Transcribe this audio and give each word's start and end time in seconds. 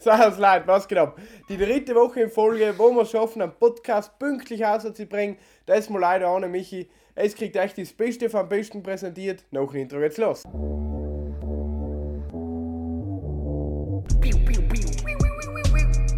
Sag 0.00 0.38
leid, 0.38 0.66
was 0.66 0.88
genau. 0.88 1.14
Die 1.48 1.56
dritte 1.56 1.94
Woche 1.94 2.22
in 2.22 2.30
Folge, 2.30 2.74
wo 2.76 2.90
wir 2.90 3.02
es 3.02 3.10
schaffen, 3.10 3.40
einen 3.40 3.52
Podcast 3.52 4.18
pünktlich 4.18 4.64
auszubringen. 4.66 5.38
Das 5.66 5.80
ist 5.80 5.90
mal 5.90 6.00
leider 6.00 6.34
ohne 6.34 6.48
Michi. 6.48 6.90
Es 7.14 7.34
kriegt 7.34 7.56
echt 7.56 7.78
das 7.78 7.92
Beste 7.92 8.28
vom 8.28 8.48
Besten 8.48 8.82
präsentiert. 8.82 9.44
Noch 9.52 9.72
ein 9.72 9.82
Intro 9.82 10.00
geht's 10.00 10.18
los. 10.18 10.42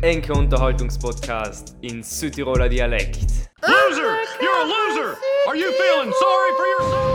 Enke 0.02 0.32
Unterhaltungspodcast 0.32 1.76
in 1.82 2.02
Südtiroler 2.02 2.68
Dialekt. 2.68 3.18
Loser! 3.62 4.16
You're 4.40 4.62
a 4.62 4.64
loser! 4.64 5.16
Are 5.48 5.56
you 5.56 5.70
feeling 5.72 6.12
sorry 6.12 6.52
for 6.56 6.66
yourself? 6.66 7.05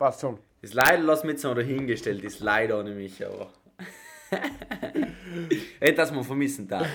Passt 0.00 0.22
schon. 0.22 0.38
Das 0.62 0.72
leider 0.72 1.02
lass 1.02 1.24
mich 1.24 1.32
jetzt 1.32 1.44
noch 1.44 1.54
dahingestellt, 1.54 2.24
ist 2.24 2.40
leider 2.40 2.78
ohne 2.78 2.92
mich, 2.92 3.22
aber. 3.22 3.52
Hätte 5.78 5.94
das 5.94 6.10
mal 6.10 6.24
vermissen 6.24 6.66
darf. 6.66 6.86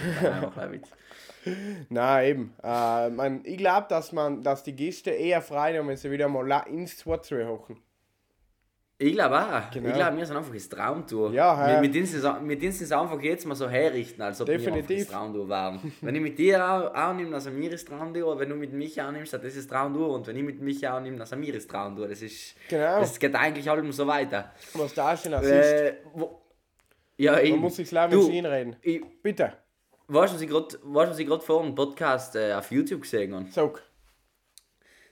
Na 1.89 2.23
eben. 2.23 2.55
Äh, 2.63 3.09
man, 3.11 3.41
ich 3.43 3.57
glaube, 3.57 3.85
dass 3.89 4.11
man, 4.11 4.41
dass 4.41 4.63
die 4.63 4.75
Gäste 4.75 5.11
eher 5.11 5.43
frei 5.43 5.73
nehmen, 5.73 5.89
wenn 5.89 5.97
sie 5.97 6.09
wieder 6.09 6.27
mal 6.27 6.63
ins 6.67 7.05
Wort 7.05 7.29
hochen. 7.29 7.77
Ich 8.97 9.11
glaube 9.11 9.37
auch. 9.37 9.69
Genau. 9.71 9.89
Ich 9.89 9.93
glaube, 9.95 10.15
wir 10.17 10.25
sind 10.25 10.37
einfach 10.37 10.53
das 10.53 10.69
Traumtour. 10.69 11.33
Ja, 11.33 11.67
ja. 11.67 11.73
Mit, 11.73 11.87
mit, 11.89 11.95
denen 11.95 12.05
sie 12.05 12.17
es- 12.17 12.41
mit 12.41 12.61
denen 12.61 12.71
sie 12.71 12.85
es 12.85 12.91
einfach 12.93 13.21
jetzt 13.21 13.45
mal 13.45 13.53
so 13.55 13.67
herrichten, 13.67 14.21
als 14.21 14.39
ob 14.39 14.47
wir 14.47 14.53
einfach 14.55 14.71
Definitiv. 14.71 14.99
das 15.07 15.07
Traumtour 15.13 15.49
waren. 15.49 15.91
wenn 16.01 16.15
ich 16.15 16.21
mit 16.21 16.39
dir 16.39 16.63
auch, 16.65 16.93
auch 16.95 17.13
nehme, 17.13 17.35
also 17.35 17.51
mir 17.51 17.71
ist 17.73 17.87
Traumtour, 17.89 18.39
wenn 18.39 18.47
du 18.49 18.55
mit 18.55 18.71
mich 18.71 19.01
auch 19.01 19.11
nimmst, 19.11 19.33
das 19.33 19.43
ist 19.43 19.69
Traumtour 19.69 20.13
und 20.15 20.27
wenn 20.27 20.37
ich 20.37 20.43
mit 20.43 20.61
mich 20.61 20.87
auch 20.87 21.01
nehme, 21.01 21.19
also 21.19 21.35
mir 21.35 21.53
ist 21.55 21.69
Traumtour. 21.69 22.07
Das 22.07 22.21
ist. 22.21 22.55
Genau. 22.69 23.01
Das 23.01 23.19
geht 23.19 23.35
eigentlich 23.35 23.69
allem 23.69 23.91
so 23.91 24.07
weiter. 24.07 24.53
Was 24.75 24.93
da 24.93 25.17
schon. 25.17 25.33
Äh, 25.33 25.95
wo, 26.13 26.41
ja, 27.17 27.37
eben. 27.39 27.51
Man 27.55 27.59
muss 27.63 27.75
sich 27.75 27.89
Du, 27.89 28.29
mit 28.29 28.45
reden. 28.45 28.77
Ich, 28.81 29.01
Bitte. 29.21 29.51
weißt 30.07 30.41
du, 30.41 30.71
was 30.83 31.19
ich 31.19 31.27
gerade 31.27 31.41
vor 31.43 31.61
einem 31.63 31.75
Podcast 31.75 32.37
äh, 32.37 32.53
auf 32.53 32.71
YouTube 32.71 33.01
gesehen 33.01 33.35
habe? 33.35 33.45
Sag. 33.51 33.81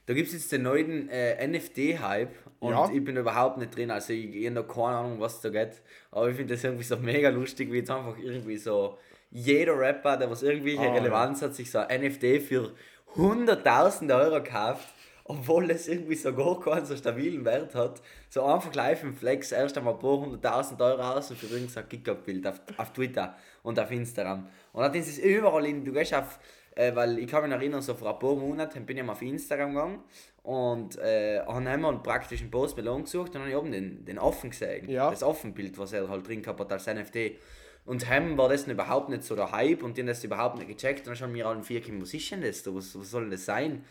Da 0.06 0.14
gibt 0.14 0.28
es 0.28 0.34
jetzt 0.34 0.52
den 0.52 0.64
neuen 0.64 1.08
äh, 1.10 1.48
NFT-Hype 1.48 2.34
und 2.60 2.72
Ja. 2.74 2.90
ich 2.94 3.04
bin 3.04 3.16
überhaupt 3.16 3.58
nicht 3.58 3.76
drin. 3.76 3.90
Also 3.90 4.12
ich, 4.14 4.36
ich 4.36 4.46
habe 4.46 4.56
noch 4.56 4.68
keine 4.68 4.98
Ahnung, 4.98 5.20
was 5.20 5.40
da 5.42 5.50
geht. 5.50 5.82
Aber 6.12 6.30
ich 6.30 6.36
finde 6.36 6.56
das 6.56 6.64
irgendwie 6.64 6.84
so 6.84 6.98
mega 6.98 7.30
lustig, 7.30 7.72
wie 7.72 7.78
jetzt 7.78 7.90
einfach 7.92 8.18
irgendwie 8.18 8.58
so 8.58 8.98
jeder 9.32 9.78
Rapper, 9.80 10.18
der 10.18 10.30
was 10.30 10.44
irgendwelche 10.44 10.82
Ah, 10.82 10.86
ja. 10.88 10.94
Relevanz 10.94 11.42
hat, 11.42 11.56
sich 11.56 11.72
so 11.72 11.80
ein 11.80 12.02
NFT 12.02 12.42
für 12.42 12.74
100.000 13.16 14.14
Euro 14.16 14.44
kauft, 14.44 14.88
obwohl 15.26 15.72
es 15.72 15.88
irgendwie 15.88 16.16
so 16.16 16.34
gar 16.34 16.60
keinen 16.60 16.86
so 16.86 16.96
stabilen 16.98 17.46
Wert 17.46 17.74
hat. 17.74 18.02
So 18.30 18.44
einfach 18.44 18.74
live 18.76 19.04
im 19.04 19.14
Flex 19.16 19.52
erst 19.54 19.78
einmal 19.78 19.94
ein 19.94 20.00
paar 20.00 20.20
hunderttausend 20.20 20.82
Euro 20.82 21.02
aus 21.02 21.32
und 21.32 21.40
für 21.40 21.48
irgendein 21.48 21.88
Kick-Up-Bild 21.88 22.46
auf, 22.46 22.60
auf 22.78 22.92
Twitter 22.92 23.36
und 23.64 23.80
auf 23.80 23.90
Instagram. 23.90 24.48
Und 24.74 24.82
dann 24.84 24.94
ist 24.96 25.08
es 25.08 25.18
überall 25.20 25.66
in, 25.66 25.86
du 25.86 25.94
gehst 25.94 26.14
auf, 26.14 26.40
äh, 26.76 26.96
weil 26.96 27.20
ich 27.20 27.28
kann 27.28 27.44
mich 27.44 27.52
erinnern, 27.52 27.82
so 27.82 27.94
vor 27.94 28.14
ein 28.14 28.20
paar 28.20 28.36
Monaten 28.36 28.86
bin 28.86 28.98
ich 28.98 29.04
mal 29.04 29.14
auf 29.14 29.22
Instagram 29.22 29.74
gegangen 29.74 30.04
und 30.44 30.98
äh, 30.98 31.40
haben 31.46 31.64
wir 31.66 31.90
einen 31.90 32.04
praktischen 32.04 32.50
Post 32.52 32.78
Melon 32.78 33.04
gesucht 33.04 33.28
und 33.28 33.36
dann 33.36 33.42
habe 33.44 33.52
ich 33.52 33.58
oben 33.58 33.72
den, 33.72 34.06
den 34.06 34.20
offen 34.20 34.50
gesehen. 34.50 34.90
Ja. 34.90 35.10
Das 35.10 35.24
Offenbild, 35.24 35.78
was 35.78 35.94
er 35.94 36.10
halt 36.10 36.28
drin 36.28 36.42
gehabt 36.42 36.60
hat 36.60 36.72
als 36.72 36.88
NFT. 36.88 37.38
Und 37.86 38.10
hem 38.10 38.38
war 38.38 38.50
das 38.50 38.66
überhaupt 38.66 39.10
nicht 39.10 39.24
so 39.24 39.36
der 39.36 39.52
Hype 39.52 39.84
und 39.84 39.98
die 39.98 40.02
haben 40.02 40.08
das 40.08 40.24
überhaupt 40.24 40.58
nicht 40.58 40.70
gecheckt. 40.70 41.02
Und 41.02 41.08
dann 41.08 41.16
schauen 41.16 41.34
wir 41.34 41.46
allen 41.48 41.64
vier, 41.64 41.82
was 42.02 42.14
ist 42.14 42.32
denn 42.32 42.42
das? 42.42 42.64
da? 42.64 42.74
Was, 42.74 42.98
was 42.98 43.12
soll 43.12 43.24
denn 43.24 43.32
das 43.32 43.46
sein? 43.46 43.84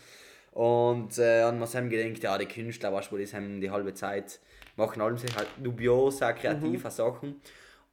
Und 0.51 1.17
äh, 1.19 1.41
an 1.41 1.59
was 1.61 1.75
haben 1.75 1.89
gedacht, 1.89 2.23
ja, 2.23 2.37
die 2.37 2.45
Künstler, 2.47 2.91
weißt 2.91 3.11
du, 3.11 3.17
die 3.17 3.27
haben 3.27 3.61
die 3.61 3.69
halbe 3.69 3.93
Zeit 3.93 4.39
machen 4.75 5.01
allem 5.01 5.17
sich 5.17 5.35
halt 5.35 5.47
dubiose, 5.57 6.33
kreative 6.33 6.89
Sachen. 6.89 7.41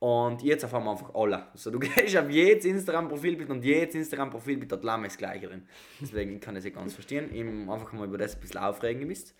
Und 0.00 0.42
jetzt 0.42 0.64
auf 0.64 0.74
einmal 0.74 0.94
einfach 0.94 1.14
alle. 1.14 1.48
Also 1.52 1.70
du 1.70 1.78
gehst 1.78 2.16
auf 2.16 2.28
jedes 2.30 2.64
Instagram-Profilbild 2.64 3.50
und 3.50 3.64
jedes 3.64 3.94
Instagram-Profilbild 3.94 4.72
hat 4.72 4.82
Lamm 4.82 5.04
das 5.04 5.16
gleiche 5.16 5.46
drin. 5.46 5.66
Deswegen 6.00 6.40
kann 6.40 6.54
ich 6.56 6.60
es 6.60 6.64
nicht 6.64 6.76
ganz 6.76 6.94
verstehen. 6.94 7.30
Ich 7.32 7.42
einfach 7.42 7.92
mal 7.92 8.06
über 8.06 8.18
das 8.18 8.34
ein 8.34 8.40
bisschen 8.40 8.60
aufregen 8.60 9.06
müsst. 9.06 9.34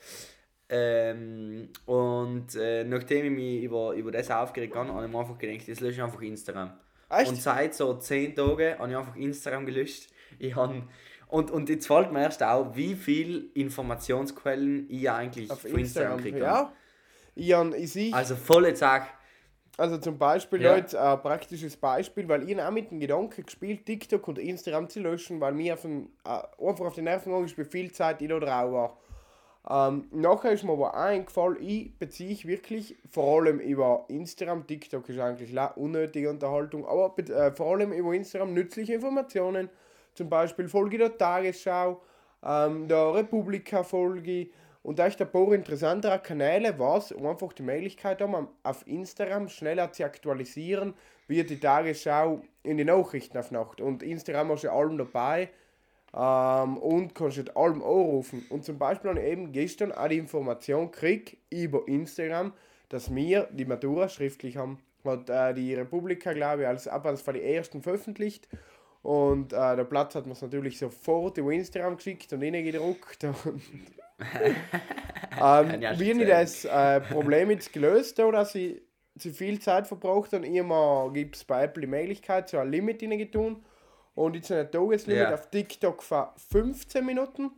Ähm, 0.69 1.71
und 1.87 2.54
äh, 2.54 2.84
nachdem 2.84 3.25
ich 3.25 3.31
mich 3.32 3.62
über, 3.65 3.94
über 3.94 4.12
das 4.12 4.31
aufgeregt 4.31 4.76
habe, 4.76 4.93
habe 4.93 5.06
ich 5.06 5.10
mir 5.10 5.19
einfach 5.19 5.38
gedacht, 5.38 5.66
jetzt 5.66 5.81
lösche 5.81 5.94
ich 5.94 6.03
einfach 6.03 6.21
Instagram. 6.21 6.72
Echt? 7.09 7.31
Und 7.31 7.42
seit 7.42 7.75
so 7.75 7.94
10 7.94 8.37
Tagen 8.37 8.78
habe 8.78 8.91
ich 8.91 8.97
einfach 8.97 9.16
Instagram 9.16 9.66
gelöscht. 9.66 10.10
Ich 10.38 10.54
habe 10.54 10.84
und, 11.27 11.50
und 11.50 11.69
jetzt 11.69 11.87
fällt 11.87 12.12
mir 12.12 12.22
erst 12.22 12.42
auf, 12.42 12.77
wie 12.77 12.94
viele 12.94 13.44
Informationsquellen 13.54 14.87
ich 14.91 15.09
eigentlich 15.09 15.50
Auf 15.50 15.60
von 15.60 15.71
Instagram 15.78 16.19
Instagram. 16.19 16.21
kriege. 16.21 16.38
Ja. 16.38 16.72
Ich, 17.34 17.82
ich 17.82 17.92
sehe, 17.92 18.12
Also 18.12 18.34
volle 18.37 18.75
Zack. 18.75 19.15
Also 19.80 19.98
zum 19.98 20.18
Beispiel 20.18 20.62
Ja. 20.62 20.74
heute 20.74 21.00
ein 21.00 21.20
praktisches 21.20 21.76
Beispiel, 21.76 22.28
weil 22.28 22.48
ich 22.48 22.60
auch 22.60 22.70
mit 22.70 22.91
dem 22.91 23.00
Gedanken 23.00 23.44
gespielt, 23.44 23.86
TikTok 23.86 24.28
und 24.28 24.38
Instagram 24.38 24.88
zu 24.88 25.00
löschen, 25.00 25.41
weil 25.41 25.52
mir 25.52 25.74
auf 25.74 25.82
den, 25.82 26.10
äh, 26.24 26.68
einfach 26.68 26.86
auf 26.86 26.94
den 26.94 27.04
Nerven 27.04 27.30
gegangen 27.30 27.46
ist, 27.46 27.58
wie 27.58 27.64
viel 27.64 27.91
Zeit 27.92 28.20
ich 28.22 28.28
da 28.28 28.38
drauf 28.38 28.72
war. 28.72 28.96
Ähm, 29.68 30.06
nachher 30.10 30.52
ist 30.52 30.64
mir 30.64 30.72
aber 30.72 30.94
eingefallen, 30.94 31.58
ich 31.60 31.94
beziehe 31.98 32.30
ich 32.30 32.46
wirklich 32.46 32.96
vor 33.10 33.41
allem 33.41 33.60
über 33.60 34.04
Instagram, 34.08 34.66
TikTok 34.66 35.06
ist 35.08 35.18
eigentlich 35.18 35.54
unnötige 35.76 36.30
Unterhaltung, 36.30 36.86
aber 36.86 37.10
be- 37.10 37.30
äh, 37.32 37.52
vor 37.52 37.74
allem 37.74 37.92
über 37.92 38.14
Instagram 38.14 38.54
nützliche 38.54 38.94
Informationen. 38.94 39.68
Zum 40.14 40.28
Beispiel 40.30 40.66
Folge 40.68 40.97
der 40.98 41.16
Tagesschau, 41.16 42.00
ähm, 42.42 42.88
der 42.88 43.14
Republika-Folge 43.14 44.48
und 44.82 44.98
echt 44.98 45.20
ein 45.20 45.30
paar 45.30 45.52
interessantere 45.52 46.18
Kanäle, 46.18 46.78
was 46.78 47.12
einfach 47.12 47.52
die 47.52 47.62
Möglichkeit 47.62 48.20
haben, 48.22 48.48
auf 48.62 48.86
Instagram 48.86 49.48
schneller 49.48 49.92
zu 49.92 50.04
aktualisieren, 50.04 50.94
wie 51.28 51.44
die 51.44 51.60
Tagesschau 51.60 52.42
in 52.62 52.78
die 52.78 52.84
Nachrichten 52.84 53.38
auf 53.38 53.50
Nacht. 53.50 53.80
Und 53.80 54.02
Instagram 54.02 54.50
hast 54.50 54.64
du 54.64 54.72
allem 54.72 54.96
dabei 54.96 55.50
ähm, 56.14 56.78
und 56.78 57.14
kannst 57.14 57.38
mit 57.38 57.56
allem 57.56 57.82
anrufen. 57.82 58.46
Und 58.48 58.64
zum 58.64 58.78
Beispiel 58.78 59.10
habe 59.10 59.20
ich 59.20 59.26
eben 59.26 59.52
gestern 59.52 59.92
auch 59.92 60.08
die 60.08 60.18
Information 60.18 60.91
gekriegt 60.91 61.36
über 61.50 61.86
Instagram, 61.86 62.52
dass 62.88 63.14
wir 63.14 63.48
die 63.52 63.66
Matura 63.66 64.08
schriftlich 64.08 64.56
haben. 64.56 64.78
Hat 65.04 65.30
äh, 65.30 65.54
die 65.54 65.74
Republika, 65.74 66.32
glaube 66.32 66.62
ich, 66.62 66.68
als 66.68 66.88
ab 66.88 67.06
als 67.06 67.22
von 67.22 67.34
die 67.34 67.42
ersten 67.42 67.82
veröffentlicht. 67.82 68.48
Und 69.02 69.52
äh, 69.52 69.76
der 69.76 69.84
Platz 69.84 70.14
hat 70.14 70.26
mir 70.26 70.32
es 70.32 70.42
natürlich 70.42 70.78
sofort 70.78 71.38
über 71.38 71.52
Instagram 71.52 71.97
geschickt 71.97 72.32
und 72.32 72.42
reingedruckt. 72.42 73.24
Und 73.44 73.62
ähm, 75.41 75.81
wie 75.81 76.10
habe 76.10 76.22
ich 76.22 76.28
das 76.28 76.64
äh, 76.64 77.00
Problem 77.00 77.50
jetzt 77.50 77.72
gelöst, 77.72 78.19
da, 78.19 78.31
dass 78.31 78.54
ich 78.54 78.82
zu 79.19 79.31
viel 79.31 79.60
Zeit 79.60 79.86
verbraucht 79.86 80.32
und 80.34 80.44
immer 80.44 81.10
gibt 81.12 81.36
es 81.36 81.44
bei 81.44 81.64
Apple 81.64 81.82
die 81.82 81.86
Möglichkeit, 81.86 82.48
so 82.48 82.59
ein 82.59 82.70
Limit 82.70 83.00
tun. 83.32 83.64
Und 84.14 84.34
jetzt 84.34 84.50
ein 84.50 84.70
Tageslimit 84.70 85.22
Ja. 85.22 85.34
auf 85.34 85.50
TikTok 85.50 86.03
für 86.03 86.32
15 86.50 87.04
Minuten 87.04 87.50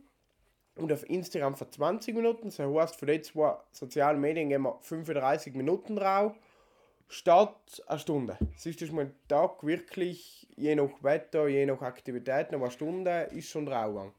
und 0.75 0.91
auf 0.91 1.07
Instagram 1.09 1.55
für 1.55 1.69
20 1.69 2.15
Minuten. 2.15 2.45
Das 2.49 2.59
heißt, 2.59 2.95
für 2.95 3.05
die 3.05 3.21
zwei 3.21 3.57
sozialen 3.71 4.19
Medien 4.21 4.49
gehen 4.49 4.61
wir 4.61 4.77
35 4.81 5.55
Minuten 5.55 5.95
drauf, 5.95 6.33
statt 7.07 7.83
eine 7.87 7.99
Stunde. 7.99 8.37
Das 8.53 8.65
ist 8.65 8.81
das 8.81 8.91
mein 8.91 9.13
Tag 9.27 9.63
wirklich, 9.63 10.47
je 10.55 10.75
nach 10.75 11.01
Wetter, 11.01 11.47
je 11.47 11.65
nach 11.65 11.81
Aktivitäten, 11.81 12.55
aber 12.55 12.65
eine 12.65 12.71
Stunde 12.71 13.29
ist 13.31 13.49
schon 13.49 13.65
drauf 13.65 13.87
gegangen. 13.87 14.13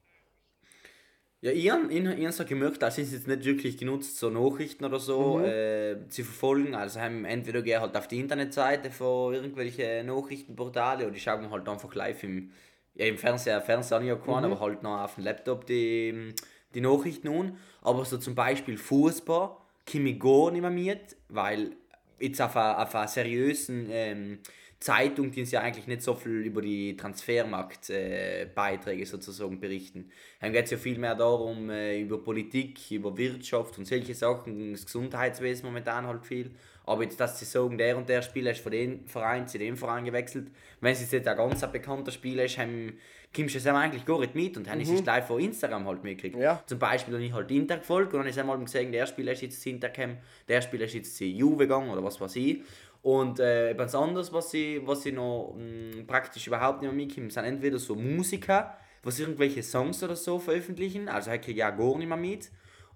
Ja, 1.45 1.51
ich 1.53 1.71
habe 1.71 2.33
so 2.33 2.47
gemerkt, 2.47 2.81
dass 2.81 2.97
ich 2.97 3.09
es 3.09 3.13
jetzt 3.13 3.29
nicht 3.29 3.45
wirklich 3.45 3.77
genutzt, 3.77 4.17
so 4.17 4.31
Nachrichten 4.31 4.83
oder 4.87 4.99
so 4.99 5.37
Mhm. 5.37 5.45
äh, 5.45 6.09
zu 6.09 6.25
verfolgen. 6.25 6.75
Also 6.75 7.01
haben 7.01 7.27
entweder 7.27 7.61
gehe 7.61 7.79
halt 7.83 7.95
auf 7.99 8.09
die 8.09 8.19
Internetseite 8.19 8.91
von 8.91 9.35
irgendwelchen 9.35 10.07
Nachrichtenportale 10.07 11.07
oder 11.07 11.15
ich 11.15 11.23
schaue 11.23 11.43
mir 11.43 11.51
halt 11.51 11.69
einfach 11.69 11.95
live 11.95 12.23
im, 12.25 12.51
ja, 12.95 13.05
im 13.05 13.19
Fernseher, 13.19 13.61
Fernseher 13.61 14.01
ich 14.01 14.07
ja 14.09 14.17
Mhm. 14.17 14.45
aber 14.47 14.59
halt 14.59 14.83
noch 14.83 15.03
auf 15.03 15.17
dem 15.17 15.25
Laptop 15.25 15.67
die, 15.67 16.33
die 16.75 16.81
Nachrichten 16.81 17.29
an. 17.29 17.59
Aber 17.83 18.07
so 18.07 18.17
zum 18.17 18.35
Beispiel 18.35 18.79
Fußball 18.79 19.51
komme 19.93 20.09
ich 20.09 20.19
gar 20.21 20.51
nicht 20.51 20.63
mehr 20.63 20.71
mit, 20.71 21.15
weil 21.29 21.77
jetzt 22.19 22.41
auf 22.41 22.57
einer, 22.57 22.81
auf 22.81 22.95
einer 22.95 23.07
seriösen 23.07 23.89
ähm, 23.91 24.39
Zeitung, 24.85 25.31
die 25.31 25.41
uns 25.41 25.51
ja 25.51 25.63
eigentlich 25.63 25.87
nicht 25.87 26.03
so 26.03 26.15
viel 26.15 26.43
über 26.43 26.61
die 26.61 26.95
Transfermarktbeiträge 26.95 29.03
äh, 29.03 29.07
sozusagen 29.07 29.59
berichten. 29.59 30.11
Dann 30.43 30.53
geht 30.53 30.67
es 30.67 30.73
ja 30.73 30.77
viel 30.77 30.99
mehr 30.99 31.15
darum, 31.15 31.71
äh, 31.71 32.03
über 32.03 32.23
Politik, 32.23 32.91
über 32.91 33.17
Wirtschaft 33.17 33.79
und 33.79 33.87
solche 33.87 34.15
Sachen, 34.15 34.73
das 34.73 34.85
Gesundheitswesen 34.85 35.65
momentan 35.65 36.07
halt 36.07 36.27
viel. 36.27 36.51
Aber 36.85 37.03
jetzt, 37.03 37.19
dass 37.19 37.39
sie 37.39 37.47
sagen, 37.47 37.79
der 37.79 37.97
und 37.97 38.11
der 38.11 38.21
Spieler 38.21 38.51
ist 38.51 38.61
von 38.61 38.73
dem 38.73 39.07
Verein 39.07 39.49
zu 39.49 39.59
dem 39.59 39.79
Verein 39.79 40.05
gewechselt, 40.05 40.49
wenn 40.83 40.93
es 40.93 41.11
jetzt 41.11 41.27
ein 41.27 41.35
ganz 41.35 41.67
bekannter 41.73 42.13
Spieler 42.13 42.45
ist, 42.45 42.59
haben, 42.59 42.99
kommst 43.35 43.55
du 43.55 43.59
es 43.59 43.67
eigentlich 43.67 44.05
gar 44.05 44.21
nicht 44.21 44.35
mit 44.35 44.59
und 44.59 44.67
dann 44.67 44.83
ist 44.83 44.91
es 44.91 45.03
live 45.03 45.27
von 45.27 45.41
Instagram 45.41 45.87
halt 45.87 46.05
mitgekriegt. 46.05 46.37
Ja. 46.37 46.63
Zum 46.67 46.79
Beispiel 46.79 47.15
habe 47.15 47.25
ich 47.25 47.33
halt 47.33 47.51
Inter 47.51 47.79
gefolgt 47.79 48.13
und 48.13 48.21
dann 48.21 48.29
ist 48.29 48.39
einmal 48.39 48.59
gesehen, 48.59 48.93
der 48.93 49.07
Spieler 49.07 49.33
ist 49.33 49.41
jetzt 49.41 49.63
zu 49.63 49.71
Inter 49.71 49.89
gekommen, 49.89 50.19
der 50.47 50.61
Spieler 50.61 50.85
ist 50.85 50.93
jetzt 50.93 51.17
zu 51.17 51.25
Juve 51.25 51.65
gegangen 51.65 51.89
oder 51.89 52.05
was 52.05 52.21
weiß 52.21 52.37
ich. 52.37 52.61
Und 53.05 53.39
äh, 53.39 53.73
etwas 53.73 53.95
anderes, 53.95 54.33
was 54.33 54.55
ich, 54.55 54.81
was 54.87 55.05
ich 55.05 55.13
noch 55.13 55.55
mh, 55.59 56.05
praktisch 56.07 56.47
überhaupt 56.47 56.81
nicht 56.81 56.91
mehr 56.91 57.05
mitkomme, 57.07 57.31
sind 57.31 57.45
entweder 57.45 57.79
so 57.79 57.95
Musiker, 57.95 58.79
was 59.03 59.19
irgendwelche 59.21 59.63
Songs 59.63 60.03
oder 60.03 60.17
so 60.17 60.39
veröffentlichen, 60.39 61.11
also 61.11 61.31
ich 61.31 61.43
kriege 61.43 61.61
ja 61.61 61.71
gar 61.71 61.99
nicht 61.99 62.09
mehr 62.09 62.17
mit. 62.17 62.51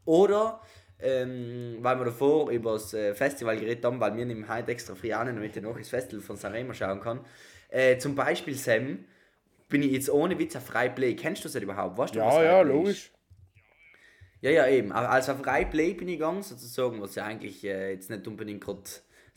Oder, 0.07 0.63
ähm, 0.99 1.77
weil 1.81 1.99
wir 1.99 2.07
davor 2.07 2.51
über 2.51 2.73
das 2.73 2.95
äh, 2.95 3.15
Festival 3.15 3.59
geredet 3.59 3.85
haben, 3.85 4.01
weil 4.01 4.17
wir 4.17 4.25
nehmen 4.25 4.49
heute 4.49 4.73
extra 4.73 4.95
frei 4.95 5.15
an, 5.15 5.27
damit 5.27 5.55
ich 5.55 5.63
noch 5.63 5.77
das 5.77 5.91
Festival 5.91 6.23
von 6.23 6.37
Sanremo 6.37 6.73
schauen 6.73 7.01
kann. 7.01 7.21
Äh, 7.69 7.99
zum 7.99 8.15
Beispiel 8.15 8.55
Sam, 8.55 9.05
bin 9.69 9.83
ich 9.83 9.93
jetzt 9.93 10.09
ohne 10.09 10.39
Witz 10.39 10.57
auf 10.57 10.65
Freiplay. 10.65 11.17
Kennst 11.17 11.45
du 11.45 11.51
das 11.51 11.63
überhaupt? 11.63 11.99
Weißt 11.99 12.17
du, 12.17 12.25
was 12.25 12.39
Ja, 12.39 12.43
ja, 12.43 12.65
Freiplay 12.65 12.83
ist? 12.83 13.03
logisch. 13.03 13.13
Ja, 14.41 14.51
ja, 14.51 14.67
eben. 14.69 14.93
Also 14.93 15.33
auf 15.33 15.39
Freiplay 15.43 15.95
bin 15.95 16.09
ich 16.09 16.15
gegangen, 16.15 16.43
sozusagen, 16.43 17.01
was 17.03 17.15
ja 17.17 17.25
eigentlich 17.27 17.63
äh, 17.65 17.93
jetzt 17.93 18.09
nicht 18.09 18.27
unbedingt 18.27 18.63
gerade 18.65 18.83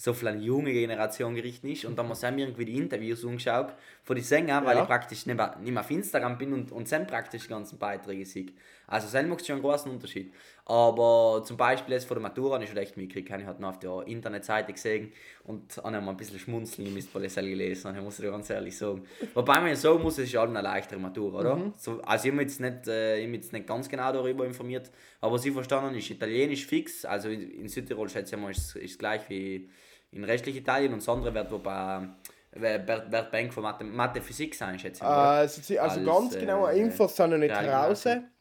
so 0.01 0.13
viel 0.13 0.29
an 0.29 0.39
die 0.39 0.45
junge 0.45 0.71
Generation 0.73 1.35
gerichtet 1.35 1.69
ist. 1.71 1.85
Und 1.85 1.95
dann 1.95 2.09
haben 2.09 2.37
wir 2.37 2.45
irgendwie 2.45 2.65
die 2.65 2.77
Interviews 2.77 3.23
angeschaut 3.23 3.73
von 4.03 4.15
den 4.15 4.25
Sängern, 4.25 4.65
weil 4.65 4.75
Ja. 4.77 4.81
ich 4.81 4.87
praktisch 4.87 5.27
nicht 5.27 5.35
mehr, 5.35 5.55
nicht 5.61 5.71
mehr 5.71 5.81
auf 5.81 5.91
Instagram 5.91 6.39
bin 6.39 6.53
und, 6.53 6.71
und 6.71 6.91
dann 6.91 7.05
praktisch 7.05 7.43
die 7.43 7.49
ganzen 7.49 7.77
Beiträge 7.77 8.25
sehe. 8.25 8.47
Also 8.87 9.07
dann 9.11 9.29
macht 9.29 9.45
schon 9.45 9.57
einen 9.57 9.61
großen 9.63 9.91
Unterschied. 9.91 10.33
Aber 10.65 11.43
zum 11.45 11.55
Beispiel 11.55 11.93
jetzt 11.93 12.05
vor 12.05 12.15
der 12.15 12.21
Matura 12.23 12.55
habe 12.55 12.63
ich 12.63 12.69
schon 12.69 12.79
echt 12.79 12.97
mitgekriegt, 12.97 13.29
ich 13.29 13.45
habe 13.45 13.61
noch 13.61 13.69
auf 13.69 13.79
der 13.79 14.03
Internetseite 14.07 14.73
gesehen 14.73 15.11
und 15.43 15.77
habe 15.77 16.01
mal 16.01 16.09
ein 16.11 16.17
bisschen 16.17 16.39
schmunzeln, 16.39 16.87
ich 16.87 16.93
müsste 16.93 17.19
das 17.19 17.35
gelesen, 17.35 17.95
ich 17.95 18.01
muss 18.01 18.17
dir 18.17 18.31
ganz 18.31 18.49
ehrlich 18.49 18.75
sagen. 18.77 19.03
Wobei 19.33 19.55
man 19.59 19.67
ja 19.67 19.75
sagen 19.75 20.01
muss, 20.01 20.17
es 20.17 20.29
ist 20.29 20.35
halt 20.35 20.49
eine 20.49 20.61
leichtere 20.61 20.99
Matura, 20.99 21.39
oder? 21.39 21.73
So, 21.77 22.01
also 22.01 22.25
ich 22.25 22.31
habe 22.31 22.37
mich 22.43 22.47
jetzt 22.51 22.59
nicht, 22.59 22.87
äh, 22.87 23.17
ich 23.17 23.23
habe 23.23 23.31
mich 23.31 23.41
jetzt 23.41 23.53
nicht 23.53 23.67
ganz 23.67 23.87
genau 23.87 24.11
darüber 24.11 24.45
informiert, 24.45 24.89
aber 25.19 25.33
was 25.33 25.45
ich 25.45 25.53
verstanden 25.53 25.87
habe, 25.87 25.97
ist 25.97 26.09
Italienisch 26.09 26.65
fix, 26.65 27.05
also 27.05 27.29
in, 27.29 27.51
in 27.51 27.67
Südtirol 27.67 28.09
schätze 28.09 28.35
ich 28.35 28.41
mal, 28.41 28.51
ist 28.51 28.75
es 28.75 28.97
gleich 28.97 29.29
wie 29.29 29.69
in 30.11 30.23
restlich 30.23 30.55
Italien 30.57 30.93
und 30.93 30.99
das 30.99 31.09
andere 31.09 31.33
wird 31.33 31.51
wobei 31.51 32.07
wird, 32.53 32.87
wird 33.11 33.31
Bank 33.31 33.53
von 33.53 33.63
Mathe, 33.63 33.83
Mathe 33.85 34.21
Physik 34.21 34.55
sein, 34.55 34.77
schätze 34.77 35.03
ich. 35.03 35.09
Äh, 35.09 35.13
also, 35.13 35.61
sie- 35.61 35.79
also 35.79 35.99
Als, 35.99 36.05
ganz 36.09 36.37
genaue 36.37 36.71
äh, 36.71 36.79
Infos 36.79 37.15
sind 37.15 37.29
noch 37.29 37.37
nicht 37.37 37.51
Realgymnasium. 37.51 37.87
draußen. 38.15 38.31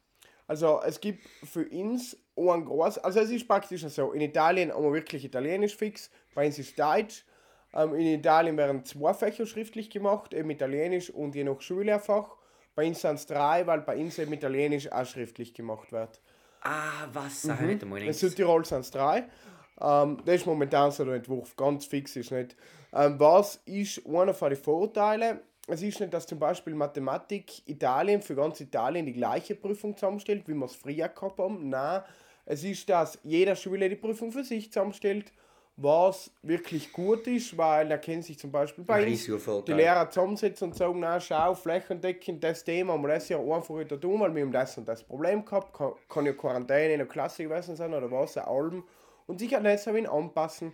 Also 0.49 0.81
es 0.85 1.01
gibt 1.01 1.25
für 1.45 1.65
uns 1.69 2.17
ein 2.37 2.65
groß, 2.65 2.99
also 2.99 3.21
es 3.21 3.31
ist 3.31 3.47
praktisch 3.47 3.83
so, 3.87 4.11
in 4.13 4.21
Italien 4.21 4.73
haben 4.73 4.83
wir 4.83 4.93
wirklich 4.93 5.25
Italienisch 5.25 5.77
fix, 5.77 6.11
bei 6.35 6.47
uns 6.47 6.59
ist 6.59 6.77
Deutsch. 6.77 7.25
Ähm, 7.73 7.95
in 7.95 8.07
Italien 8.19 8.57
werden 8.57 8.85
zwei 8.85 9.15
Fächer 9.15 9.47
schriftlich 9.47 9.91
gemacht, 9.91 10.35
eben 10.35 10.51
Italienisch 10.51 11.09
und 11.11 11.37
je 11.37 11.45
nach 11.45 11.61
Schullehrfach. 11.61 12.37
Bei 12.75 12.89
uns 12.89 13.01
sind 13.03 13.15
es 13.15 13.27
drei, 13.27 13.65
weil 13.69 13.83
bei 13.83 13.97
uns 13.97 14.19
eben 14.19 14.33
Italienisch 14.33 14.91
auch 14.91 15.07
schriftlich 15.07 15.55
gemacht 15.55 15.93
wird. 15.93 16.21
Ah, 16.63 17.07
was? 17.13 17.45
Mhm. 17.45 17.79
In. 17.97 18.13
Südtirol 18.13 18.65
sind 18.65 18.81
es 18.81 18.91
drei. 18.91 19.25
Ähm, 19.81 20.19
das 20.25 20.37
ist 20.37 20.47
momentan 20.47 20.91
so 20.91 21.05
der 21.05 21.15
Entwurf, 21.15 21.56
ganz 21.56 21.87
fix 21.87 22.17
ist 22.17 22.32
nicht. 22.32 22.56
Ähm, 22.93 23.19
was 23.19 23.56
ist 23.65 24.06
einer 24.06 24.35
von 24.35 24.50
den 24.50 24.59
Vorteilen? 24.59 25.41
Es 25.67 25.82
ist 25.82 26.00
nicht, 26.00 26.12
dass 26.12 26.27
zum 26.27 26.38
Beispiel 26.38 26.75
Mathematik 26.75 27.69
Italien 27.69 28.23
für 28.23 28.35
ganz 28.35 28.61
Italien 28.61 29.06
die 29.06 29.12
gleiche 29.12 29.55
Prüfung 29.55 29.97
zusammenstellt, 29.97 30.49
wie 30.49 30.55
wir 30.55 30.65
es 30.65 30.75
früher 30.75 31.09
gehabt 31.09 31.38
haben. 31.38 31.69
Nein, 31.69 32.03
es 32.44 32.65
ist, 32.65 32.88
dass 32.88 33.19
jeder 33.23 33.55
Schüler 33.55 33.88
die 33.88 33.97
Prüfung 33.97 34.32
für 34.32 34.43
sich 34.43 34.73
zusammenstellt, 34.73 35.32
was 35.77 36.31
wirklich 36.43 36.93
gut 36.93 37.26
ist, 37.26 37.56
weil 37.56 37.91
er 37.91 37.99
kennt 37.99 38.25
sich 38.25 38.38
zum 38.38 38.50
Beispiel 38.50 38.85
bei 38.85 39.06
uns 39.06 39.25
die. 39.25 39.73
Lehrer 39.73 40.11
zusammensetzen 40.11 40.69
und 40.69 40.76
sagen, 40.76 41.00
na 41.00 41.21
schau, 41.21 41.55
flächendeckend 41.55 42.43
das 42.43 42.65
Thema 42.65 42.93
haben 42.93 43.03
wir 43.03 43.09
das 43.09 43.29
Jahr 43.29 43.41
einfach 43.41 43.79
wieder 43.79 43.99
tun, 43.99 44.21
weil 44.21 44.35
wir 44.35 44.43
haben 44.43 44.53
das 44.53 44.76
und 44.76 44.87
das 44.88 45.03
Problem 45.03 45.44
gehabt, 45.44 45.73
kann, 45.73 45.93
kann 46.09 46.26
ja 46.26 46.33
Quarantäne 46.33 46.93
in 46.93 46.99
der 46.99 47.09
Klasse 47.09 47.44
gewesen 47.44 47.76
sein 47.76 47.94
oder 47.94 48.11
was, 48.11 48.37
allem 48.37 48.83
und 49.31 49.38
sich 49.38 49.56
an 49.56 49.65
ihn 49.65 50.06
anpassen. 50.06 50.73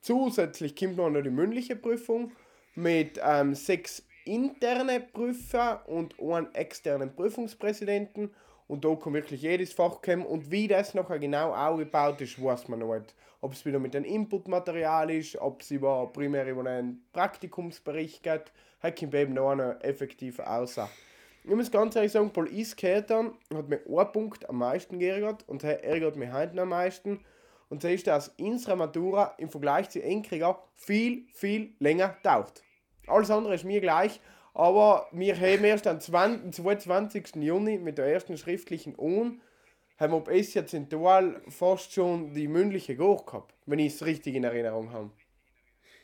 Zusätzlich 0.00 0.76
kommt 0.76 0.96
noch 0.96 1.10
die 1.10 1.28
mündliche 1.28 1.74
Prüfung 1.74 2.30
mit 2.76 3.20
ähm, 3.22 3.54
sechs 3.54 4.06
interne 4.24 5.00
Prüfer 5.00 5.82
und 5.88 6.14
einem 6.20 6.46
externen 6.52 7.14
Prüfungspräsidenten 7.14 8.30
und 8.68 8.84
da 8.84 8.94
kann 8.94 9.14
wirklich 9.14 9.42
jedes 9.42 9.72
Fach 9.72 10.00
kommen 10.00 10.24
und 10.24 10.52
wie 10.52 10.68
das 10.68 10.94
nachher 10.94 11.18
genau 11.18 11.52
aufgebaut 11.52 12.20
ist, 12.20 12.40
weiß 12.40 12.68
man 12.68 12.78
noch 12.78 12.94
nicht. 12.94 13.12
Ob 13.40 13.54
es 13.54 13.66
wieder 13.66 13.80
mit 13.80 13.96
einem 13.96 14.04
Inputmaterial 14.04 15.10
ist, 15.10 15.36
ob 15.36 15.62
es 15.62 15.72
über, 15.72 16.06
primär 16.12 16.46
über 16.46 16.64
einen 16.64 17.04
Praktikumsbericht 17.12 18.22
geht, 18.22 18.52
hat 18.80 18.98
kommt 19.00 19.14
eben 19.14 19.34
noch 19.34 19.50
eine 19.50 19.82
effektive 19.82 20.48
Aussage. 20.48 20.92
Ich 21.42 21.50
muss 21.50 21.72
ganz 21.72 21.96
ehrlich 21.96 22.12
sagen, 22.12 22.30
Paul 22.30 22.48
Isketan 22.52 23.32
hat 23.52 23.68
mir 23.68 23.80
einen 23.84 24.12
Punkt 24.12 24.48
am 24.48 24.58
meisten 24.58 25.00
geärgert 25.00 25.42
und 25.48 25.64
er 25.64 25.82
ärgert 25.82 26.14
mich 26.14 26.30
heute 26.32 26.62
am 26.62 26.68
meisten. 26.68 27.24
Und 27.70 27.84
das 27.84 27.92
ist, 27.92 28.06
dass 28.08 28.34
unsere 28.38 28.76
Matura 28.76 29.34
im 29.38 29.48
Vergleich 29.48 29.88
zu 29.88 30.02
Enkrieger 30.02 30.62
viel, 30.74 31.24
viel 31.32 31.72
länger 31.78 32.16
dauert. 32.22 32.62
Alles 33.06 33.30
andere 33.30 33.54
ist 33.54 33.64
mir 33.64 33.80
gleich, 33.80 34.20
aber 34.52 35.06
wir 35.12 35.34
haben 35.34 35.64
erst 35.64 35.86
am 35.86 36.00
20, 36.00 36.44
am 36.44 36.52
22. 36.52 37.36
Juni 37.36 37.78
mit 37.78 37.96
der 37.96 38.06
ersten 38.06 38.36
schriftlichen 38.36 38.94
Un 38.98 39.40
haben 39.98 40.12
wir 40.12 40.16
ob 40.16 40.28
es 40.28 40.54
ja 40.54 40.66
zentual 40.66 41.42
fast 41.48 41.92
schon 41.92 42.32
die 42.32 42.48
mündliche 42.48 42.96
Goch 42.96 43.26
gehabt, 43.26 43.54
wenn 43.66 43.78
ich 43.78 43.94
es 43.94 44.04
richtig 44.04 44.34
in 44.34 44.44
Erinnerung 44.44 44.92
habe. 44.92 45.10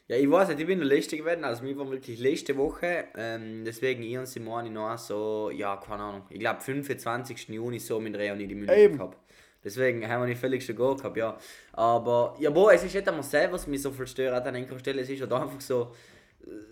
Ja, 0.09 0.17
ich 0.17 0.31
weiß 0.31 0.49
nicht, 0.49 0.61
ich 0.61 0.67
bin 0.67 0.79
der 0.79 0.87
Letzte 0.87 1.17
gewesen, 1.17 1.43
also 1.43 1.65
mir 1.65 1.77
war 1.77 1.91
wirklich 1.91 2.21
letzte 2.21 2.57
Woche, 2.57 3.07
ähm, 3.17 3.65
deswegen 3.65 4.05
ich 4.05 4.17
und 4.17 4.27
Simone 4.27 4.71
noch 4.71 4.97
so, 4.99 5.51
ja, 5.51 5.77
keine 5.79 6.03
Ahnung, 6.03 6.23
ich 6.31 6.39
glaube 6.39 6.61
25. 6.61 7.49
Juni 7.49 7.81
so 7.81 7.99
mit 7.99 8.15
Reoni 8.17 8.47
die 8.47 8.55
Mündliche 8.55 8.83
Eben. 8.83 8.99
gehabt. 8.99 9.19
Deswegen 9.67 10.09
haben 10.09 10.23
wir 10.23 10.29
nicht 10.29 10.41
völlig 10.41 10.65
schon 10.65 10.77
gar 10.77 10.97
gehabt, 10.97 11.17
ja. 11.17 11.37
Aber, 11.73 12.37
ja, 12.39 12.51
boah, 12.51 12.73
es 12.73 12.85
ist 12.85 12.95
nicht 12.95 13.07
einmal 13.09 13.25
selber, 13.25 13.55
was 13.55 13.67
mich 13.67 13.83
so 13.83 13.91
viel 13.91 14.07
stört 14.07 14.47
an 14.47 14.55
einer 14.55 14.79
Stelle, 14.79 15.03
es 15.03 15.11
ist 15.11 15.21
halt 15.21 15.33
einfach 15.33 15.61
so, 15.61 15.93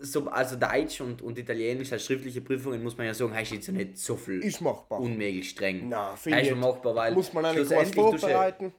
so, 0.01 0.29
also 0.29 0.55
Deutsch 0.57 1.01
und, 1.01 1.21
und 1.21 1.37
Italienisch 1.37 1.93
als 1.93 2.05
schriftliche 2.07 2.41
Prüfungen, 2.41 2.81
muss 2.85 2.97
man 2.97 3.07
ja 3.09 3.13
sagen, 3.15 3.35
ist 3.37 3.51
jetzt 3.53 3.67
ja 3.67 3.73
nicht 3.73 3.99
so 3.99 4.15
viel 4.17 4.41
Ist 4.45 4.61
machbar. 4.61 5.01
unmöglich 5.01 5.51
streng. 5.51 5.89
Na, 5.89 6.15
finde 6.15 6.41
ich. 6.43 6.55
machbar, 6.55 6.95
weil 6.95 7.13
Muss 7.15 7.33
man 7.33 7.43
groß 7.45 7.55
schlussendlich 7.55 7.95
tust 7.97 8.23
du 8.23 8.27
ja- 8.29 8.33
vorbereiten. 8.33 8.73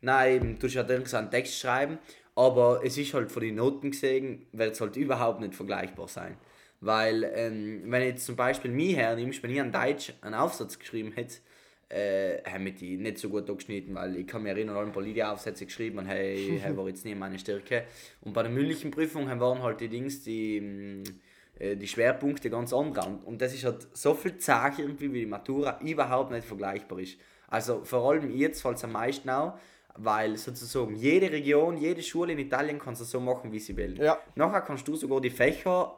Nein, 0.00 0.34
eben, 0.36 0.58
du 0.60 0.66
musst 0.66 0.76
halt 0.76 1.08
so 1.08 1.16
einen 1.16 1.30
Text 1.32 1.58
schreiben, 1.58 1.98
aber 2.36 2.80
es 2.84 2.96
ist 2.96 3.12
halt 3.12 3.32
von 3.32 3.42
den 3.42 3.56
Noten 3.56 3.90
gesehen, 3.90 4.46
wird 4.52 4.74
es 4.74 4.80
halt 4.80 4.94
überhaupt 4.96 5.40
nicht 5.40 5.56
vergleichbar 5.56 6.06
sein. 6.06 6.36
Weil, 6.80 7.28
ähm, 7.34 7.82
wenn 7.86 8.02
jetzt 8.04 8.24
zum 8.24 8.36
Beispiel 8.36 8.70
mich 8.70 8.94
hernimmst, 8.94 9.42
wenn 9.42 9.50
ich 9.50 9.60
an 9.60 9.72
Deutsch 9.72 10.12
einen 10.20 10.34
Aufsatz 10.36 10.78
geschrieben 10.78 11.10
hätte, 11.16 11.38
äh, 11.88 12.42
haben 12.44 12.66
wir 12.66 12.72
die 12.72 12.96
nicht 12.96 13.18
so 13.18 13.28
gut 13.28 13.48
angeschnitten, 13.48 13.94
weil 13.94 14.16
ich 14.16 14.26
kann 14.26 14.42
mich 14.42 14.52
erinnern, 14.52 14.76
alle 14.76 14.90
Politik-Aufsätze 14.90 15.66
geschrieben 15.66 15.98
und 15.98 16.06
hey, 16.06 16.58
hey, 16.62 16.76
war 16.76 16.86
jetzt 16.88 17.04
nicht 17.04 17.18
meine 17.18 17.38
Stärke. 17.38 17.84
Und 18.20 18.34
bei 18.34 18.42
der 18.42 18.52
mündlichen 18.52 18.90
Prüfung 18.90 19.26
waren 19.40 19.62
halt 19.62 19.80
die 19.80 19.88
Dings, 19.88 20.22
die, 20.22 20.60
mm, 20.60 21.02
äh, 21.58 21.76
die 21.76 21.88
Schwerpunkte 21.88 22.50
ganz 22.50 22.72
andere. 22.72 23.18
Und, 23.24 23.40
das 23.40 23.54
ist 23.54 23.64
halt 23.64 23.86
so 23.92 24.14
viel 24.14 24.38
Sache 24.38 24.82
irgendwie, 24.82 25.12
wie 25.12 25.20
die 25.20 25.26
Matura 25.26 25.80
überhaupt 25.82 26.30
nicht 26.30 26.46
vergleichbar 26.46 26.98
ist. 26.98 27.18
Also 27.48 27.82
vor 27.84 28.10
allem 28.10 28.30
jetzt 28.30 28.60
fällt 28.60 28.76
es 28.76 28.84
am 28.84 28.92
meisten 28.92 29.30
auf, 29.30 29.54
weil 29.96 30.36
sozusagen 30.36 30.94
jede 30.94 31.32
Region, 31.32 31.78
jede 31.78 32.02
Schule 32.02 32.34
in 32.34 32.38
Italien 32.38 32.78
kann 32.78 32.92
es 32.92 33.10
so 33.10 33.18
machen, 33.18 33.50
wie 33.50 33.58
sie 33.58 33.76
will. 33.76 33.98
Ja. 33.98 34.18
Nachher 34.34 34.60
kannst 34.60 34.86
du 34.86 34.94
sogar 34.94 35.22
die 35.22 35.30
Fächer 35.30 35.94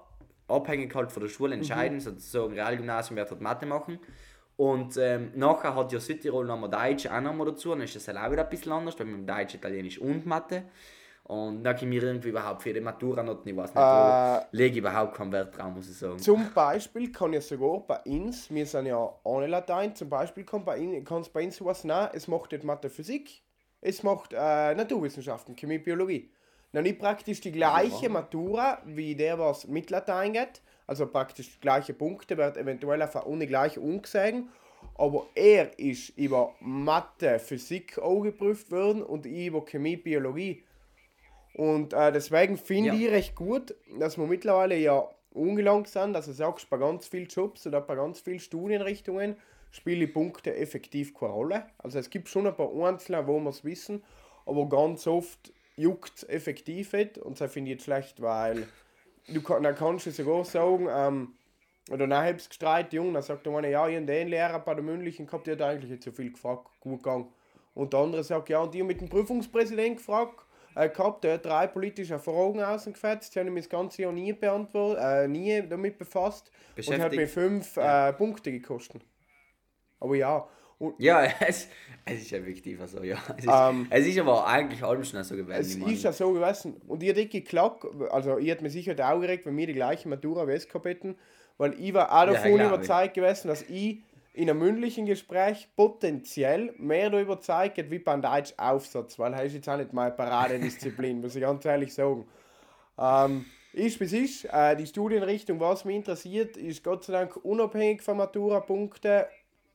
abhängig 0.47 0.95
halt 0.95 1.13
von 1.13 1.23
der 1.23 1.31
Schule 1.31 1.55
entscheiden, 1.55 2.01
sozusagen 2.01 2.55
Realgymnasium 2.55 3.17
wird 3.17 3.31
halt 3.31 3.41
Mathe 3.41 3.67
machen. 3.67 3.99
Und 4.61 4.99
ähm, 4.99 5.33
nachher 5.37 5.75
hat 5.75 5.91
ja 5.91 5.99
Südtirol 5.99 6.45
nochmal 6.45 6.69
Deutsch 6.69 7.07
auch 7.07 7.23
nochmal 7.23 7.47
dazu, 7.47 7.71
dann 7.71 7.81
ist 7.81 7.97
das 7.97 8.11
auch 8.15 8.31
wieder 8.31 8.45
ein 8.45 8.51
bisschen 8.51 8.73
anders, 8.73 8.99
weil 9.01 9.07
wir 9.07 9.15
haben 9.15 9.27
Deutsch, 9.27 9.55
Italienisch 9.55 9.99
und 9.99 10.27
Mathe. 10.27 10.65
Und 11.25 11.65
da 11.65 11.73
kann 11.73 11.91
ich 11.91 12.03
irgendwie 12.03 12.29
überhaupt 12.29 12.61
für 12.63 12.75
die 12.75 12.83
Matura 12.83 13.23
noch 13.23 13.39
ich 13.47 13.57
weiß 13.57 13.71
nicht, 13.71 13.77
da 13.77 14.47
lege 14.53 14.73
ich 14.73 14.79
überhaupt 14.81 15.17
keinen 15.17 15.33
Wert 15.33 15.57
drauf, 15.57 15.73
muss 15.75 15.89
ich 15.89 15.97
sagen. 15.97 16.19
Zum 16.19 16.53
Beispiel 16.53 17.11
kann 17.11 17.33
ja 17.33 17.41
sogar 17.41 17.81
bei 17.87 18.01
uns, 18.01 18.51
wir 18.51 18.67
sind 18.67 18.85
ja 18.85 19.11
ohne 19.23 19.47
Latein, 19.47 19.95
zum 19.97 20.11
Beispiel 20.11 20.45
kann 20.45 20.63
bei 20.63 20.77
Ihnen- 20.77 21.05
kann 21.07 21.23
es 21.23 21.31
bei 21.31 21.43
uns 21.43 21.57
sowas 21.57 21.85
nein, 21.85 22.11
es 22.13 22.29
macht 22.29 22.53
nicht 22.53 22.63
Mathe, 22.63 22.91
Physik, 22.91 23.43
es 23.81 24.03
macht 24.03 24.35
äh, 24.35 24.75
Naturwissenschaften, 24.75 25.57
Chemie, 25.57 25.79
Biologie. 25.79 26.31
Dann 26.73 26.83
nicht 26.83 26.99
praktisch 26.99 27.41
die 27.41 27.53
gleiche 27.53 28.11
Matura 28.11 28.83
wie 28.85 29.15
der, 29.17 29.39
was 29.39 29.67
mit 29.67 29.89
Latein 29.89 30.35
geht, 30.35 30.61
also 30.91 31.07
praktisch 31.07 31.53
die 31.55 31.61
gleichen 31.61 31.97
Punkte, 31.97 32.37
wird 32.37 32.57
eventuell 32.57 33.01
auf 33.03 33.15
eine 33.25 33.47
gleich 33.47 33.79
umgesehen, 33.79 34.49
aber 34.97 35.29
er 35.37 35.79
ist 35.79 36.09
über 36.19 36.53
Mathe, 36.59 37.39
Physik 37.39 37.97
auch 38.01 38.23
geprüft 38.23 38.73
worden 38.73 39.05
und 39.05 39.25
ich 39.25 39.47
über 39.47 39.65
Chemie, 39.65 39.97
Biologie. 39.97 40.65
Und 41.55 41.93
äh, 41.93 42.11
deswegen 42.11 42.57
finde 42.57 42.89
Ja. 42.89 42.95
ich 42.95 43.09
recht 43.09 43.35
gut, 43.37 43.77
dass 44.01 44.19
wir 44.19 44.27
mittlerweile 44.27 44.77
ja 44.77 45.09
angelangt 45.33 45.87
sind, 45.87 46.13
dass 46.13 46.27
du 46.27 46.33
sagst, 46.33 46.69
bei 46.69 46.77
ganz 46.77 47.07
vielen 47.07 47.29
Jobs 47.29 47.69
oder 47.69 47.81
bei 47.81 47.95
ganz 47.95 48.19
vielen 48.19 48.41
Studienrichtungen 48.41 49.37
spielen 49.71 50.01
die 50.01 50.09
Punkte 50.09 50.57
effektiv 50.57 51.15
keine 51.15 51.33
Rolle. 51.35 51.67
Also 51.79 52.01
es 52.01 52.11
gibt 52.11 52.29
schon 52.29 52.49
ein 52.49 52.57
paar 52.57 52.73
Einzelne, 52.75 53.25
wo 53.29 53.39
wir 53.39 53.51
es 53.51 53.65
wissen, 53.65 54.03
aber 54.45 54.69
ganz 54.69 55.07
oft 55.07 55.53
juckt 55.77 56.15
es 56.17 56.29
effektiv 56.29 56.93
nicht 56.95 57.17
und 57.17 57.41
das 57.41 57.53
finde 57.53 57.71
ich 57.71 57.77
jetzt 57.77 57.85
schlecht, 57.85 58.21
weil 58.21 58.67
du 59.33 59.41
dann 59.41 59.75
kannst 59.75 60.07
du 60.07 60.11
sogar 60.11 60.45
sagen, 60.45 60.89
ähm, 60.91 61.35
oder 61.91 62.07
dann 62.07 62.25
hab's 62.25 62.49
gestreitet, 62.49 62.93
Jung, 62.93 63.15
dann 63.15 63.23
sagt 63.23 63.47
der 63.47 63.55
eine, 63.55 63.71
ja, 63.71 63.89
ich 63.89 63.97
habe 63.97 64.07
den 64.07 64.29
Lehrer 64.29 64.61
bei 64.61 64.75
der 64.75 64.83
mündlichen 64.83 65.27
gehabt, 65.27 65.47
der 65.47 65.55
hat 65.55 65.63
eigentlich 65.63 65.91
nicht 65.91 66.03
so 66.03 66.13
viel 66.13 66.33
gefragt, 66.33 66.69
gut 66.81 67.03
gegangen. 67.03 67.33
Und 67.75 67.93
der 67.93 68.01
andere 68.01 68.25
sagt, 68.25 68.49
ja, 68.49 68.61
und 68.61 68.75
ich 68.75 68.81
hab 68.81 68.89
mit 68.89 69.01
dem 69.01 69.09
Prüfungspräsidenten 69.09 69.97
gefragt, 69.97 70.45
äh, 70.75 70.89
gehabt, 70.89 71.25
der 71.25 71.35
hat 71.35 71.45
drei 71.45 71.67
politische 71.67 72.19
Fragen 72.19 72.63
ausgefetzt, 72.63 73.35
die 73.35 73.41
habe 73.41 73.49
ich 73.49 73.55
mir 73.55 73.61
das 73.61 73.69
ganze 73.69 74.03
Jahr 74.03 74.13
nie 74.13 74.33
beantwortet, 74.33 75.03
äh, 75.03 75.29
nie 75.29 75.63
damit 75.69 75.99
befasst 75.99 76.51
und 76.77 77.01
hat 77.01 77.13
mir 77.13 77.27
fünf 77.27 77.77
äh, 77.77 78.13
Punkte 78.13 78.53
gekostet. 78.53 79.03
Aber 79.99 80.15
ja, 80.15 80.47
und 80.81 80.99
Ja, 80.99 81.23
es, 81.47 81.69
es 82.05 82.23
ist 82.23 82.33
effektiv 82.33 82.81
so, 82.87 83.03
ja. 83.05 83.19
Es 83.37 83.45
ist, 83.45 83.51
Ähm, 83.53 83.87
es 83.91 84.07
ist 84.07 84.19
aber 84.19 84.47
eigentlich 84.47 84.83
allem 84.83 85.05
schon 85.05 85.23
so 85.23 85.37
gewesen. 85.37 85.83
es 85.83 85.93
ist 85.93 86.03
ja 86.03 86.13
so 86.13 86.33
gewesen. 86.33 86.81
Und 86.89 87.03
ich 87.03 87.11
hätte 87.11 87.27
geklappt, 87.27 87.87
also 88.11 88.39
ich 88.39 88.49
hätte 88.49 88.63
mir 88.65 88.71
sicher 88.71 88.95
die 88.95 89.03
Augen 89.03 89.21
geregt, 89.21 89.47
wenn 89.47 89.57
wir 89.57 89.67
die 89.67 89.75
gleiche 89.75 90.09
Matura 90.09 90.45
gehabt 90.47 90.85
hätten, 90.87 91.17
weil 91.59 91.75
ich 91.79 91.95
war 91.95 92.11
auch 92.11 92.27
Ja, 92.27 92.33
davon 92.33 92.61
ich. 92.61 92.67
überzeugt 92.67 93.15
gewesen, 93.15 93.49
dass 93.49 93.63
ich 93.63 93.99
in 94.33 94.49
einem 94.49 94.61
mündlichen 94.61 95.07
Gespräch 95.07 95.69
potenziell 95.77 96.73
mehr 96.79 97.11
darüber 97.11 97.35
überzeugt 97.35 97.77
hätte 97.77 97.91
wie 97.91 97.99
beim 97.99 98.23
Deutsch 98.23 98.55
Aufsatz, 98.57 99.19
weil 99.19 99.33
das 99.33 99.45
ist 99.45 99.55
jetzt 99.55 99.69
auch 99.69 99.77
nicht 99.77 99.93
meine 99.93 100.13
Paradedisziplin, 100.13 101.21
muss 101.21 101.35
ich 101.37 101.43
ganz 101.43 101.65
ehrlich 101.65 101.93
sagen. 101.93 102.27
Ähm, 102.99 103.45
ist 103.73 104.01
wie 104.01 104.05
es 104.05 104.13
ist. 104.13 104.45
Äh, 104.47 104.77
die 104.77 104.87
Studienrichtung, 104.87 105.61
was 105.61 105.85
mich 105.85 105.97
interessiert, 105.97 106.57
ist 106.57 106.83
Gott 106.83 107.05
sei 107.05 107.13
Dank 107.13 107.37
unabhängig 107.45 108.03
von 108.03 108.17
Matura-Punkten, 108.17 109.25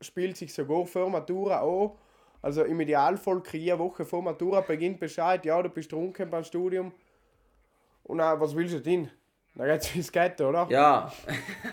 spielt 0.06 0.38
sich 0.38 0.54
sogar 0.54 0.86
vor 0.86 1.10
Matura 1.10 1.62
an. 1.62 1.92
Also 2.42 2.64
im 2.64 2.80
Idealfall 2.80 3.42
kriege 3.42 3.66
ich 3.66 3.72
eine 3.74 3.80
Woche 3.82 4.06
vor 4.06 4.22
Matura 4.22 4.62
beginnt 4.62 5.00
Bescheid, 5.00 5.44
ja, 5.46 5.62
du 5.62 5.70
bist 5.70 5.90
trunken 5.90 6.30
beim 6.30 6.44
Studium. 6.44 6.92
Und 8.04 8.20
dann, 8.20 8.40
was 8.40 8.56
willst 8.56 8.76
du 8.76 8.80
denn? 8.82 9.10
Dann 9.56 9.68
geht's 9.68 9.96
ins 9.96 10.12
Ghetto, 10.12 10.50
oder? 10.50 10.68
Ja. 10.70 11.12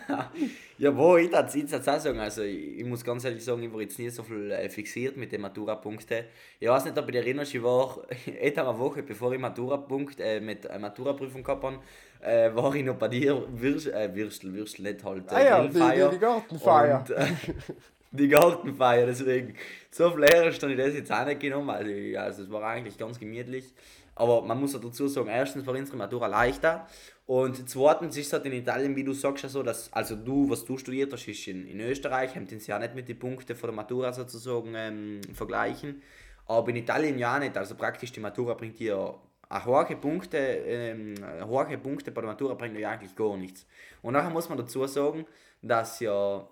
ja, 0.77 0.95
wo 0.97 1.17
ich 1.17 1.29
das 1.29 1.53
jetzt 1.53 1.73
auch 1.89 1.99
sagen, 1.99 2.17
also 2.19 2.41
ich, 2.41 2.79
ich 2.79 2.85
muss 2.85 3.03
ganz 3.03 3.25
ehrlich 3.25 3.43
sagen, 3.43 3.61
ich 3.61 3.73
war 3.73 3.81
jetzt 3.81 3.99
nie 3.99 4.09
so 4.09 4.23
viel 4.23 4.51
äh, 4.51 4.69
fixiert 4.69 5.17
mit 5.17 5.31
den 5.33 5.41
Matura-Punkten. 5.41 6.23
Ich 6.59 6.67
weiß 6.69 6.85
nicht, 6.85 6.97
ob 6.97 7.05
du 7.05 7.11
dich 7.11 7.21
erinnerst, 7.21 7.53
ich 7.53 7.61
war 7.61 7.97
etwa 8.39 8.69
eine 8.69 8.79
Woche 8.79 9.03
bevor 9.03 9.33
ich 9.33 9.39
Matura-Punkt, 9.39 10.19
äh, 10.21 10.39
mit 10.39 10.65
äh, 10.65 10.79
Matura-Prüfung 10.79 11.43
gehabt 11.43 11.63
habe, 11.63 11.79
äh, 12.21 12.55
war 12.55 12.73
ich 12.73 12.85
noch 12.85 12.95
bei 12.95 13.09
dir, 13.09 13.43
Würst, 13.51 13.87
äh, 13.87 14.09
Würstel, 14.15 14.53
Würstel, 14.53 14.83
nicht 14.93 15.03
halt, 15.03 15.29
äh, 15.29 15.35
Ah 15.35 15.43
ja, 15.43 15.61
die- 15.63 15.69
Grillfeier. 15.73 16.09
die- 16.09 16.15
die 16.15 16.21
Gartenfeier. 16.21 16.99
Und, 16.99 17.09
äh, 17.11 17.25
die 18.13 18.27
Gartenfeier, 18.27 19.07
deswegen, 19.07 19.55
so 19.89 20.11
viel 20.11 20.25
habe 20.25 20.49
ich 20.49 20.59
das 20.59 20.93
jetzt 20.93 21.11
auch 21.11 21.25
nicht 21.25 21.39
genommen, 21.39 21.71
also, 21.71 21.91
also 22.19 22.43
es 22.43 22.51
war 22.51 22.63
eigentlich 22.63 22.97
ganz 22.97 23.19
gemütlich. 23.19 23.73
Aber 24.15 24.43
man 24.43 24.59
muss 24.59 24.75
auch 24.75 24.79
dazu 24.79 25.07
sagen, 25.07 25.27
erstens 25.27 25.65
war 25.65 25.73
unsere 25.73 25.97
Matura 25.97 26.27
leichter 26.27 26.87
und 27.25 27.67
zweitens 27.67 28.15
ist 28.15 28.27
es 28.27 28.33
halt 28.33 28.45
in 28.45 28.53
Italien, 28.53 28.95
wie 28.95 29.03
du 29.03 29.13
sagst, 29.13 29.43
ja 29.43 29.49
so, 29.49 29.63
dass, 29.63 29.91
also 29.91 30.15
du, 30.15 30.47
was 30.51 30.63
du 30.65 30.77
studiert 30.77 31.11
hast, 31.11 31.27
ist 31.27 31.47
in, 31.47 31.67
in 31.67 31.79
Österreich, 31.79 32.35
haben 32.35 32.47
sie 32.47 32.59
ja 32.69 32.77
nicht 32.77 32.93
mit 32.93 33.09
den 33.09 33.17
Punkten 33.17 33.55
von 33.55 33.69
der 33.69 33.75
Matura 33.75 34.13
sozusagen 34.13 34.73
ähm, 34.75 35.21
vergleichen, 35.33 36.03
aber 36.45 36.69
in 36.69 36.75
Italien 36.75 37.17
ja 37.17 37.39
nicht, 37.39 37.57
also 37.57 37.73
praktisch 37.73 38.11
die 38.11 38.19
Matura 38.19 38.53
bringt 38.53 38.77
dir 38.77 39.15
eine 39.49 39.65
hohe 39.65 39.95
Punkte, 39.95 40.37
ähm, 40.37 41.15
hohe 41.47 41.77
Punkte 41.79 42.11
bei 42.11 42.21
der 42.21 42.29
Matura 42.29 42.53
bringt 42.53 42.77
dir 42.77 42.87
eigentlich 42.87 43.15
gar 43.15 43.35
nichts. 43.35 43.65
Und 44.03 44.13
nachher 44.13 44.29
muss 44.29 44.47
man 44.49 44.59
dazu 44.59 44.85
sagen, 44.85 45.25
dass 45.63 45.99
ja 46.01 46.47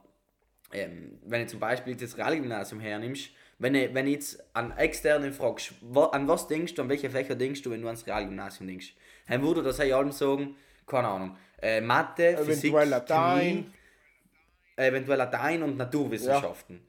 ähm, 0.74 1.20
wenn 1.26 1.42
du 1.42 1.48
zum 1.48 1.60
Beispiel 1.60 1.96
das 1.96 2.18
Realgymnasium 2.18 2.80
hernimmst, 2.82 3.30
wenn 3.60 3.74
du 3.74 3.94
wenn 3.94 4.08
jetzt 4.08 4.44
an 4.54 4.72
externen 4.78 5.34
fragst, 5.34 5.74
wa, 5.82 6.06
an 6.08 6.28
was 6.28 6.48
denkst 6.48 6.74
du, 6.76 6.82
an 6.82 6.90
welche 6.90 7.10
Fächer 7.10 7.36
denkst 7.36 7.62
du, 7.62 7.72
wenn 7.72 7.82
du 7.82 7.88
ans 7.88 8.06
Realgymnasium 8.08 8.68
denkst, 8.68 8.96
dann 9.28 9.42
würde 9.44 9.62
das 9.64 9.78
ja 9.78 9.98
allem 9.98 10.12
sagen, 10.12 10.56
keine 10.88 11.08
Ahnung, 11.08 11.38
äh, 11.62 11.80
Mathe, 11.82 12.38
Physik, 12.38 12.72
Eventuell 12.72 12.90
Latein. 12.90 13.40
Chemie, 13.42 13.72
eventuell 14.78 15.18
Latein 15.18 15.64
und 15.64 15.78
Naturwissenschaften. 15.78 16.82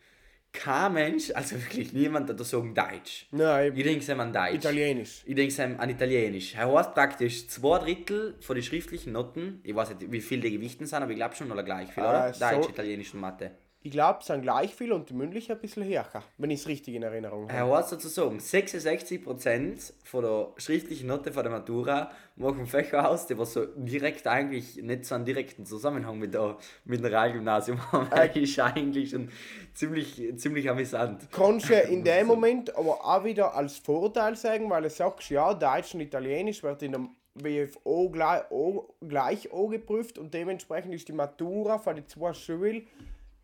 Kein 0.52 0.92
Mensch, 0.92 1.30
also 1.34 1.56
wirklich 1.56 1.92
niemand, 1.94 2.28
der 2.28 2.44
sagen 2.44 2.74
Deutsch. 2.74 3.26
Nein, 3.30 3.72
Ich 3.74 3.82
denke 3.84 4.20
an 4.20 4.32
Deutsch. 4.32 4.54
Italienisch. 4.54 5.22
Ich 5.24 5.34
denke 5.34 5.78
an 5.78 5.88
Italienisch. 5.88 6.54
Er 6.54 6.70
heißt 6.70 6.92
praktisch 6.94 7.48
zwei 7.48 7.78
Drittel 7.78 8.34
von 8.40 8.54
den 8.56 8.62
schriftlichen 8.62 9.12
Noten, 9.14 9.60
ich 9.64 9.74
weiß 9.74 9.94
nicht, 9.94 10.12
wie 10.12 10.20
viel 10.20 10.40
die 10.40 10.50
Gewichten 10.52 10.84
sind, 10.86 11.02
aber 11.02 11.10
ich 11.10 11.16
glaube 11.16 11.34
schon, 11.34 11.50
oder 11.50 11.62
gleich 11.62 11.90
viel, 11.90 12.02
oder? 12.02 12.28
Äh, 12.28 12.34
so- 12.34 12.44
Deutsch, 12.50 12.68
Italienisch 12.68 13.14
und 13.14 13.20
Mathe. 13.20 13.52
Ich 13.84 13.90
glaube, 13.90 14.20
es 14.20 14.26
sind 14.26 14.42
gleich 14.42 14.72
viel 14.72 14.92
und 14.92 15.10
die 15.10 15.14
mündliche 15.14 15.54
ein 15.54 15.58
bisschen 15.58 15.84
höher, 15.84 16.06
wenn 16.38 16.50
ich 16.50 16.60
es 16.60 16.68
richtig 16.68 16.94
in 16.94 17.02
Erinnerung 17.02 17.50
habe. 17.50 17.52
Er 17.52 17.76
heißt 17.76 17.88
sozusagen, 17.88 18.38
66% 18.38 19.92
von 20.04 20.22
der 20.22 20.48
schriftlichen 20.56 21.08
Note 21.08 21.32
von 21.32 21.42
der 21.42 21.50
Matura 21.50 22.12
machen 22.36 22.66
Fächer 22.66 23.08
aus, 23.08 23.26
die 23.26 23.36
was 23.36 23.54
so 23.54 23.66
direkt 23.74 24.28
eigentlich 24.28 24.76
nicht 24.76 25.04
so 25.04 25.16
einen 25.16 25.24
direkten 25.24 25.66
Zusammenhang 25.66 26.20
mit, 26.20 26.32
der, 26.32 26.56
mit 26.84 27.00
dem 27.00 27.06
Realgymnasium 27.06 27.80
haben. 27.92 28.08
Das 28.10 28.36
ist 28.36 28.60
eigentlich 28.60 29.10
schon 29.10 29.30
ziemlich, 29.74 30.32
ziemlich 30.36 30.70
amüsant. 30.70 31.28
kannst 31.32 31.68
du 31.68 31.74
in 31.74 32.04
dem 32.04 32.28
Moment 32.28 32.76
aber 32.76 33.04
auch 33.04 33.24
wieder 33.24 33.52
als 33.52 33.78
Vorteil 33.78 34.36
sagen, 34.36 34.70
weil 34.70 34.82
du 34.82 34.90
sagst, 34.90 35.28
ja, 35.28 35.52
Deutsch 35.54 35.94
und 35.94 36.02
Italienisch 36.02 36.62
wird 36.62 36.82
in 36.82 36.92
der 36.92 37.08
WFO 37.34 38.10
gleich, 38.10 38.42
o, 38.50 38.94
gleich 39.00 39.52
angeprüft 39.52 40.18
und 40.18 40.32
dementsprechend 40.32 40.94
ist 40.94 41.08
die 41.08 41.12
Matura 41.12 41.78
von 41.78 41.96
den 41.96 42.06
zwei 42.06 42.32
Schulen 42.32 42.86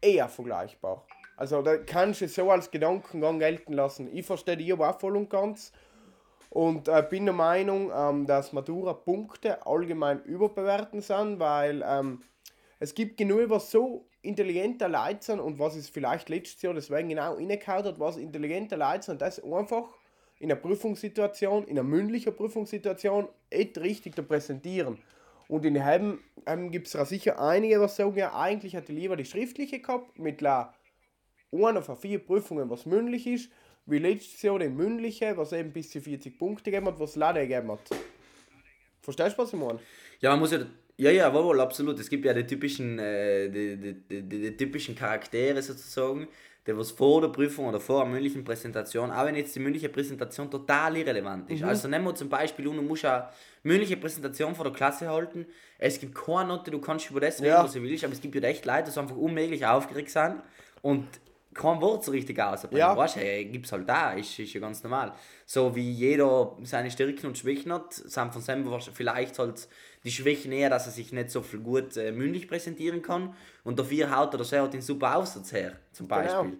eher 0.00 0.28
vergleichbar. 0.28 1.05
Also 1.37 1.62
da 1.62 1.76
kannst 1.76 2.21
du 2.21 2.28
so 2.28 2.50
als 2.50 2.71
Gedankengang 2.71 3.38
gelten 3.38 3.73
lassen. 3.73 4.09
Ich 4.12 4.26
verstehe 4.26 4.57
die 4.57 4.73
aber 4.73 4.90
auch 4.90 4.99
voll 4.99 5.17
und 5.17 5.31
ganz 5.31 5.73
und 6.50 6.88
äh, 6.88 7.07
bin 7.09 7.26
der 7.26 7.35
Meinung, 7.35 7.90
ähm, 7.95 8.26
dass 8.26 8.52
Matura-Punkte 8.52 9.67
allgemein 9.67 10.23
überbewertet 10.25 11.05
sind, 11.05 11.38
weil 11.38 11.85
ähm, 11.87 12.23
es 12.81 12.95
gibt 12.95 13.17
genug, 13.17 13.50
was 13.50 13.71
so 13.71 14.07
intelligente 14.23 14.87
Leute 14.87 15.19
sind 15.21 15.40
und 15.40 15.59
was 15.59 15.76
es 15.76 15.88
vielleicht 15.88 16.28
letztes 16.28 16.62
Jahr 16.62 16.75
deswegen 16.75 17.11
genau 17.11 17.35
reingehauen 17.35 17.85
hat, 17.85 18.00
was 18.00 18.17
intelligente 18.17 18.76
Leute 18.76 19.02
sind, 19.02 19.23
das 19.23 19.43
einfach 19.43 19.85
in 20.38 20.50
einer 20.50 20.61
Prüfungssituation, 20.61 21.64
in 21.64 21.78
einer 21.78 21.88
mündlichen 21.88 22.35
Prüfungssituation 22.35 23.28
nicht 23.52 23.78
richtig 23.78 24.14
zu 24.14 24.23
präsentieren. 24.23 24.99
Und 25.49 25.64
in 25.64 25.75
dem 25.75 26.21
ähm, 26.47 26.71
gibt 26.71 26.95
es 26.95 27.09
sicher 27.09 27.40
einige, 27.40 27.81
was 27.81 27.97
sagen, 27.97 28.17
ja, 28.17 28.35
eigentlich 28.35 28.75
hätte 28.75 28.93
ich 28.93 28.99
lieber 28.99 29.17
die 29.17 29.25
schriftliche 29.25 29.81
gehabt, 29.81 30.19
mit 30.19 30.45
einer 30.45 31.83
von 31.83 31.97
vier 31.97 32.19
Prüfungen, 32.19 32.69
was 32.69 32.85
mündlich 32.85 33.26
ist, 33.26 33.50
wie 33.87 33.99
letztes 33.99 34.43
Jahr 34.43 34.59
die 34.59 34.69
mündliche, 34.69 35.37
was 35.37 35.52
eben 35.52 35.73
bis 35.73 35.90
zu 35.90 36.00
40 36.02 36.38
Punkte 36.38 36.71
gegeben 36.71 36.87
hat, 36.87 37.00
was 37.00 37.17
leider 37.17 37.40
gegeben 37.47 37.73
hat. 37.73 37.81
Verstehst 39.00 39.38
du, 39.38 39.43
was 39.43 39.52
ich 39.52 39.59
meine? 39.59 39.81
Ja, 40.21 40.31
man 40.31 40.40
muss 40.40 40.52
ja. 40.52 40.67
Ja, 41.00 41.12
ja, 41.12 41.33
wohl, 41.33 41.45
wohl, 41.45 41.61
absolut. 41.61 41.97
Es 42.00 42.11
gibt 42.11 42.25
ja 42.25 42.35
die 42.35 42.45
typischen, 42.45 42.99
äh, 42.99 43.49
die, 43.49 43.76
die, 43.76 43.95
die, 43.95 44.23
die, 44.23 44.40
die 44.40 44.57
typischen 44.57 44.97
Charaktere 44.97 45.62
sozusagen, 45.62 46.26
die 46.68 46.76
was 46.78 46.90
vor 46.90 47.20
der 47.22 47.28
Prüfung 47.28 47.66
oder 47.66 47.80
vor 47.80 48.02
einer 48.02 48.10
mündlichen 48.10 48.44
Präsentation, 48.44 49.10
auch 49.10 49.25
wenn 49.25 49.34
jetzt 49.34 49.54
die 49.56 49.60
mündliche 49.60 49.88
Präsentation 49.88 50.50
total 50.50 50.96
irrelevant 50.96 51.50
ist. 51.50 51.62
Also 51.64 51.88
nehmen 51.88 52.04
wir 52.04 52.14
zum 52.14 52.28
Beispiel, 52.28 52.68
an, 52.68 52.76
du 52.76 52.82
musst 52.82 53.04
eine 53.04 53.28
mündliche 53.62 53.96
Präsentation 53.96 54.54
vor 54.54 54.64
der 54.64 54.75
Klasse 54.75 55.08
halten. 55.08 55.46
Es 55.78 55.98
gibt 55.98 56.14
keine 56.14 56.48
Note, 56.48 56.70
du 56.70 56.78
kannst 56.80 57.10
über 57.10 57.20
das 57.20 57.38
reden, 57.40 57.48
Ja. 57.48 57.64
was 57.64 57.72
du 57.72 57.82
willst, 57.82 58.04
aber 58.04 58.12
es 58.12 58.20
gibt 58.20 58.34
ja 58.34 58.42
echt 58.42 58.64
Leute, 58.66 58.90
die 58.92 58.98
einfach 59.00 59.16
unmöglich 59.16 59.64
aufgeregt 59.66 60.10
sind 60.10 60.42
und 60.82 61.06
kein 61.54 61.80
Wort 61.80 62.04
so 62.04 62.12
richtig 62.12 62.38
ausbringen. 62.40 62.78
Ja. 62.78 62.96
Weißt 62.96 63.16
du, 63.16 63.20
hey, 63.20 63.44
gibt's 63.46 63.72
halt 63.72 63.88
da, 63.88 64.12
ist, 64.12 64.38
ist 64.38 64.52
ja 64.52 64.60
ganz 64.60 64.82
normal. 64.84 65.12
So 65.46 65.75
wie 65.75 65.90
jeder 65.90 66.56
seine 66.62 66.90
Stärken 66.90 67.26
und 67.26 67.37
Schwächen 67.38 67.72
hat, 67.72 67.94
sind 67.94 68.32
von 68.32 68.42
wahrsch- 68.42 68.90
vielleicht 68.92 69.38
halt 69.38 69.66
die 70.05 70.11
Schwächen 70.11 70.52
eher, 70.52 70.71
dass 70.71 70.87
er 70.87 70.93
sich 70.93 71.12
nicht 71.12 71.31
so 71.31 71.43
viel 71.43 71.61
gut 71.61 71.97
äh, 71.97 72.12
mündlich 72.12 72.49
präsentieren 72.49 73.02
kann 73.02 73.35
und 73.64 73.78
dafür 73.78 74.14
haut 74.17 74.35
oder 74.35 74.45
so 74.45 74.57
hat 74.57 74.75
den 74.75 74.83
super 74.83 75.17
Aufsatz 75.17 75.52
her, 75.52 75.73
zum 75.93 76.09
Beispiel. 76.09 76.59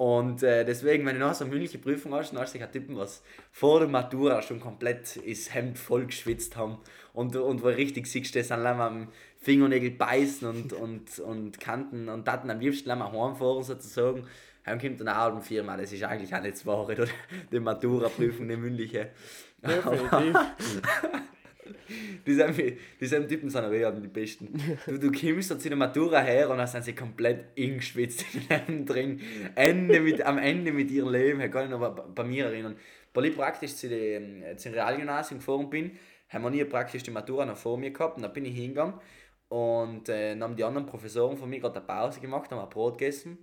Und 0.00 0.42
äh, 0.42 0.64
deswegen, 0.64 1.04
wenn 1.04 1.16
du 1.16 1.26
noch 1.26 1.34
so 1.34 1.44
eine 1.44 1.52
mündliche 1.52 1.76
Prüfung 1.76 2.14
hast, 2.14 2.32
dann 2.32 2.40
hast 2.40 2.54
du 2.54 2.58
dich 2.58 2.66
Typen, 2.68 2.96
was 2.96 3.22
vor 3.52 3.80
der 3.80 3.88
Matura 3.88 4.40
schon 4.40 4.58
komplett 4.58 5.20
das 5.28 5.52
Hemd 5.52 5.78
voll 5.78 6.06
geschwitzt 6.06 6.56
haben 6.56 6.78
und, 7.12 7.36
und 7.36 7.62
wo 7.62 7.68
richtig 7.68 8.06
siehst, 8.06 8.34
das 8.34 8.50
an 8.50 8.64
am 8.64 9.08
Fingernägel 9.42 9.90
beißen 9.90 10.48
und, 10.48 10.72
und, 10.72 11.18
und 11.18 11.60
Kanten 11.60 12.08
und 12.08 12.26
Daten 12.26 12.50
am 12.50 12.60
liebsten 12.60 12.90
am 12.90 13.02
heimfahren 13.12 13.62
sozusagen. 13.62 14.26
Dann 14.64 14.78
kommt 14.80 15.00
dann 15.00 15.08
auch 15.08 15.34
um 15.34 15.42
viermal, 15.42 15.78
das 15.78 15.92
ist 15.92 16.02
eigentlich 16.02 16.34
auch 16.34 16.40
nicht 16.40 16.54
das 16.54 16.64
Wahre? 16.64 17.06
Die 17.52 17.60
Matura-Prüfung, 17.60 18.48
die 18.48 18.56
mündliche. 18.56 19.10
Definitiv. 19.62 20.34
Dieselben, 22.26 22.78
dieselben 23.00 23.28
Typen 23.28 23.50
sind 23.50 23.64
aber 23.64 23.92
die 23.92 24.08
besten. 24.08 24.52
Du, 24.86 24.98
du 24.98 25.12
kommst 25.12 25.50
da 25.50 25.58
zu 25.58 25.68
der 25.68 25.76
Matura 25.76 26.20
her 26.20 26.50
und 26.50 26.58
dann 26.58 26.66
sind 26.66 26.84
sie 26.84 26.94
komplett 26.94 27.46
eingeschwitzt 27.58 28.24
in 28.34 28.66
den 28.66 28.86
drin. 28.86 29.20
Ende 29.54 30.00
mit, 30.00 30.22
am 30.22 30.38
Ende 30.38 30.72
mit 30.72 30.90
ihrem 30.90 31.10
Leben. 31.10 31.40
Ich 31.40 31.50
kann 31.50 31.68
mich 31.68 31.78
noch 31.78 31.94
bei, 32.14 32.24
mir 32.24 32.46
erinnern. 32.46 32.76
Weil 33.14 33.26
ich 33.26 33.36
praktisch 33.36 33.74
zu 33.74 33.88
dem, 33.88 34.42
zum 34.56 34.72
Realgymnasium 34.72 35.40
gefahren 35.40 35.70
bin, 35.70 35.92
haben 36.28 36.44
wir 36.44 36.50
nie 36.50 36.64
praktisch 36.64 37.02
die 37.02 37.10
Matura 37.10 37.44
noch 37.44 37.56
vor 37.56 37.78
mir 37.78 37.90
gehabt. 37.90 38.16
Und 38.16 38.22
dann 38.22 38.32
bin 38.32 38.44
ich 38.44 38.54
hingegangen 38.54 38.94
und 39.48 40.08
äh, 40.08 40.30
dann 40.30 40.44
haben 40.44 40.56
die 40.56 40.64
anderen 40.64 40.86
Professoren 40.86 41.36
von 41.36 41.50
mir 41.50 41.58
gerade 41.58 41.76
eine 41.76 41.86
Pause 41.86 42.20
gemacht, 42.20 42.50
haben 42.52 42.60
ein 42.60 42.68
Brot 42.68 42.98
gegessen. 42.98 43.38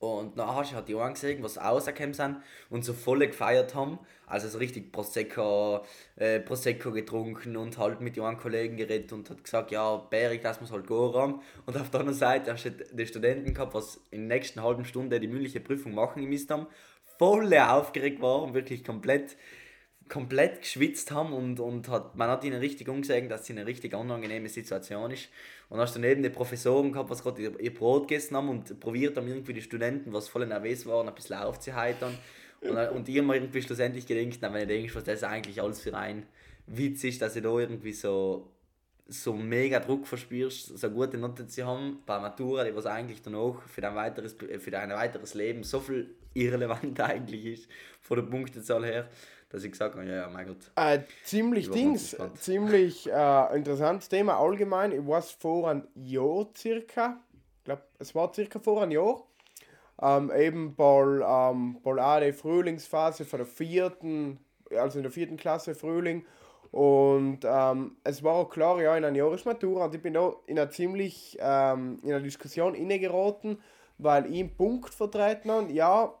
Und 0.00 0.34
nachher 0.34 0.78
hat 0.78 0.88
die 0.88 0.96
einen 0.96 1.12
gesehen, 1.12 1.42
was 1.42 1.58
rausgekommen 1.58 2.14
sind 2.14 2.38
und 2.70 2.86
so 2.86 2.94
voll 2.94 3.18
gefeiert 3.18 3.74
haben. 3.74 3.98
Also 4.26 4.48
so 4.48 4.56
richtig 4.56 4.92
Prosecco, 4.92 5.84
äh, 6.16 6.40
Prosecco 6.40 6.90
getrunken 6.90 7.54
und 7.58 7.76
halt 7.76 8.00
mit 8.00 8.16
den 8.16 8.38
Kollegen 8.38 8.78
geredet 8.78 9.12
und 9.12 9.28
hat 9.28 9.44
gesagt, 9.44 9.70
ja, 9.72 9.96
Berik, 9.96 10.40
das 10.40 10.58
muss 10.58 10.72
halt 10.72 10.86
gehen 10.86 11.12
haben. 11.12 11.42
Und 11.66 11.76
auf 11.76 11.90
der 11.90 12.00
anderen 12.00 12.18
Seite 12.18 12.50
hast 12.50 12.64
du 12.64 12.70
die 12.70 13.06
Studenten 13.06 13.52
gehabt, 13.52 13.74
was 13.74 14.00
in 14.10 14.26
der 14.26 14.38
nächsten 14.38 14.62
halben 14.62 14.86
Stunde 14.86 15.20
die 15.20 15.28
mündliche 15.28 15.60
Prüfung 15.60 15.94
machen 15.94 16.24
müssen 16.24 16.48
haben. 16.48 16.66
Voll 17.18 17.52
aufgeregt 17.54 18.22
waren, 18.22 18.54
wirklich 18.54 18.82
komplett 18.82 19.36
komplett 20.10 20.60
geschwitzt 20.60 21.12
haben 21.12 21.32
und, 21.32 21.60
und 21.60 21.88
hat, 21.88 22.16
man 22.16 22.28
hat 22.28 22.44
ihnen 22.44 22.58
richtig 22.58 22.88
umgesehen, 22.88 23.28
dass 23.28 23.42
es 23.42 23.50
eine 23.50 23.64
richtig 23.64 23.94
unangenehme 23.94 24.48
Situation 24.48 25.10
ist. 25.12 25.28
Und 25.68 25.78
hast 25.78 25.94
du 25.94 26.00
neben 26.00 26.22
die 26.22 26.30
Professoren 26.30 26.92
gehabt, 26.92 27.08
was 27.08 27.22
gerade 27.22 27.40
ihr, 27.40 27.60
ihr 27.60 27.72
Brot 27.72 28.08
gegessen 28.08 28.36
haben 28.36 28.48
und 28.48 28.80
probiert 28.80 29.16
haben 29.16 29.28
irgendwie 29.28 29.54
die 29.54 29.62
Studenten, 29.62 30.12
was 30.12 30.28
voll 30.28 30.44
nervös 30.46 30.84
waren, 30.84 31.08
ein 31.08 31.14
bisschen 31.14 31.36
aufzuheitern. 31.36 32.18
Und, 32.60 32.76
und 32.76 33.08
ich 33.08 33.22
mir 33.22 33.36
irgendwie 33.36 33.62
schlussendlich 33.62 34.04
gedacht, 34.04 34.42
wenn 34.42 34.62
ich 34.62 34.68
denke, 34.68 34.94
was 34.94 35.04
das 35.04 35.22
eigentlich 35.22 35.62
alles 35.62 35.80
für 35.80 35.96
ein 35.96 36.26
Witz 36.66 37.04
ist, 37.04 37.22
dass 37.22 37.36
ich 37.36 37.42
da 37.42 37.56
irgendwie 37.56 37.92
so, 37.92 38.50
so 39.06 39.32
mega 39.32 39.78
Druck 39.78 40.08
verspürst, 40.08 40.76
so 40.76 40.90
gute 40.90 41.18
Noten 41.18 41.48
zu 41.48 41.64
haben 41.64 42.02
bei 42.04 42.18
Matura, 42.18 42.64
die 42.64 42.74
was 42.74 42.86
eigentlich 42.86 43.22
danach 43.22 43.62
für 43.68 43.80
dein 43.80 43.94
weiteres, 43.94 44.34
für 44.34 44.70
dein 44.70 44.90
weiteres 44.90 45.34
Leben 45.34 45.62
so 45.62 45.80
viel 45.80 46.14
irrelevant 46.34 47.00
eigentlich 47.00 47.46
ist, 47.46 47.68
von 48.02 48.16
der 48.16 48.24
Punktezahl 48.24 48.84
her 48.84 49.08
dass 49.50 49.64
ich 49.64 49.72
gesagt 49.72 49.96
habe, 49.96 50.06
ja, 50.06 50.14
ja, 50.14 50.28
mein 50.28 50.46
Gott. 50.46 50.70
Äh, 50.76 51.00
ziemlich 51.24 51.70
Dings, 51.70 52.16
ziemlich 52.36 53.10
äh, 53.10 53.56
interessantes 53.56 54.08
Thema 54.08 54.38
allgemein. 54.38 54.92
Ich 54.92 55.06
weiß 55.06 55.32
vor 55.32 55.68
einem 55.68 55.88
Jahr 55.94 56.48
circa, 56.56 57.20
ich 57.58 57.64
glaube, 57.64 57.82
es 57.98 58.14
war 58.14 58.32
circa 58.32 58.60
vor 58.60 58.82
einem 58.82 58.92
Jahr, 58.92 59.22
ähm, 60.00 60.30
eben 60.34 60.74
bei, 60.76 61.50
ähm, 61.50 61.78
bei 61.82 62.02
auch 62.02 62.20
die 62.20 62.32
Frühlingsphase 62.32 63.24
von 63.24 63.40
der 63.40 63.46
vierten, 63.46 64.38
also 64.70 64.98
in 64.98 65.02
der 65.02 65.12
vierten 65.12 65.36
Klasse 65.36 65.74
Frühling. 65.74 66.24
Und 66.70 67.40
ähm, 67.44 67.96
es 68.04 68.22
war 68.22 68.34
auch 68.34 68.48
klar, 68.48 68.80
ja, 68.80 68.96
in 68.96 69.04
einer 69.04 69.16
Jahresmatura 69.16 69.86
und 69.86 69.94
ich 69.96 70.00
bin 70.00 70.14
da 70.14 70.32
in 70.46 70.56
einer 70.56 70.70
ziemlich 70.70 71.36
ähm, 71.40 71.98
in 72.04 72.12
einer 72.12 72.22
Diskussion 72.22 72.76
innegeraten, 72.76 73.60
weil 73.98 74.26
ich 74.26 74.38
einen 74.38 74.56
Punkt 74.56 74.94
vertreten 74.94 75.50
habe. 75.50 75.72
Ja, 75.72 76.14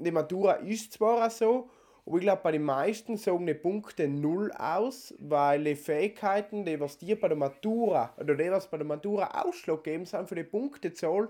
die 0.00 0.10
Matura 0.10 0.54
ist 0.54 0.92
zwar 0.92 1.24
auch 1.24 1.30
so, 1.30 1.70
aber 2.06 2.16
ich 2.16 2.22
glaube, 2.22 2.40
bei 2.42 2.52
den 2.52 2.62
meisten 2.62 3.16
sagen 3.16 3.46
die 3.46 3.54
Punkte 3.54 4.06
null 4.06 4.52
aus, 4.52 5.12
weil 5.18 5.64
die 5.64 5.74
Fähigkeiten, 5.74 6.64
die 6.64 6.78
was 6.78 6.98
dir 6.98 7.18
bei 7.18 7.26
der 7.26 7.36
Matura, 7.36 8.14
oder 8.16 8.36
die 8.36 8.50
was 8.50 8.70
bei 8.70 8.76
der 8.76 8.86
Matura 8.86 9.42
ausschlaggebend 9.42 10.08
sind 10.08 10.28
für 10.28 10.36
die 10.36 10.44
Punktezahl, 10.44 11.28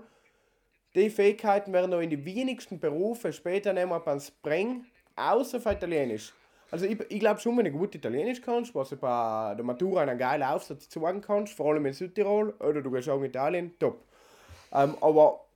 die 0.93 1.09
Fähigkeiten 1.09 1.73
werden 1.73 1.91
noch 1.91 1.99
in 1.99 2.11
die 2.11 2.23
wenigsten 2.23 2.79
Berufe 2.79 3.33
später 3.33 3.73
nehmen 3.73 3.99
beim 4.05 4.19
Spring, 4.19 4.85
außer 5.15 5.59
für 5.59 5.71
Italienisch. 5.71 6.31
Also 6.69 6.85
ich, 6.85 6.99
ich 7.09 7.19
glaube 7.19 7.39
schon, 7.39 7.57
wenn 7.57 7.65
du 7.65 7.71
gut 7.71 7.95
Italienisch 7.95 8.41
kannst, 8.41 8.75
was 8.75 8.89
du 8.89 8.97
bei 8.97 9.55
der 9.55 9.65
Matura 9.65 10.01
einen 10.01 10.17
geilen 10.17 10.43
Aufsatz 10.43 10.89
zeigen 10.89 11.21
kannst, 11.21 11.53
vor 11.53 11.71
allem 11.71 11.85
in 11.87 11.93
Südtirol, 11.93 12.51
oder 12.59 12.81
du 12.81 12.91
gehst 12.91 13.09
auch 13.09 13.17
in 13.19 13.25
Italien, 13.25 13.73
top. 13.79 14.03
Ähm, 14.73 14.95
aber 15.01 15.46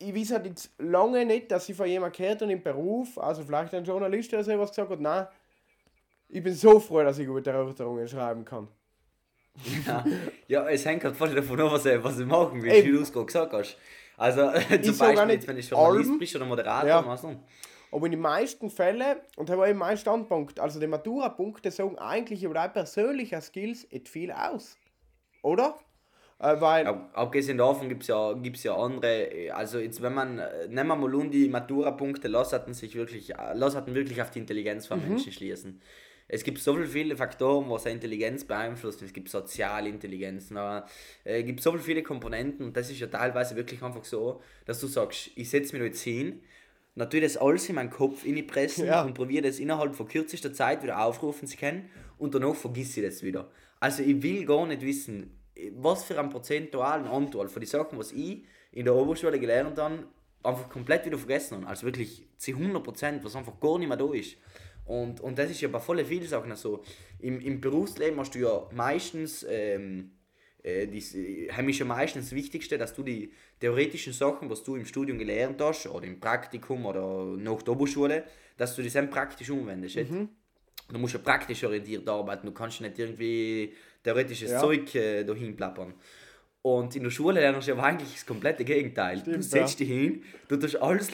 ich 0.00 0.14
weiß 0.14 0.32
halt 0.32 0.46
jetzt 0.46 0.70
lange 0.78 1.24
nicht, 1.24 1.50
dass 1.50 1.68
ich 1.68 1.76
von 1.76 1.86
jemandem 1.86 2.16
gehört 2.16 2.42
und 2.42 2.50
im 2.50 2.62
Beruf, 2.62 3.18
also 3.18 3.44
vielleicht 3.44 3.74
ein 3.74 3.84
Journalist 3.84 4.32
oder 4.32 4.42
so, 4.42 4.58
was 4.58 4.70
gesagt 4.70 4.90
hat, 4.90 5.00
nein, 5.00 5.26
ich 6.28 6.42
bin 6.42 6.54
so 6.54 6.80
froh, 6.80 7.02
dass 7.02 7.18
ich 7.18 7.26
gute 7.26 7.50
Erörterungen 7.50 8.08
schreiben 8.08 8.44
kann. 8.44 8.68
Ja, 9.86 10.04
ja 10.48 10.68
es 10.68 10.86
hängt 10.86 11.04
halt 11.04 11.16
voll 11.16 11.34
davon 11.34 11.60
ab, 11.60 11.72
was 11.72 11.82
du 11.82 12.02
was 12.02 12.16
machen 12.18 12.62
willst, 12.62 12.84
wie 12.84 12.92
du 12.92 13.00
es 13.00 13.12
gerade 13.12 13.26
gesagt 13.26 13.52
hast. 13.52 13.76
Also 14.16 14.50
zum 14.82 14.98
Beispiel, 14.98 15.30
jetzt, 15.30 15.48
wenn 15.48 15.58
ich 15.58 15.68
Journalist 15.68 16.18
bist 16.18 16.36
oder 16.36 16.46
Moderator, 16.46 16.88
ja. 16.88 17.06
was 17.06 17.22
noch. 17.22 17.36
Aber 17.92 18.06
in 18.06 18.12
den 18.12 18.20
meisten 18.20 18.70
Fällen, 18.70 19.18
und 19.36 19.48
das 19.48 19.56
war 19.56 19.68
eben 19.68 19.78
mein 19.78 19.98
Standpunkt, 19.98 20.60
also 20.60 20.78
die 20.78 20.86
Matura-Punkte 20.86 21.70
sagen 21.70 21.98
eigentlich 21.98 22.44
über 22.44 22.54
deine 22.54 22.72
persönlichen 22.72 23.40
Skills 23.42 23.84
et 23.90 24.08
viel 24.08 24.30
aus. 24.30 24.76
Oder? 25.42 25.76
Äh, 26.40 26.60
weil 26.60 26.86
Ab, 26.86 27.10
abgesehen 27.12 27.58
davon 27.58 27.88
gibt 27.88 28.02
es 28.02 28.08
ja, 28.08 28.32
gibt's 28.32 28.62
ja 28.62 28.74
andere, 28.74 29.52
also 29.54 29.78
jetzt 29.78 30.00
wenn 30.00 30.14
man, 30.14 30.40
nehmen 30.68 30.88
wir 30.88 30.96
mal 30.96 31.14
um 31.14 31.30
die 31.30 31.48
Matura-Punkte, 31.48 32.28
lass 32.28 32.52
hatten 32.52 32.72
sich 32.72 32.94
wirklich, 32.94 33.32
lass 33.54 33.76
hatten 33.76 33.94
wirklich 33.94 34.20
auf 34.22 34.30
die 34.30 34.38
Intelligenz 34.38 34.86
von 34.86 35.02
mhm. 35.02 35.10
Menschen 35.10 35.32
schließen. 35.32 35.80
Es 36.32 36.44
gibt 36.44 36.58
so 36.58 36.76
viele 36.76 37.16
Faktoren, 37.16 37.68
was 37.68 37.86
eine 37.86 37.96
Intelligenz 37.96 38.44
beeinflusst. 38.44 39.02
Es 39.02 39.12
gibt 39.12 39.28
Sozialintelligenz, 39.28 40.52
es 40.52 40.84
äh, 41.24 41.42
gibt 41.42 41.60
so 41.60 41.76
viele 41.76 42.02
Komponenten 42.04 42.66
und 42.66 42.76
das 42.76 42.88
ist 42.88 43.00
ja 43.00 43.08
teilweise 43.08 43.56
wirklich 43.56 43.82
einfach 43.82 44.04
so, 44.04 44.40
dass 44.64 44.80
du 44.80 44.86
sagst, 44.86 45.30
ich 45.34 45.50
setze 45.50 45.76
mich 45.76 45.84
jetzt 45.84 46.02
hin, 46.02 46.40
natürlich 46.94 47.34
das 47.34 47.42
alles 47.42 47.68
in 47.68 47.74
meinen 47.74 47.90
Kopf 47.90 48.24
pressen 48.46 48.86
ja. 48.86 49.02
und 49.02 49.14
probiere 49.14 49.42
das 49.42 49.58
innerhalb 49.58 49.94
von 49.94 50.06
kürzester 50.06 50.52
Zeit 50.52 50.82
wieder 50.84 51.04
aufrufen 51.04 51.48
zu 51.48 51.56
können 51.56 51.90
und 52.16 52.34
danach 52.34 52.54
vergiss 52.54 52.96
ich 52.96 53.04
das 53.04 53.22
wieder. 53.22 53.50
Also 53.80 54.02
ich 54.04 54.22
will 54.22 54.46
gar 54.46 54.66
nicht 54.66 54.82
wissen, 54.82 55.39
was 55.76 56.04
für 56.04 56.18
einen 56.18 56.30
prozentualen 56.30 57.06
Anteil 57.06 57.48
von 57.48 57.60
den 57.60 57.68
Sachen, 57.68 57.98
was 57.98 58.12
ich 58.12 58.44
in 58.72 58.84
der 58.84 58.94
Oberschule 58.94 59.38
gelernt 59.38 59.78
habe, 59.78 60.04
einfach 60.42 60.68
komplett 60.68 61.06
wieder 61.06 61.18
vergessen 61.18 61.58
habe. 61.58 61.66
Also 61.66 61.86
wirklich 61.86 62.26
zu 62.36 62.52
100%, 62.52 63.22
was 63.22 63.36
einfach 63.36 63.58
gar 63.60 63.78
nicht 63.78 63.88
mehr 63.88 63.96
da 63.96 64.12
ist. 64.12 64.36
Und, 64.84 65.20
und 65.20 65.38
das 65.38 65.50
ist 65.50 65.60
ja 65.60 65.68
bei 65.68 65.78
voll 65.78 66.04
vielen 66.04 66.26
Sachen 66.26 66.54
so. 66.56 66.82
Im, 67.20 67.40
Im 67.40 67.60
Berufsleben 67.60 68.18
hast 68.18 68.34
du 68.34 68.40
ja 68.40 68.68
meistens, 68.72 69.46
ähm, 69.48 70.12
äh, 70.62 70.86
das 70.86 71.14
ist 71.14 71.78
ja 71.78 71.84
meistens 71.84 72.26
das 72.26 72.32
Wichtigste, 72.32 72.76
dass 72.76 72.94
du 72.94 73.02
die 73.02 73.32
theoretischen 73.60 74.12
Sachen, 74.12 74.50
was 74.50 74.64
du 74.64 74.76
im 74.76 74.86
Studium 74.86 75.18
gelernt 75.18 75.60
hast, 75.60 75.86
oder 75.86 76.06
im 76.06 76.18
Praktikum 76.18 76.86
oder 76.86 77.24
nach 77.36 77.62
der 77.62 77.74
Oberschule, 77.74 78.24
dass 78.56 78.74
du 78.74 78.82
die 78.82 78.90
dann 78.90 79.10
praktisch 79.10 79.50
umwendest. 79.50 79.96
Mhm. 79.96 80.30
Du 80.92 80.98
musst 80.98 81.14
ja 81.14 81.20
praktisch 81.20 81.62
orientiert 81.64 82.08
arbeiten, 82.08 82.46
du 82.46 82.52
kannst 82.52 82.80
nicht 82.80 82.98
irgendwie 82.98 83.72
theoretisches 84.02 84.50
ja. 84.50 84.60
Zeug 84.60 84.94
äh, 84.94 85.24
dahin 85.24 85.56
plappern. 85.56 85.94
Und 86.62 86.94
in 86.94 87.04
der 87.04 87.10
Schule 87.10 87.40
lernst 87.40 87.68
du 87.68 87.72
aber 87.72 87.84
eigentlich 87.84 88.12
das 88.12 88.26
komplette 88.26 88.64
Gegenteil. 88.64 89.18
Stimmt, 89.18 89.36
du 89.36 89.42
setzt 89.42 89.80
ja. 89.80 89.86
dich 89.86 89.94
hin, 89.94 90.22
du 90.48 90.56
tust 90.56 90.76
alles 90.76 91.10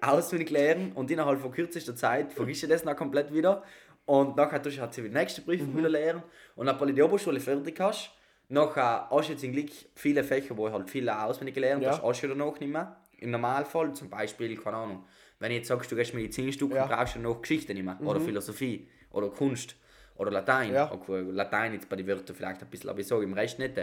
auswendig 0.00 0.50
lernen 0.50 0.92
und 0.92 1.10
innerhalb 1.10 1.40
von 1.40 1.52
kürzester 1.52 1.94
Zeit 1.94 2.32
vergisst 2.32 2.64
du 2.64 2.66
das 2.66 2.82
dann 2.82 2.96
komplett 2.96 3.32
wieder. 3.32 3.62
Und 4.06 4.36
nachher 4.36 4.60
tust 4.60 4.78
du 4.78 4.80
halt 4.80 4.96
die 4.96 5.02
nächste 5.02 5.42
Prüfung 5.42 5.72
mhm. 5.72 5.78
wieder 5.78 5.88
lernen. 5.90 6.22
Und 6.56 6.66
wenn 6.66 6.88
du 6.88 6.94
die 6.94 7.02
Oberschule 7.02 7.38
fertig 7.38 7.78
hast, 7.78 8.10
nachher 8.48 9.08
hast 9.10 9.28
du 9.28 9.32
jetzt 9.32 9.44
im 9.44 9.52
Glück 9.52 9.70
viele 9.94 10.24
Fächer, 10.24 10.56
wo 10.56 10.66
du 10.66 10.72
halt 10.72 10.90
viel 10.90 11.08
auswendig 11.08 11.54
gelernt 11.54 11.82
ja. 11.82 11.90
hast, 11.90 12.02
hast 12.02 12.22
du 12.22 12.28
danach 12.28 12.58
nicht 12.58 12.72
mehr. 12.72 12.96
Im 13.18 13.30
Normalfall, 13.30 13.92
zum 13.92 14.08
Beispiel, 14.08 14.56
keine 14.56 14.78
Ahnung, 14.78 15.04
wenn 15.38 15.50
du 15.50 15.56
jetzt 15.56 15.68
sagst, 15.68 15.92
du 15.92 15.96
gehst 15.96 16.14
Medizinstudium, 16.14 16.78
ja. 16.78 16.86
brauchst 16.86 17.14
du 17.14 17.20
noch 17.20 17.40
Geschichte 17.40 17.74
nicht 17.74 17.84
mehr. 17.84 17.98
Mhm. 18.00 18.06
Oder 18.06 18.20
Philosophie 18.20 18.88
oder 19.12 19.28
Kunst 19.30 19.76
oder 20.16 20.30
Latein. 20.30 20.72
Ja. 20.72 20.90
Latein 21.08 21.74
jetzt 21.74 21.88
bei 21.88 21.96
den 21.96 22.06
Wörtern 22.06 22.36
vielleicht 22.36 22.62
ein 22.62 22.68
bisschen, 22.68 22.90
aber 22.90 23.00
ich 23.00 23.06
sage 23.06 23.24
im 23.24 23.32
Rest 23.32 23.58
nicht. 23.58 23.74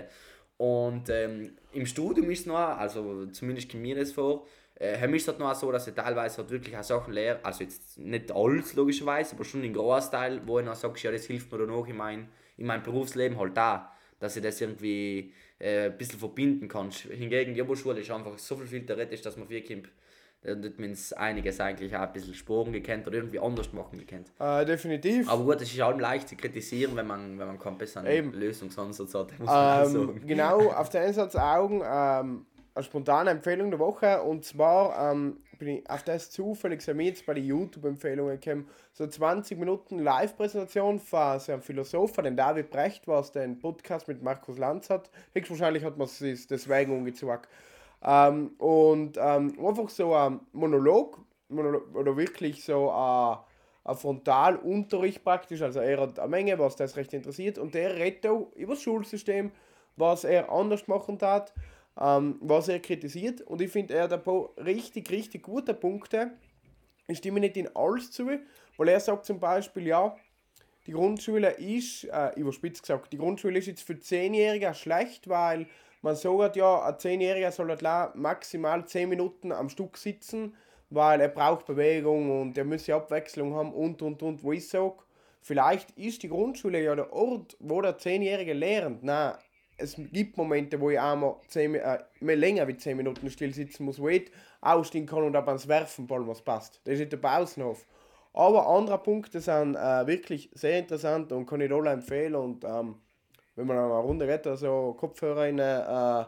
Und 0.57 1.09
ähm, 1.09 1.57
im 1.73 1.85
Studium 1.85 2.29
ist 2.31 2.41
es 2.41 2.45
noch, 2.45 2.55
also 2.55 3.25
zumindest 3.27 3.69
kommt 3.71 3.83
mir 3.83 3.95
das 3.95 4.13
vor, 4.13 4.47
äh, 4.79 5.15
ist 5.15 5.21
es 5.21 5.27
halt 5.27 5.39
noch 5.39 5.53
so, 5.55 5.71
dass 5.71 5.88
ich 5.88 5.93
teilweise 5.93 6.38
halt 6.38 6.49
wirklich 6.49 6.77
auch 6.77 6.83
Sachen 6.83 7.13
lehre, 7.13 7.39
also 7.43 7.63
jetzt 7.63 7.97
nicht 7.97 8.31
alles 8.31 8.73
logischerweise, 8.73 9.35
aber 9.35 9.43
schon 9.43 9.61
den 9.61 9.73
Großteil, 9.73 10.41
wo 10.45 10.59
ich 10.59 10.65
dann 10.65 10.75
sage, 10.75 10.99
ja, 11.01 11.11
das 11.11 11.25
hilft 11.25 11.51
mir 11.51 11.59
dann 11.59 11.71
auch 11.71 11.88
in, 11.88 11.97
mein, 11.97 12.29
in 12.57 12.67
meinem 12.67 12.83
Berufsleben 12.83 13.38
halt 13.38 13.55
da, 13.55 13.91
dass 14.19 14.35
ich 14.35 14.43
das 14.43 14.59
irgendwie 14.61 15.33
äh, 15.59 15.85
ein 15.85 15.97
bisschen 15.97 16.19
verbinden 16.19 16.67
kann. 16.67 16.89
Hingegen 16.91 17.53
die 17.53 17.61
Oberschule 17.61 17.99
ist 17.99 18.11
einfach 18.11 18.38
so 18.38 18.55
viel, 18.55 18.67
viel 18.67 18.85
theoretisch, 18.85 19.21
dass 19.21 19.38
man 19.38 19.47
viel 19.47 19.61
dann 20.45 20.63
hat 20.63 20.79
man 20.79 20.95
einiges 21.17 21.60
eigentlich 21.60 21.95
auch 21.95 22.01
ein 22.01 22.13
bisschen 22.13 22.34
Sporen 22.34 22.71
gekannt 22.71 23.08
oder 23.08 23.17
irgendwie 23.17 23.39
anders 23.39 23.73
machen 23.73 23.99
gekannt. 23.99 24.31
Äh, 24.39 24.65
definitiv. 24.65 25.29
Aber 25.29 25.43
gut, 25.43 25.62
es 25.62 25.73
ist 25.73 25.81
allem 25.81 25.99
leicht 25.99 26.29
zu 26.29 26.36
kritisieren, 26.36 26.95
wenn 26.95 27.08
man, 27.08 27.38
wenn 27.39 27.47
man 27.47 27.60
keinen 27.60 27.77
besseren. 27.77 28.34
Lösungsansatz 28.34 29.13
hat. 29.13 29.31
Muss 29.39 29.47
man 29.47 29.86
ähm, 29.86 29.91
sagen. 29.91 30.21
Genau, 30.25 30.71
auf 30.71 30.89
den 30.89 31.01
Einsatz 31.01 31.36
Augen 31.36 31.81
ähm, 31.86 32.45
eine 32.75 32.84
spontane 32.84 33.29
Empfehlung 33.29 33.71
der 33.71 33.79
Woche 33.79 34.21
und 34.21 34.43
zwar 34.43 35.12
ähm, 35.12 35.38
bin 35.58 35.67
ich 35.69 35.89
auf 35.89 36.03
das 36.03 36.29
zufällig 36.29 36.81
sehr 36.81 36.95
jetzt 36.95 37.25
bei 37.25 37.34
den 37.34 37.45
YouTube-Empfehlungen 37.45 38.39
gekommen. 38.39 38.67
So 38.91 39.08
20 39.08 39.58
Minuten 39.58 39.99
Live-Präsentation 39.99 40.99
von 40.99 41.39
so 41.39 41.53
einem 41.53 41.62
Philosopher, 41.62 42.21
den 42.21 42.36
David 42.36 42.69
Brecht, 42.69 43.08
was 43.08 43.31
den 43.31 43.60
Podcast 43.60 44.10
mit 44.10 44.21
Markus 44.21 44.58
Lanz 44.58 44.89
hat. 44.89 45.10
Höchstwahrscheinlich 45.34 45.86
hat 45.86 45.97
man 45.97 46.08
es 46.08 46.47
deswegen 46.47 46.91
umgezogen. 46.91 47.39
Ähm, 48.05 48.51
und 48.59 49.17
ähm, 49.19 49.57
einfach 49.65 49.89
so 49.89 50.13
ein 50.13 50.39
Monolog, 50.53 51.19
Monolog 51.49 51.95
oder 51.95 52.15
wirklich 52.15 52.63
so 52.63 52.91
ein, 52.91 53.37
ein 53.83 53.95
Frontalunterricht 53.95 55.23
praktisch, 55.23 55.63
also 55.63 55.79
er 55.79 56.01
hat 56.01 56.19
eine 56.19 56.29
Menge, 56.29 56.59
was 56.59 56.75
das 56.75 56.95
recht 56.97 57.13
interessiert 57.13 57.57
und 57.57 57.73
der 57.73 57.95
redet 57.95 58.27
auch 58.27 58.51
über 58.55 58.75
das 58.75 58.83
Schulsystem, 58.83 59.51
was 59.95 60.23
er 60.23 60.51
anders 60.51 60.87
machen 60.87 61.17
hat, 61.21 61.51
ähm, 61.99 62.37
was 62.41 62.67
er 62.67 62.79
kritisiert 62.79 63.41
und 63.41 63.59
ich 63.61 63.71
finde, 63.71 63.95
er 63.95 64.03
hat 64.03 64.13
ein 64.13 64.21
paar 64.23 64.49
richtig, 64.57 65.09
richtig 65.09 65.41
gute 65.41 65.73
Punkte. 65.73 66.31
Ich 67.07 67.19
stimme 67.19 67.39
nicht 67.39 67.57
in 67.57 67.75
alles 67.75 68.11
zu, 68.11 68.29
weil 68.77 68.87
er 68.87 68.99
sagt 68.99 69.25
zum 69.25 69.39
Beispiel, 69.39 69.87
ja, 69.87 70.15
die 70.85 70.91
Grundschule 70.91 71.51
ist, 71.51 72.03
äh, 72.03 72.39
überspitzt 72.39 72.83
gesagt, 72.83 73.11
die 73.13 73.17
Grundschule 73.17 73.57
ist 73.57 73.65
jetzt 73.65 73.81
für 73.81 73.93
10-Jährige 73.93 74.75
schlecht, 74.75 75.27
weil 75.27 75.65
man 76.05 76.15
sagt 76.15 76.55
ja, 76.55 76.83
ein 76.83 76.99
Zehnjähriger 76.99 77.51
soll 77.51 77.75
halt 77.75 78.15
maximal 78.15 78.85
10 78.85 79.09
Minuten 79.09 79.51
am 79.51 79.69
Stück 79.69 79.97
sitzen, 79.97 80.55
weil 80.91 81.19
er 81.19 81.29
braucht 81.29 81.65
Bewegung 81.65 82.41
und 82.41 82.55
er 82.59 82.63
muss 82.63 82.87
Abwechslung 82.87 83.55
haben 83.55 83.73
und 83.73 84.03
und 84.03 84.21
und. 84.21 84.43
Wo 84.43 84.51
ich 84.51 84.69
sage, 84.69 84.97
vielleicht 85.41 85.89
ist 85.97 86.21
die 86.21 86.29
Grundschule 86.29 86.83
ja 86.83 86.95
der 86.95 87.11
Ort, 87.11 87.57
wo 87.59 87.81
der 87.81 87.97
Zehnjährige 87.97 88.53
lernt. 88.53 89.03
Nein, 89.03 89.33
es 89.77 89.95
gibt 89.95 90.37
Momente, 90.37 90.79
wo 90.79 90.91
ich 90.91 90.99
einmal 90.99 91.37
zehn, 91.47 91.73
äh, 91.73 92.03
mehr 92.19 92.35
länger 92.35 92.67
wie 92.67 92.77
10 92.77 92.97
Minuten 92.97 93.31
still 93.31 93.51
sitzen 93.55 93.85
muss, 93.85 93.99
wo 93.99 94.07
ich 94.07 94.29
ausstehen 94.61 95.07
kann 95.07 95.23
und 95.23 95.35
ab 95.35 95.47
ans 95.47 95.67
Werfen 95.67 96.07
was 96.07 96.43
passt. 96.43 96.81
Das 96.83 96.93
ist 96.93 96.99
nicht 96.99 97.13
der 97.13 97.17
Pausenhof. 97.17 97.83
Aber 98.31 98.67
andere 98.67 98.99
Punkte 98.99 99.39
sind 99.39 99.75
äh, 99.75 100.05
wirklich 100.05 100.51
sehr 100.53 100.77
interessant 100.77 101.31
und 101.31 101.47
kann 101.47 101.61
ich 101.61 101.71
alle 101.71 101.89
empfehlen. 101.89 102.35
Und 102.35 102.63
ähm, 102.63 102.95
wenn 103.55 103.67
man 103.67 103.77
eine 103.77 103.87
Runde 103.93 104.27
redet, 104.27 104.47
also 104.47 104.95
Kopfhörer 104.99 105.47
in 105.47 105.59
äh, 105.59 106.25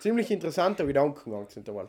ziemlich 0.00 0.30
interessanter 0.30 0.84
Gedankengang 0.86 1.48
sind 1.48 1.68
einmal. 1.68 1.88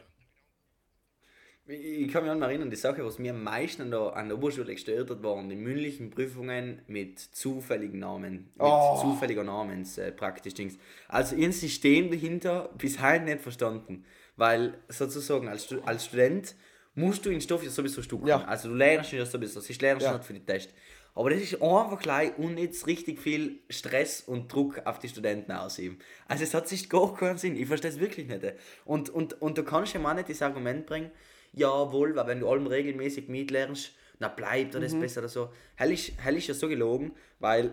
Ich 1.67 2.11
kann 2.11 2.25
mich 2.25 2.33
noch 2.33 2.47
erinnern, 2.47 2.69
die 2.69 2.75
Sache, 2.75 3.05
was 3.05 3.19
mir 3.19 3.31
am 3.31 3.43
meisten 3.43 3.83
an 3.83 3.91
der, 3.91 4.15
an 4.15 4.27
der 4.27 4.37
Oberschule 4.37 4.73
gestört 4.73 5.09
hat, 5.09 5.23
waren 5.23 5.47
die 5.47 5.55
mündlichen 5.55 6.09
Prüfungen 6.09 6.81
mit 6.87 7.19
zufälligen 7.19 7.99
Namen. 7.99 8.31
Mit 8.55 8.59
Oh. 8.59 8.99
zufälliger 8.99 9.43
Namens 9.43 9.97
äh, 9.97 10.11
praktisch 10.11 10.55
Dings. 10.55 10.77
Also 11.07 11.35
ein 11.35 11.51
System 11.51 12.09
dahinter 12.09 12.69
bis 12.77 13.01
heute 13.01 13.25
nicht 13.25 13.41
verstanden. 13.41 14.03
Weil 14.35 14.73
sozusagen 14.89 15.47
als, 15.47 15.73
als 15.85 16.05
Student 16.07 16.55
musst 16.95 17.25
du 17.25 17.29
den 17.29 17.39
Stoff 17.41 17.63
ja 17.63 17.69
sowieso 17.69 18.01
stucken. 18.01 18.27
Ja. 18.27 18.43
Also 18.43 18.67
du 18.69 18.75
lernst 18.75 19.13
ihn 19.13 19.19
ja 19.19 19.25
sowieso, 19.25 19.59
es 19.59 19.69
ist 19.69 19.81
lernst 19.81 20.03
Ja. 20.03 20.11
ja. 20.11 20.17
nicht 20.17 20.25
für 20.25 20.33
die 20.33 20.43
Test. 20.45 20.73
Aber 21.13 21.29
das 21.29 21.41
ist 21.41 21.61
einfach 21.61 21.99
gleich 21.99 22.37
und 22.37 22.57
jetzt 22.57 22.87
richtig 22.87 23.19
viel 23.19 23.59
Stress 23.69 24.21
und 24.21 24.51
Druck 24.51 24.81
auf 24.85 24.99
die 24.99 25.09
Studenten 25.09 25.51
ausüben. 25.51 25.99
Also 26.27 26.43
es 26.43 26.53
hat 26.53 26.69
sich 26.69 26.89
gar 26.89 27.13
keinen 27.15 27.37
Sinn. 27.37 27.57
Ich 27.57 27.67
verstehe 27.67 27.91
es 27.91 27.99
wirklich 27.99 28.27
nicht. 28.27 28.41
Und, 28.85 29.09
und, 29.09 29.41
und 29.41 29.57
du 29.57 29.63
kannst 29.63 29.93
ja 29.93 30.01
auch 30.01 30.13
nicht 30.13 30.29
das 30.29 30.41
Argument 30.41 30.85
bringen, 30.85 31.11
jawohl, 31.51 32.15
weil 32.15 32.27
wenn 32.27 32.39
du 32.39 32.49
allem 32.49 32.67
regelmäßig 32.67 33.27
mitlernst, 33.27 33.91
na 34.19 34.27
bleibt 34.27 34.75
das 34.75 34.97
besser 34.97 35.21
oder 35.21 35.29
so. 35.29 35.49
Hell 35.75 35.91
ist, 35.91 36.11
hell 36.21 36.37
ist 36.37 36.47
ja 36.47 36.53
so 36.53 36.69
gelogen, 36.69 37.11
weil, 37.39 37.71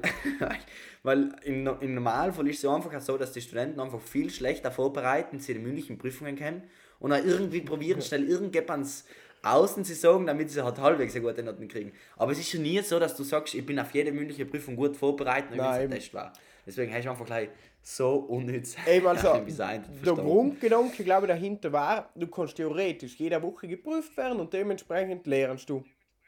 weil 1.03 1.37
im, 1.44 1.66
im 1.81 1.94
Normalfall 1.94 2.48
ist 2.48 2.57
es 2.57 2.62
ja 2.62 2.74
einfach 2.74 2.98
so, 3.03 3.18
dass 3.18 3.33
die 3.33 3.42
Studenten 3.42 3.79
einfach 3.79 4.01
viel 4.01 4.31
schlechter 4.31 4.72
vorbereiten, 4.72 5.40
sie 5.40 5.53
die 5.53 5.61
mündlichen 5.61 5.98
Prüfungen 5.98 6.37
kennen 6.37 6.62
und 7.01 7.12
auch 7.12 7.22
irgendwie 7.22 7.61
probieren, 7.61 8.01
schnell 8.01 8.27
irgendjemand's 8.27 9.05
außen 9.42 9.85
zu 9.85 9.94
sagen, 9.94 10.27
damit 10.27 10.51
sie 10.51 10.64
halt 10.64 10.79
halbwegs 10.79 11.14
eine 11.14 11.24
gute 11.24 11.42
Noten 11.42 11.68
kriegen. 11.68 11.92
Aber 12.16 12.33
es 12.33 12.38
ist 12.38 12.51
schon 12.51 12.62
nie 12.62 12.81
so, 12.81 12.98
dass 12.98 13.16
du 13.16 13.22
sagst, 13.22 13.55
ich 13.55 13.64
bin 13.64 13.79
auf 13.79 13.92
jede 13.94 14.12
mündliche 14.12 14.46
Prüfung 14.46 14.77
gut 14.77 14.96
vorbereitet, 14.96 15.53
und 15.53 15.59
wenn 15.59 15.92
es 15.92 16.05
Test 16.05 16.14
war. 16.14 16.33
Deswegen 16.66 16.92
hast 16.92 17.05
du 17.05 17.11
einfach 17.11 17.27
gleich 17.27 17.48
so 17.81 18.16
unnütz. 18.16 18.77
Eben 18.87 19.07
also, 19.07 19.33
der. 20.05 20.14
Grundgedanke, 20.14 21.05
glaube 21.05 21.27
ich, 21.27 21.33
dahinter 21.33 21.72
war, 21.72 22.11
du 22.14 22.27
kannst 22.27 22.57
theoretisch 22.57 23.16
jede 23.16 23.40
Woche 23.42 23.66
geprüft 23.68 24.16
werden 24.16 24.40
und 24.40 24.53
dementsprechend 24.53 25.27
lernst 25.27 25.70
du. 25.70 25.85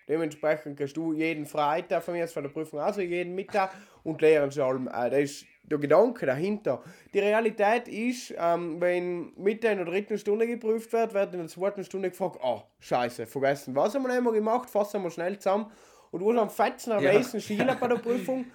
Dementsprechend 0.09 0.79
kannst 0.79 0.97
du 0.97 1.13
jeden 1.13 1.47
Freitag 1.47 2.03
von 2.03 2.15
mir 2.15 2.25
aus 2.25 2.33
von 2.33 2.43
der 2.43 2.51
Prüfung 2.51 2.81
also 2.81 3.01
jeden 3.01 3.35
Mittag 3.35 3.75
und 4.03 4.21
lernst 4.23 4.59
allem. 4.59 4.89
Äh, 4.89 5.11
das 5.11 5.21
ist 5.21 5.47
der 5.63 5.79
Gedanke 5.79 6.27
dahinter. 6.27 6.83
Die 7.15 7.19
Realität 7.21 7.87
ist, 7.89 8.35
ähm, 8.39 8.81
wenn 8.81 9.33
Mitte 9.37 9.69
in 9.69 9.79
der 9.79 9.87
dritten 9.87 10.19
Stunde 10.19 10.47
geprüft 10.47 10.93
wird, 10.93 11.15
wird 11.15 11.33
in 11.33 11.41
der 11.41 11.49
zweiten 11.49 11.85
Stunde 11.85 12.11
gefragt, 12.11 12.39
oh, 12.43 12.63
scheiße, 12.81 13.27
vergessen. 13.27 13.75
Was 13.77 13.95
haben 13.95 14.03
wir 14.07 14.17
immer 14.17 14.33
gemacht? 14.33 14.69
Fassen 14.69 15.03
wir 15.03 15.11
schnell 15.11 15.39
zusammen. 15.39 15.71
Und 16.11 16.21
du 16.21 16.33
hast 16.33 16.39
am 16.41 16.51
fetzen 16.51 16.91
Ja. 17.01 17.15
weißen 17.15 17.41
Schüler 17.41 17.77
bei 17.77 17.87
der 17.87 17.97
Prüfung, 17.97 18.47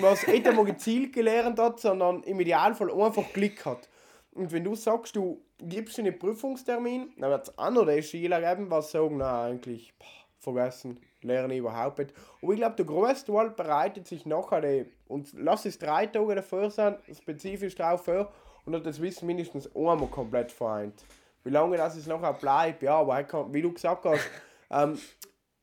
was 0.00 0.26
nicht 0.26 0.46
einmal 0.48 0.64
gezielt 0.64 1.12
gelernt 1.12 1.58
hat, 1.58 1.78
sondern 1.80 2.22
im 2.22 2.40
Idealfall 2.40 2.90
einfach 2.90 3.30
Glück 3.34 3.66
hat. 3.66 3.88
Und 4.32 4.50
wenn 4.50 4.64
du 4.64 4.74
sagst, 4.74 5.14
du 5.14 5.42
gibst 5.58 5.98
einen 5.98 6.18
Prüfungstermin, 6.18 7.12
dann 7.18 7.30
wird 7.30 7.48
es 7.48 7.58
auch 7.58 7.70
noch 7.70 7.86
die 7.86 8.02
Schüler 8.02 8.40
geben, 8.40 8.70
was 8.70 8.90
sagen, 8.92 9.18
na 9.18 9.44
eigentlich, 9.44 9.92
pah, 9.98 10.06
vergessen, 10.42 10.98
lerne 11.22 11.54
ich 11.54 11.60
überhaupt 11.60 11.98
nicht. 11.98 12.12
Aber 12.42 12.52
ich 12.52 12.58
glaube, 12.58 12.76
der 12.76 12.84
größte 12.84 13.32
Teil 13.32 13.50
bereitet 13.50 14.06
sich 14.06 14.26
nachher, 14.26 14.60
die, 14.60 14.86
und 15.08 15.32
lass 15.34 15.64
es 15.64 15.78
drei 15.78 16.06
Tage 16.06 16.34
davor 16.34 16.70
sein, 16.70 16.96
spezifisch 17.12 17.74
drauf 17.74 18.04
vor, 18.04 18.32
und 18.64 18.74
hat 18.74 18.86
das 18.86 19.00
Wissen 19.00 19.26
mindestens 19.26 19.68
einmal 19.74 20.06
komplett 20.08 20.52
vereint. 20.52 21.04
Wie 21.44 21.50
lange 21.50 21.76
das 21.76 21.96
es 21.96 22.06
nachher 22.06 22.32
bleibt, 22.34 22.82
ja, 22.82 22.98
aber 22.98 23.22
kann, 23.24 23.52
wie 23.52 23.62
du 23.62 23.72
gesagt 23.72 24.04
hast, 24.04 24.28
ähm, 24.70 24.98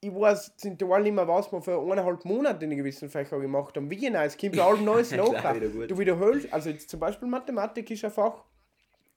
ich 0.02 0.13
weiß 0.13 0.54
sind 0.56 0.80
nicht 0.80 1.13
mehr, 1.13 1.28
was 1.28 1.52
wir 1.52 1.62
für 1.62 1.78
eineinhalb 1.80 2.24
Monate 2.24 2.63
in 2.65 2.76
gewissen 2.76 3.10
Fächern 3.10 3.42
gemacht 3.42 3.76
haben. 3.76 3.89
Wie 3.89 3.98
genau, 3.98 4.22
es 4.22 4.38
kommt 4.38 4.56
ja 4.56 4.65
allem 4.65 4.86
Neues 4.86 5.10
Klar, 5.10 5.32
nach. 5.32 5.56
wieder 5.56 5.68
gut. 5.68 5.92
Du 5.92 5.98
wiederholst, 5.98 6.52
also 6.54 6.70
jetzt 6.70 6.89
zum 6.89 7.00
Beispiel 7.00 7.28
Mathematik 7.28 7.92
ist 7.92 8.06
ein 8.06 8.12
Fach, 8.12 8.44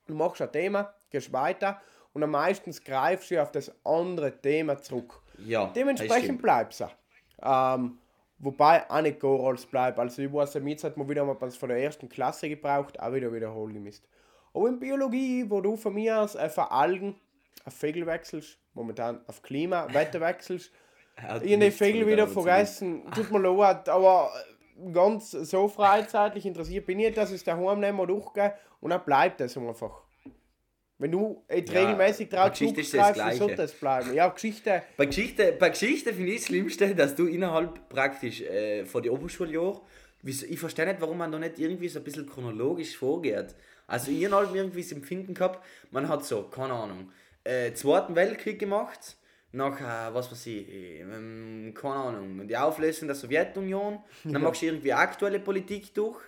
du 0.07 0.15
machst 0.15 0.43
ein 0.43 0.51
Thema, 0.51 0.93
gehst 1.11 1.33
weiter 1.33 1.81
und 2.13 2.23
am 2.23 2.31
meisten 2.31 2.73
greifst 2.85 3.31
du 3.31 3.41
auf 3.41 3.53
das 3.53 3.73
andere 3.85 4.33
Thema 4.41 4.79
zurück. 4.79 5.22
Ja, 5.39 5.67
Dementsprechend 5.75 6.41
bleibst 6.41 6.81
du. 6.81 6.87
Ähm, 7.43 7.99
wobei 8.39 8.89
auch 8.91 9.01
nicht 9.01 9.21
gar 9.21 9.41
alles 9.41 9.67
bleibt. 9.67 9.99
Also 9.99 10.23
ich 10.23 10.33
weiß, 10.33 10.55
jetzt 10.55 10.85
hat 10.85 10.97
man 10.97 11.09
wieder 11.09 11.25
mal 11.25 11.37
was 11.41 11.57
von 11.57 11.69
der 11.69 11.79
ersten 11.79 12.09
Klasse 12.09 12.49
gebraucht, 12.49 13.01
auch 13.01 13.13
wieder 13.13 13.33
wiederholen 13.33 13.83
müsst. 13.83 14.07
Aber 14.55 14.69
in 14.69 14.79
Biologie, 14.79 15.45
wo 15.49 15.61
du 15.61 15.77
von 15.77 15.95
mir 15.95 16.21
aus 16.21 16.35
äh, 16.35 16.49
von 16.49 16.65
Algen 16.65 17.17
auf 17.65 17.75
Vögel 17.75 18.07
wechselst, 18.07 18.59
momentan 18.75 19.21
auf 19.27 19.43
Klima, 19.43 19.87
Wetter 19.93 20.21
wechselst, 20.21 20.73
ich 21.43 21.57
nichts 21.57 21.79
Vögel 21.79 22.07
wieder 22.07 22.27
vergessen. 22.27 23.05
Tut 23.15 23.31
mir 23.31 23.39
leid, 23.41 23.89
aber 23.89 24.31
ganz 24.93 25.31
so 25.31 25.69
freizeitlich 25.69 26.47
interessiert 26.47 26.87
bin 26.87 26.99
ich 26.99 27.07
nicht, 27.07 27.19
dass 27.19 27.31
ich 27.31 27.37
es 27.37 27.45
daheim 27.45 27.81
nehme 27.81 28.03
und 28.03 28.09
durchgehe 28.09 28.55
und 28.81 28.91
dann 28.91 29.05
bleibt 29.05 29.41
das 29.41 29.57
einfach. 29.57 30.02
Wenn 31.03 31.11
du 31.11 31.43
jetzt 31.53 31.73
Ja, 31.73 31.81
regelmäßig 31.81 32.29
bei 32.29 32.49
drauf 32.49 32.61
ist 32.61 32.95
das 32.95 33.37
sollte 33.37 33.57
das 33.57 33.73
bleiben. 33.73 34.15
Ja, 34.15 34.29
Geschichte, 34.29 34.85
Bei 34.97 35.07
Geschichte, 35.07 35.53
bei 35.59 35.71
Geschichte 35.71 36.15
finde 36.15 36.31
ich 36.31 36.43
das 36.43 36.47
Schlimmste, 36.47 36.95
dass 36.95 37.17
du 37.17 37.27
innerhalb 37.27 37.89
praktisch 37.89 38.41
äh, 38.43 38.85
von 38.87 39.03
den 39.03 39.11
Oberschuljahren, 39.11 39.81
ich 40.23 40.61
verstehe 40.61 40.87
nicht, 40.87 41.01
warum 41.01 41.19
man 41.19 41.33
da 41.33 41.41
nicht 41.41 41.59
irgendwie 41.59 41.89
so 41.89 41.99
ein 41.99 42.05
bisschen 42.05 42.29
chronologisch 42.29 42.97
vorgeht. 42.97 43.57
Also 43.89 44.13
ich 44.13 44.31
habe 44.31 44.57
irgendwie 44.57 44.81
das 44.81 44.93
Empfinden 44.93 45.35
gehabt, 45.35 45.67
man 45.91 46.09
hat 46.09 46.25
so, 46.25 46.45
keine 46.45 46.75
Ahnung, 46.75 47.11
äh, 47.43 47.73
Zweiten 47.73 48.15
Weltkrieg 48.15 48.61
gemacht, 48.61 49.17
nachher, 49.51 50.15
was 50.15 50.31
weiß 50.31 50.47
ich, 50.47 50.69
ähm, 50.71 51.75
keine 51.75 51.95
Ahnung, 51.95 52.47
die 52.47 52.57
Auflösung 52.57 53.09
der 53.09 53.17
Sowjetunion, 53.17 53.99
dann 54.23 54.41
machst 54.41 54.63
du 54.63 54.67
irgendwie 54.67 54.93
aktuelle 54.93 55.41
Politik 55.41 55.93
durch 55.95 56.21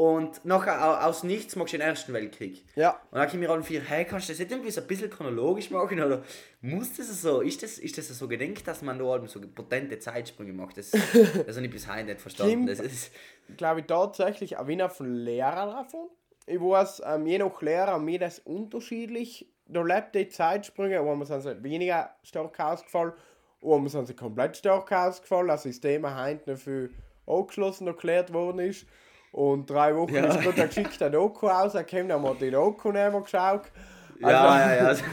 und 0.00 0.44
nachher 0.46 0.82
au- 0.82 1.08
aus 1.08 1.24
nichts 1.24 1.56
machst 1.56 1.74
du 1.74 1.76
den 1.78 1.86
Ersten 1.86 2.14
Weltkrieg. 2.14 2.64
ja. 2.74 2.92
Und 3.10 3.18
dann 3.18 3.28
komme 3.28 3.42
ich 3.42 3.48
mir 3.48 3.54
an 3.54 3.62
vier, 3.62 3.82
hey, 3.82 4.06
kannst 4.06 4.28
du 4.28 4.32
das 4.32 4.38
nicht 4.38 4.50
irgendwie 4.50 4.70
so 4.70 4.80
ein 4.80 4.86
bisschen 4.86 5.10
chronologisch 5.10 5.70
machen? 5.70 6.00
Oder 6.00 6.22
muss 6.62 6.96
das 6.96 7.08
so, 7.20 7.42
ist 7.42 7.62
das, 7.62 7.78
ist 7.78 7.98
das 7.98 8.08
so 8.08 8.26
gedenkt, 8.26 8.66
dass 8.66 8.80
man 8.80 8.98
da 8.98 9.04
halt 9.04 9.28
so 9.28 9.40
potente 9.40 9.98
Zeitsprünge 9.98 10.54
macht? 10.54 10.78
Das, 10.78 10.90
das 11.46 11.56
habe 11.56 11.66
ich 11.66 11.70
bis 11.70 11.86
heute 11.86 12.04
nicht 12.04 12.20
verstanden. 12.20 12.50
Kim- 12.52 12.66
Das 12.66 12.80
ist, 12.80 13.12
glaube 13.58 13.80
ich, 13.80 13.86
tatsächlich 13.86 14.58
ein 14.58 14.66
Wiener 14.68 14.88
von 14.88 15.12
Lehrer 15.14 15.66
davon. 15.66 16.08
Ich 16.46 16.58
weiß, 16.60 17.02
ähm, 17.04 17.26
je 17.26 17.38
nach 17.38 17.60
Lehrer 17.60 17.98
mir 17.98 18.18
das 18.18 18.38
unterschiedlich. 18.38 19.46
Da 19.66 19.82
lebt 19.82 20.14
die 20.14 20.28
Zeitsprünge, 20.28 21.04
wo 21.04 21.24
sind 21.24 21.42
sie 21.42 21.62
weniger 21.62 22.14
stark 22.22 22.58
ausgefallen, 22.58 23.12
wo 23.60 23.86
sind 23.86 24.06
sie 24.06 24.14
komplett 24.14 24.56
stark 24.56 24.90
ausgefallen. 24.92 25.48
Das 25.48 25.62
System 25.64 26.06
heute 26.18 26.50
noch 26.50 26.58
viel 26.58 26.90
angeschlossen 27.26 27.86
erklärt 27.86 28.32
worden 28.32 28.60
ist. 28.60 28.86
Und 29.32 29.70
drei 29.70 29.94
Wochen 29.94 30.14
Ja. 30.14 30.26
ist 30.26 30.40
gerade 30.40 30.62
ein 30.62 30.68
geschickter 30.68 31.08
Doku 31.10 31.46
raus, 31.46 31.74
er 31.74 31.84
kam, 31.84 32.08
dann 32.08 32.22
wir 32.22 32.34
die 32.34 32.50
Doku 32.50 32.90
mehr 32.90 33.10
geschaut. 33.10 33.62
ja, 34.18 34.28
ja, 34.28 34.74
ja. 34.74 34.84
Also, 34.88 35.04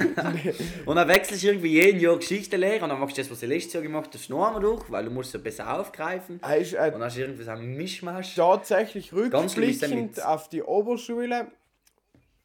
und 0.86 0.96
dann 0.96 1.08
wechselst 1.08 1.44
du 1.44 1.48
irgendwie 1.48 1.74
jeden 1.74 2.00
Jahr 2.00 2.18
Geschichtenlehrer 2.18 2.84
und 2.84 2.90
dann 2.90 3.00
machst 3.00 3.16
du 3.18 3.22
das, 3.22 3.30
was 3.32 3.40
du 3.42 3.46
letztes 3.46 3.74
Jahr 3.74 3.84
gemacht 3.84 4.10
hast, 4.14 4.30
noch 4.30 4.46
einmal 4.48 4.62
durch, 4.62 4.90
weil 4.92 5.06
du 5.06 5.12
musst 5.12 5.32
so 5.32 5.40
besser 5.40 5.80
aufgreifen. 5.80 6.40
Er 6.42 6.58
ist 6.58 6.74
äh, 6.74 6.78
Und 6.88 6.94
dann 6.94 7.04
hast 7.04 7.16
du 7.18 7.22
irgendwie 7.22 7.44
so 7.44 7.52
einen 7.52 7.78
Mischmasch. 7.78 8.36
tatsächlich 8.36 9.14
rückblickend 9.14 10.26
auf 10.26 10.50
die 10.50 10.64
Oberschule, 10.64 11.48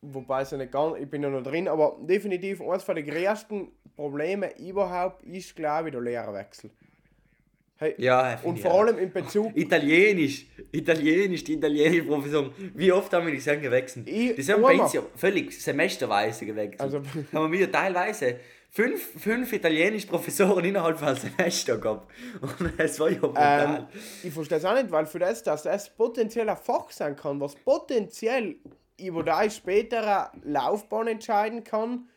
wobei 0.03 0.43
es 0.43 0.51
ja 0.51 0.59
nicht 0.59 0.73
ganz, 0.73 0.99
ich 1.01 1.09
bin 1.09 1.23
ja 1.23 1.31
noch 1.31 1.43
drin, 1.43 1.69
aber 1.69 1.97
definitiv 2.03 2.61
eines 2.61 2.85
den 2.85 3.07
größten 3.07 3.69
Problemen 3.97 4.51
überhaupt 4.59 5.23
ist, 5.25 5.57
glaube 5.57 5.89
ich, 5.89 5.93
der 5.93 6.03
Lehrerwechsel. 6.03 6.71
Hey, 7.83 7.95
Ja, 7.99 8.39
und 8.45 8.61
vor 8.61 8.75
allem 8.81 8.97
in 8.99 9.11
Bezug, 9.13 9.57
Italienisch, 9.57 10.47
Italienisch, 10.71 11.43
die 11.43 11.55
italienische 11.55 12.05
Professoren. 12.05 12.53
Wie 12.75 12.93
oft 12.93 13.13
haben 13.13 13.27
wir 13.27 13.33
die 13.35 13.41
Sachen 13.41 13.61
gewechselt? 13.63 14.09
Ich- 14.09 14.37
Die 14.37 14.43
sind 14.43 14.63
bei 14.63 14.79
uns 14.81 14.93
ja 14.93 15.03
völlig 15.17 15.53
semesterweise 15.61 16.47
gewechselt. 16.47 16.81
Also- 16.81 17.03
haben 17.33 17.53
wir 17.53 17.71
teilweise 17.73 18.37
fünf, 18.71 19.21
fünf 19.21 19.53
italienische 19.53 20.07
Professoren 20.07 20.65
innerhalb 20.65 20.97
von 20.97 21.09
einem 21.09 21.17
Semester 21.19 21.77
gehabt. 21.79 22.09
Und 22.41 22.73
es 22.79 23.01
war 23.01 23.11
ja 23.11 23.19
brutal. 23.19 23.77
ähm, 23.93 23.99
ich 24.23 24.33
verstehe 24.33 24.59
es 24.59 24.65
auch 24.65 24.75
nicht, 24.75 24.91
weil 24.93 25.07
für 25.07 25.19
das, 25.19 25.43
dass 25.43 25.65
das 25.65 25.91
potenziell 25.95 26.49
ein 26.49 26.57
Fach 26.57 26.89
sein 26.93 27.17
kann, 27.17 27.41
was 27.41 27.57
potenziell 27.57 28.55
über 29.01 29.25
deine 29.25 29.51
spätere 29.51 30.31
Laufbahn 30.45 31.09
entscheiden 31.09 31.65
kann, 31.65 32.09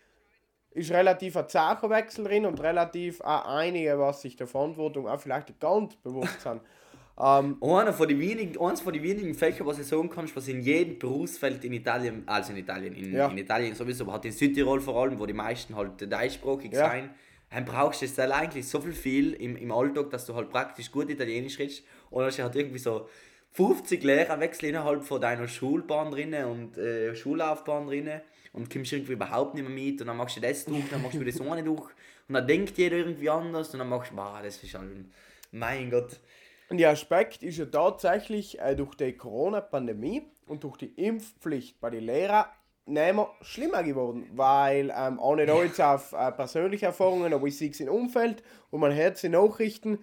ist 0.76 0.92
relativ 0.92 1.38
ein 1.38 1.48
zacher 1.48 1.90
Wechsel 1.90 2.26
drin 2.26 2.46
und 2.46 2.62
relativ 2.62 3.22
auch 3.22 3.46
einige, 3.46 3.98
was 3.98 4.22
sich 4.22 4.36
der 4.36 4.46
Verantwortung 4.48 5.08
auch 5.08 5.20
vielleicht 5.20 5.48
nicht 5.48 5.60
ganz 5.62 5.96
bewusst 5.96 6.42
sind. 6.42 6.62
ähm, 7.20 7.58
Einer 7.64 7.94
von 7.94 8.08
den 8.08 8.20
wenigen, 8.20 8.60
eins 8.60 8.82
von 8.82 8.92
den 8.92 9.02
wenigen 9.02 9.34
Fächern, 9.34 9.66
was 9.66 9.80
ich 9.80 9.88
sagen 9.88 10.10
kann, 10.10 10.30
was 10.36 10.48
in 10.50 10.62
jedem 10.62 11.00
Berufsfeld 11.00 11.64
in 11.64 11.72
Italien, 11.74 12.24
also 12.26 12.52
in 12.52 12.58
Italien, 12.60 12.94
in, 12.94 13.14
Ja. 13.16 13.28
in 13.30 13.38
Italien 13.38 13.74
sowieso, 13.74 14.04
aber 14.04 14.14
halt 14.14 14.26
in 14.26 14.34
Südtirol 14.34 14.82
vor 14.82 15.02
allem, 15.02 15.18
wo 15.18 15.26
die 15.26 15.34
meisten 15.34 15.76
halt 15.78 16.02
deutschsprachig 16.02 16.74
Ja. 16.74 16.90
sein, 16.90 17.10
dann 17.50 17.64
brauchst 17.64 18.02
du 18.02 18.08
halt 18.22 18.32
eigentlich 18.34 18.68
so 18.68 18.82
viel, 18.82 18.92
viel 18.94 19.34
im, 19.34 19.56
im 19.56 19.72
Alltag, 19.72 20.10
dass 20.10 20.26
du 20.26 20.36
halt 20.36 20.50
praktisch 20.50 20.92
gut 20.92 21.10
Italienisch 21.10 21.58
redest 21.58 21.84
und 22.10 22.20
dann 22.20 22.28
hast 22.28 22.38
du 22.40 22.44
halt 22.44 22.56
irgendwie 22.56 22.80
so 22.80 23.08
50 23.52 24.04
Lehrerwechsel 24.04 24.68
innerhalb 24.70 25.06
von 25.06 25.22
deiner 25.22 25.48
Schulbahn 25.48 26.12
drinnen 26.12 26.46
und 26.46 26.78
äh, 26.78 27.16
Schullaufbahn 27.16 27.88
drinnen 27.88 28.20
und 28.56 28.72
kommst 28.72 28.94
irgendwie 28.94 29.14
überhaupt 29.14 29.54
nicht 29.54 29.68
mehr 29.68 29.72
mit 29.72 30.02
und 30.02 30.08
dann 30.08 30.18
machst 30.18 30.38
du 30.38 30.42
das 30.42 30.66
durch, 30.66 30.90
dann 30.90 31.02
machst 31.02 31.16
du 31.16 31.24
das 31.24 31.42
eine 31.42 31.64
durch 31.64 31.90
und 32.28 32.34
dann 32.34 32.48
denkt 32.48 32.78
jeder 32.78 32.98
irgendwie 32.98 33.30
anders 33.30 33.74
und 33.74 33.80
dann 33.80 33.90
machst 33.90 34.12
du, 34.12 34.18
wow, 34.18 34.40
das 34.42 34.64
ist 34.64 34.70
schon, 34.70 35.12
mein 35.52 35.92
Gott. 35.92 36.20
Und 36.70 36.78
der 36.78 36.90
Aspekt 36.90 37.44
ist 37.44 37.58
ja 37.58 37.66
tatsächlich 37.66 38.60
äh, 38.60 38.76
durch 38.76 38.96
die 38.96 39.14
Corona-Pandemie 39.14 40.24
und 40.48 40.64
durch 40.64 40.78
die 40.78 40.94
Impfpflicht 40.96 41.80
bei 41.80 41.90
den 41.90 42.06
Lehrern 42.06 42.46
nicht 42.88 43.16
mehr 43.16 43.30
schlimmer 43.42 43.84
geworden, 43.84 44.28
weil 44.34 44.92
ähm, 44.96 45.20
auch 45.20 45.36
nicht 45.36 45.50
jetzt 45.50 45.82
auf 45.82 46.14
äh, 46.14 46.32
persönliche 46.32 46.88
Erfahrungen, 46.88 47.34
aber 47.34 47.48
ich 47.48 47.58
sehe 47.58 47.72
es 47.72 47.80
im 47.80 47.90
Umfeld 47.90 48.42
und 48.72 48.80
man 48.80 48.94
hört 48.94 49.22
die 49.22 49.30
Nachrichten, 49.30 50.00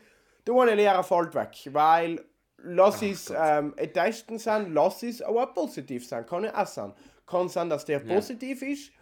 der 0.47 0.55
eine 0.55 0.75
Lehrer 0.75 1.03
fällt 1.03 1.35
weg, 1.35 1.57
weil 1.73 2.25
lass 2.59 3.01
es 3.03 3.33
ähm, 3.35 3.75
Testen 3.77 4.39
sein, 4.39 4.73
lass 4.75 5.03
es 5.03 5.23
aber 5.23 5.47
positiv 5.47 6.07
sein, 6.07 6.27
kann 6.27 6.45
ja 6.45 6.61
auch 6.61 6.67
sein. 6.67 6.93
Kann 7.33 7.49
sein, 7.49 7.71
dass 7.71 7.87
der 7.87 8.01
positiv 8.01 8.61
ist 8.63 8.93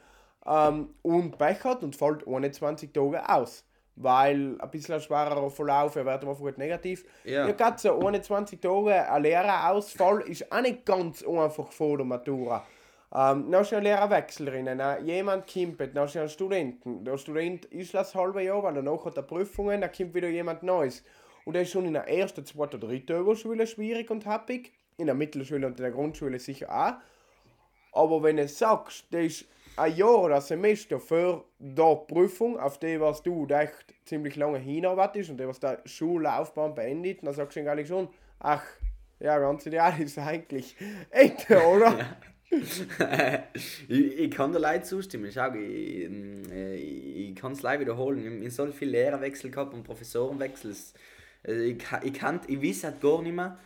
ähm, 0.46 0.94
und 1.02 1.36
Pech 1.36 1.64
hat 1.64 1.82
und 1.82 1.96
fällt 1.96 2.26
21 2.26 2.92
Tage 2.92 3.28
aus. 3.28 3.64
Weil 3.96 4.56
ein 4.58 4.70
bisschen 4.70 4.94
ein 4.94 5.00
schwerer 5.00 5.50
Verlauf, 5.50 5.96
er 5.96 6.06
wird 6.06 6.24
einfach 6.24 6.56
negativ. 6.56 7.04
Ja. 7.24 7.46
Ja, 7.46 7.52
gerade 7.52 7.78
so 7.78 7.98
21 7.98 8.60
Tage 8.60 9.10
ein 9.10 9.22
Lehrerausfall 9.22 10.20
ist 10.22 10.50
auch 10.50 10.62
nicht 10.62 10.86
ganz 10.86 11.22
einfach 11.22 11.70
vor 11.72 11.98
der 11.98 12.06
Matura. 12.06 12.64
Ähm, 13.12 13.50
dann 13.50 13.62
ist 13.62 13.74
ein 13.74 13.82
Lehrerwechsel 13.82 14.46
drinnen. 14.46 14.78
Äh, 14.78 15.00
jemand 15.00 15.52
kommt, 15.52 15.80
dann 15.80 16.06
ist 16.06 16.16
ein 16.16 16.28
Studenten. 16.28 17.04
Der 17.04 17.18
Student 17.18 17.64
ist 17.66 17.92
das 17.92 18.14
halbe 18.14 18.42
Jahr, 18.42 18.62
weil 18.62 18.74
danach 18.74 19.04
hat 19.04 19.16
er 19.16 19.24
Prüfungen, 19.24 19.80
dann 19.80 19.90
kommt 19.92 20.14
wieder 20.14 20.28
jemand 20.28 20.62
Neues. 20.62 21.02
Und 21.44 21.56
das 21.56 21.64
ist 21.64 21.72
schon 21.72 21.86
in 21.86 21.94
der 21.94 22.08
ersten, 22.08 22.46
zweiten, 22.46 22.80
dritten 22.80 23.20
Oberschule 23.20 23.66
schwierig 23.66 24.10
und 24.10 24.26
happig. 24.26 24.72
In 24.96 25.06
der 25.06 25.14
Mittelschule 25.14 25.66
und 25.66 25.78
in 25.78 25.82
der 25.82 25.92
Grundschule 25.92 26.38
sicher 26.38 26.70
auch. 26.70 26.94
Aber 27.92 28.22
wenn 28.22 28.36
du 28.36 28.46
sagst, 28.48 29.04
das 29.10 29.24
ist 29.24 29.44
ein 29.76 29.96
Jahr 29.96 30.18
oder 30.22 30.36
ein 30.36 30.40
Semester 30.42 31.00
für 31.00 31.44
die 31.58 31.96
Prüfung, 32.08 32.58
auf 32.58 32.78
die 32.78 33.00
was 33.00 33.22
du 33.22 33.46
echt 33.46 33.94
ziemlich 34.04 34.36
lange 34.36 34.58
hinarbeitest 34.58 35.30
und 35.30 35.38
die 35.40 35.46
was 35.46 35.60
der 35.60 35.80
Schullaufbahn 35.84 36.74
beendet, 36.74 37.20
dann 37.22 37.34
sagst 37.34 37.56
du 37.56 37.70
eigentlich 37.70 37.88
schon, 37.88 38.08
ach, 38.38 38.62
ja, 39.20 39.38
ganz 39.38 39.66
ideal 39.66 40.00
ist 40.00 40.18
eigentlich 40.18 40.76
echt, 41.10 41.50
oder? 41.50 42.16
ich, 43.88 44.18
ich 44.18 44.30
kann 44.30 44.52
dir 44.52 44.58
leid 44.58 44.86
zustimmen. 44.86 45.30
Schau, 45.32 45.52
ich, 45.54 46.10
äh, 46.50 46.74
ich 46.74 47.36
kann 47.36 47.52
es 47.52 47.62
leider 47.62 47.80
wiederholen. 47.82 48.42
Ich 48.42 48.58
habe 48.58 48.70
so 48.70 48.76
viele 48.76 48.92
Lehrerwechsel 48.92 49.50
gehabt 49.50 49.72
und 49.74 49.84
Professorenwechsel. 49.84 50.72
Es- 50.72 50.94
äh, 51.46 51.70
Ich, 51.70 51.82
ich, 52.02 52.12
kann, 52.12 52.40
ich 52.48 52.62
weiß 52.62 52.84
halt 52.84 53.00
gar 53.00 53.22
nicht 53.22 53.34
mehr, 53.34 53.58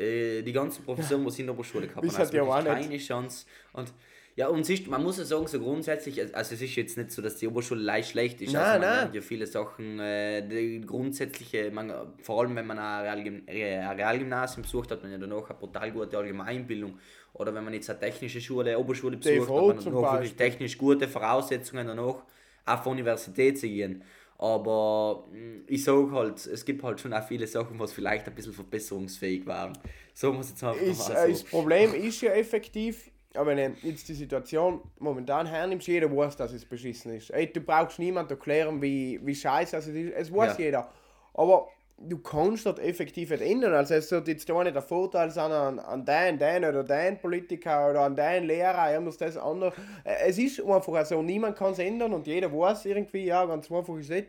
äh, 0.00 0.42
die 0.42 0.52
ganzen 0.52 0.84
Professoren, 0.84 1.24
die 1.24 1.30
sie 1.30 1.42
in 1.42 1.46
der 1.48 1.54
Oberschule 1.54 1.86
gehabt 1.86 2.06
haben. 2.06 2.16
halt 2.16 2.32
ja 2.32 2.42
auch 2.42 2.64
wirklich 2.64 2.88
nicht. 2.88 3.08
keine 3.08 3.22
Chance. 3.22 3.46
Und 3.72 3.92
ja, 4.36 4.48
und 4.48 4.68
ist, 4.68 4.86
man 4.86 5.02
muss 5.02 5.18
ja 5.18 5.24
sagen, 5.24 5.46
so 5.48 5.58
grundsätzlich, 5.58 6.34
also 6.34 6.54
es 6.54 6.62
ist 6.62 6.74
jetzt 6.76 6.96
nicht 6.96 7.10
so, 7.10 7.20
dass 7.20 7.36
die 7.36 7.46
Oberschule 7.46 7.82
leicht 7.82 8.10
schlecht 8.10 8.40
ist. 8.40 8.52
Nein, 8.52 8.62
also 8.62 8.72
man 8.72 8.88
nein. 8.88 8.98
lernt 9.00 9.14
ja 9.14 9.20
viele 9.20 9.46
Sachen, 9.46 9.98
äh, 9.98 10.46
die 10.48 10.80
grundsätzliche, 10.80 11.70
man, 11.70 11.92
vor 12.22 12.40
allem 12.40 12.56
wenn 12.56 12.66
man 12.66 12.78
ein, 12.78 13.02
Realgym 13.02 13.42
ein 13.46 13.96
Realgymnasium 13.96 14.62
besucht, 14.62 14.92
hat 14.92 15.02
man 15.02 15.12
ja 15.12 15.18
danach 15.18 15.50
eine 15.50 15.58
brutal 15.58 15.90
gute 15.92 16.16
Allgemeinbildung. 16.16 16.98
Oder 17.34 17.54
wenn 17.54 17.64
man 17.64 17.74
jetzt 17.74 17.90
eine 17.90 18.00
technische 18.00 18.40
Schule, 18.40 18.78
Oberschule 18.78 19.16
besucht, 19.16 19.50
hat 19.50 19.84
man 19.84 19.84
danach 19.84 20.12
wirklich 20.14 20.34
technisch 20.36 20.78
gute 20.78 21.06
Voraussetzungen 21.08 21.86
danach, 21.86 22.22
auf 22.64 22.82
die 22.82 22.88
Universität 22.88 23.58
zu 23.58 23.68
gehen. 23.68 24.02
Aber 24.42 25.24
mh, 25.30 25.64
ich 25.66 25.84
sage 25.84 26.10
halt, 26.12 26.46
es 26.46 26.64
gibt 26.64 26.82
halt 26.82 26.98
schon 26.98 27.12
auch 27.12 27.22
viele 27.28 27.46
Sachen, 27.46 27.78
was 27.78 27.92
vielleicht 27.92 28.26
ein 28.26 28.34
bisschen 28.34 28.54
verbesserungsfähig 28.54 29.44
waren. 29.46 29.74
So 30.14 30.32
muss 30.32 30.46
ich 30.46 30.52
jetzt 30.52 30.64
einfach 30.64 30.80
ist, 30.80 31.08
mal 31.10 31.14
äh, 31.14 31.26
so. 31.26 31.28
das 31.32 31.44
Problem 31.44 31.92
ist 31.94 32.22
ja 32.22 32.32
effektiv, 32.32 33.10
aber 33.34 33.54
wenn 33.54 33.74
du 33.74 33.86
jetzt 33.86 34.08
die 34.08 34.14
Situation 34.14 34.80
momentan 34.98 35.44
hernimmst, 35.46 35.86
jeder 35.88 36.10
weiß, 36.10 36.36
dass 36.36 36.52
es 36.54 36.64
beschissen 36.64 37.12
ist. 37.14 37.28
Ey, 37.30 37.52
du 37.52 37.60
brauchst 37.60 37.98
niemand 37.98 38.30
erklären, 38.30 38.80
wie, 38.80 39.20
wie 39.22 39.34
scheiße 39.34 39.76
es 39.76 39.86
ist. 39.88 40.12
Es 40.14 40.32
weiß 40.32 40.56
Ja. 40.56 40.64
jeder. 40.64 40.92
Aber 41.34 41.68
du 42.00 42.18
kannst 42.18 42.66
dort 42.66 42.78
effektiv 42.78 43.30
nicht 43.30 43.42
ändern. 43.42 43.74
Also 43.74 43.94
es 43.94 44.10
wird 44.10 44.28
jetzt 44.28 44.48
da 44.48 44.62
nicht 44.62 44.74
der 44.74 44.82
Vorteil 44.82 45.30
sein 45.30 45.52
an, 45.52 45.78
an 45.78 46.04
den, 46.04 46.38
den 46.38 46.64
oder 46.64 46.82
den 46.82 47.18
Politiker 47.18 47.90
oder 47.90 48.00
an 48.02 48.16
den 48.16 48.44
Lehrer, 48.44 48.90
er 48.90 49.00
muss 49.00 49.18
das 49.18 49.36
andere. 49.36 49.72
Äh, 50.04 50.28
Es 50.28 50.38
ist 50.38 50.60
einfach 50.60 51.04
so, 51.04 51.22
niemand 51.22 51.56
kann 51.56 51.72
es 51.72 51.78
ändern 51.78 52.12
und 52.12 52.26
jeder 52.26 52.52
weiß 52.52 52.86
irgendwie, 52.86 53.24
ja, 53.26 53.44
ganz 53.44 53.70
einfach 53.70 53.96
ist 53.96 54.10
es. 54.10 54.24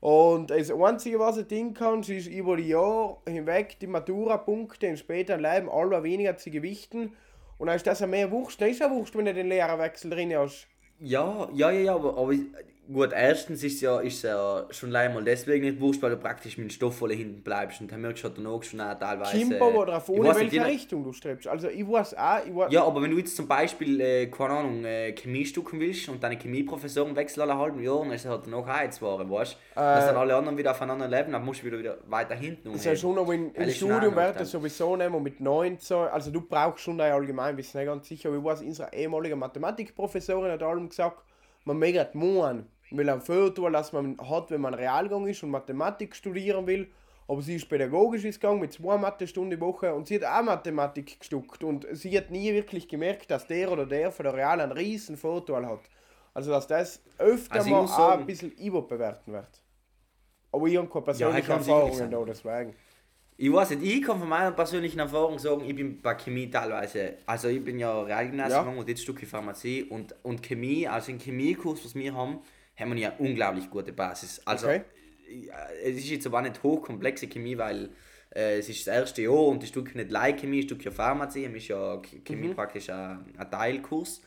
Und 0.00 0.50
das 0.50 0.70
Einzige, 0.70 1.18
was 1.18 1.38
ich 1.38 1.48
tun 1.48 1.74
kannst, 1.74 2.10
ist 2.10 2.28
über 2.28 2.56
die 2.56 2.68
Jahre 2.68 3.16
hinweg 3.26 3.78
die 3.80 3.86
Matura-Punkte 3.86 4.86
im 4.86 4.96
späteren 4.96 5.40
Leben 5.40 5.70
aller 5.70 6.02
weniger 6.02 6.36
zu 6.36 6.50
gewichten. 6.50 7.12
Und 7.58 7.68
dann 7.68 7.76
ist 7.76 7.86
das 7.86 8.00
ja 8.00 8.06
mehr 8.06 8.30
Wurscht. 8.30 8.60
Dann 8.60 8.68
ist 8.68 8.80
ja 8.80 8.90
Wurscht, 8.90 9.16
wenn 9.16 9.24
du 9.24 9.34
den 9.34 9.48
Lehrerwechsel 9.48 10.10
drin 10.10 10.36
hast. 10.36 10.68
Ja, 11.00 11.48
ja, 11.52 11.70
ja, 11.70 11.80
ja, 11.80 11.94
aber, 11.94 12.16
aber 12.16 12.32
gut, 12.92 13.10
erstens 13.12 13.62
ist 13.64 13.80
ja, 13.80 14.00
ist 14.00 14.22
ja 14.22 14.66
schon 14.70 14.90
leider 14.90 15.12
mal 15.14 15.24
deswegen 15.24 15.64
nicht 15.66 15.80
wurscht, 15.80 16.00
weil 16.02 16.10
du 16.10 16.16
praktisch 16.16 16.56
mit 16.58 16.68
dem 16.68 16.70
Stoff 16.70 16.96
voll 16.98 17.12
hinten 17.14 17.42
bleibst 17.42 17.80
und 17.80 17.90
dann 17.90 18.00
merkst 18.00 18.22
du 18.24 18.28
halt 18.28 18.38
danach 18.38 18.62
schon 18.62 18.80
auch 18.80 18.98
teilweise. 18.98 19.36
Kimber 19.36 19.66
aber 19.66 19.86
drauf, 19.86 20.08
ohne 20.08 20.28
nicht, 20.28 20.52
welche 20.52 20.64
Richtung 20.66 21.04
du 21.04 21.12
strebst. 21.12 21.46
Also 21.48 21.68
ich 21.68 21.86
weiß 21.86 22.14
auch, 22.16 22.38
ich 22.46 22.54
weiß, 22.54 22.72
Ja, 22.72 22.84
aber 22.84 23.02
wenn 23.02 23.10
du 23.10 23.18
jetzt 23.18 23.36
zum 23.36 23.48
Beispiel, 23.48 24.00
äh, 24.00 24.26
keine 24.26 24.50
Ahnung, 24.54 24.84
äh, 24.84 25.12
Chemie 25.12 25.44
stucken 25.44 25.80
willst 25.80 26.08
und 26.08 26.22
deine 26.22 26.36
Chemieprofessoren 26.38 27.14
wechseln 27.16 27.42
alle 27.42 27.58
halben 27.58 27.82
Jahr, 27.82 28.00
dann 28.00 28.12
ist 28.12 28.24
es 28.24 28.30
halt 28.30 28.52
auch 28.52 28.82
jetzt 28.82 29.00
Jahre, 29.02 29.28
weißt 29.30 29.52
du? 29.54 29.56
Dass 29.80 30.06
dann 30.06 30.16
alle 30.16 30.36
anderen 30.36 30.56
wieder 30.56 30.70
auf 30.70 30.80
einem 30.82 30.92
anderen 30.92 31.10
Level, 31.10 31.32
dann 31.32 31.44
musst 31.44 31.62
du 31.62 31.66
wieder, 31.66 31.78
wieder 31.78 31.98
weiter 32.06 32.34
hinten 32.34 32.70
ist 32.74 32.84
ja 32.84 32.94
schon, 32.96 33.16
Weil 33.16 33.64
im 33.64 33.70
auch 33.70 33.70
Studium 33.74 34.00
noch 34.14 34.16
wird 34.16 34.16
dann- 34.28 34.38
das 34.38 34.50
sowieso 34.50 34.96
mehr 34.96 35.10
mit 35.10 35.40
19, 35.40 35.96
also 35.96 36.30
du 36.30 36.40
brauchst 36.40 36.84
schon 36.84 36.98
dein 36.98 37.12
Allgemeinwissen, 37.12 37.80
nicht 37.80 37.88
ganz 37.88 38.08
sicher. 38.08 38.28
Aber 38.28 38.38
ich 38.38 38.44
weiß, 38.44 38.62
unsere 38.62 38.92
ehemalige 38.92 39.34
Mathematikprofessorin 39.36 40.52
hat 40.52 40.62
allem 40.62 40.88
gesagt, 40.88 41.22
man 41.64 41.78
möge 41.78 41.98
man 42.14 42.66
will 42.90 43.08
ein 43.08 43.20
Viertel, 43.20 43.70
das 43.72 43.92
man 43.92 44.16
hat, 44.18 44.50
wenn 44.50 44.60
man 44.60 44.74
Realgang 44.74 45.26
ist 45.26 45.42
und 45.42 45.50
Mathematik 45.50 46.14
studieren 46.14 46.66
will. 46.66 46.88
Aber 47.28 47.42
sie 47.42 47.56
ist 47.56 47.68
pädagogisch 47.68 48.22
gegangen 48.22 48.60
mit 48.60 48.72
zwei 48.72 48.96
Mathestunden 48.96 49.50
die 49.50 49.60
Woche 49.60 49.92
und 49.92 50.06
sie 50.06 50.16
hat 50.16 50.24
auch 50.24 50.44
Mathematik 50.44 51.18
gestuckt. 51.18 51.64
Und 51.64 51.84
sie 51.92 52.16
hat 52.16 52.30
nie 52.30 52.52
wirklich 52.54 52.86
gemerkt, 52.86 53.30
dass 53.30 53.46
der 53.48 53.72
oder 53.72 53.84
der 53.84 54.12
von 54.12 54.24
der 54.24 54.34
Real 54.34 54.60
einen 54.60 54.70
riesen 54.72 55.16
Vorteil 55.16 55.66
hat. 55.66 55.80
Also 56.34 56.52
dass 56.52 56.66
das 56.68 57.02
öfter 57.18 57.56
Also 57.56 57.70
mal 57.70 57.88
sagen- 57.88 58.20
ein 58.20 58.26
bisschen 58.26 58.52
überbewerten 58.52 59.32
wird. 59.32 59.60
Aber 60.52 60.66
ich 60.66 60.76
habe 60.76 60.88
keine 60.88 61.04
persönlichen 61.04 61.46
kann 61.46 61.62
sicher 61.62 61.76
Erfahrungen 61.80 62.10
da, 62.10 62.24
deswegen. 62.24 62.74
Ich 63.38 63.52
weiß 63.52 63.70
nicht, 63.70 63.82
ich 63.82 64.02
kann 64.02 64.18
von 64.18 64.28
meiner 64.28 64.52
persönlichen 64.52 64.98
Erfahrung 64.98 65.38
sagen, 65.38 65.62
ich 65.66 65.74
bin 65.74 66.00
bei 66.00 66.14
Chemie 66.14 66.48
teilweise, 66.50 67.18
also 67.26 67.48
ich 67.48 67.62
bin 67.62 67.78
ja 67.78 68.00
Realgymnasium 68.02 68.72
Ja. 68.74 68.80
und 68.80 68.88
jetzt 68.88 69.02
Stücke 69.02 69.26
Pharmazie 69.26 69.82
und, 69.84 70.14
und 70.22 70.42
Chemie, 70.42 70.86
also 70.88 71.10
im 71.12 71.18
Chemiekurs, 71.18 71.84
was 71.84 71.94
wir 71.94 72.14
haben, 72.14 72.38
haben 72.76 72.92
wir 72.94 73.00
ja 73.00 73.12
unglaublich 73.18 73.70
gute 73.70 73.92
Basis. 73.92 74.40
Also 74.46 74.66
Okay. 74.66 74.82
äh, 75.28 75.90
es 75.90 75.96
ist 75.98 76.08
jetzt 76.10 76.26
aber 76.26 76.42
nicht 76.42 76.62
hochkomplexe 76.62 77.28
Chemie, 77.28 77.58
weil 77.58 77.90
äh, 78.34 78.58
es 78.58 78.68
ist 78.68 78.86
das 78.86 78.94
erste 78.94 79.22
Jahr 79.22 79.46
und 79.46 79.62
die 79.62 79.66
Stücke 79.66 79.96
nicht 79.96 80.10
Leihchemie, 80.10 80.62
Stück 80.62 80.84
ja 80.84 80.90
Pharmazie, 80.90 81.44
es 81.46 81.54
ist 81.54 81.68
ja 81.68 81.94
Ch- 81.96 82.24
Chemie 82.24 82.48
praktisch 82.48 82.90
ein, 82.90 83.32
ein 83.36 83.50
Teilkurs, 83.50 84.22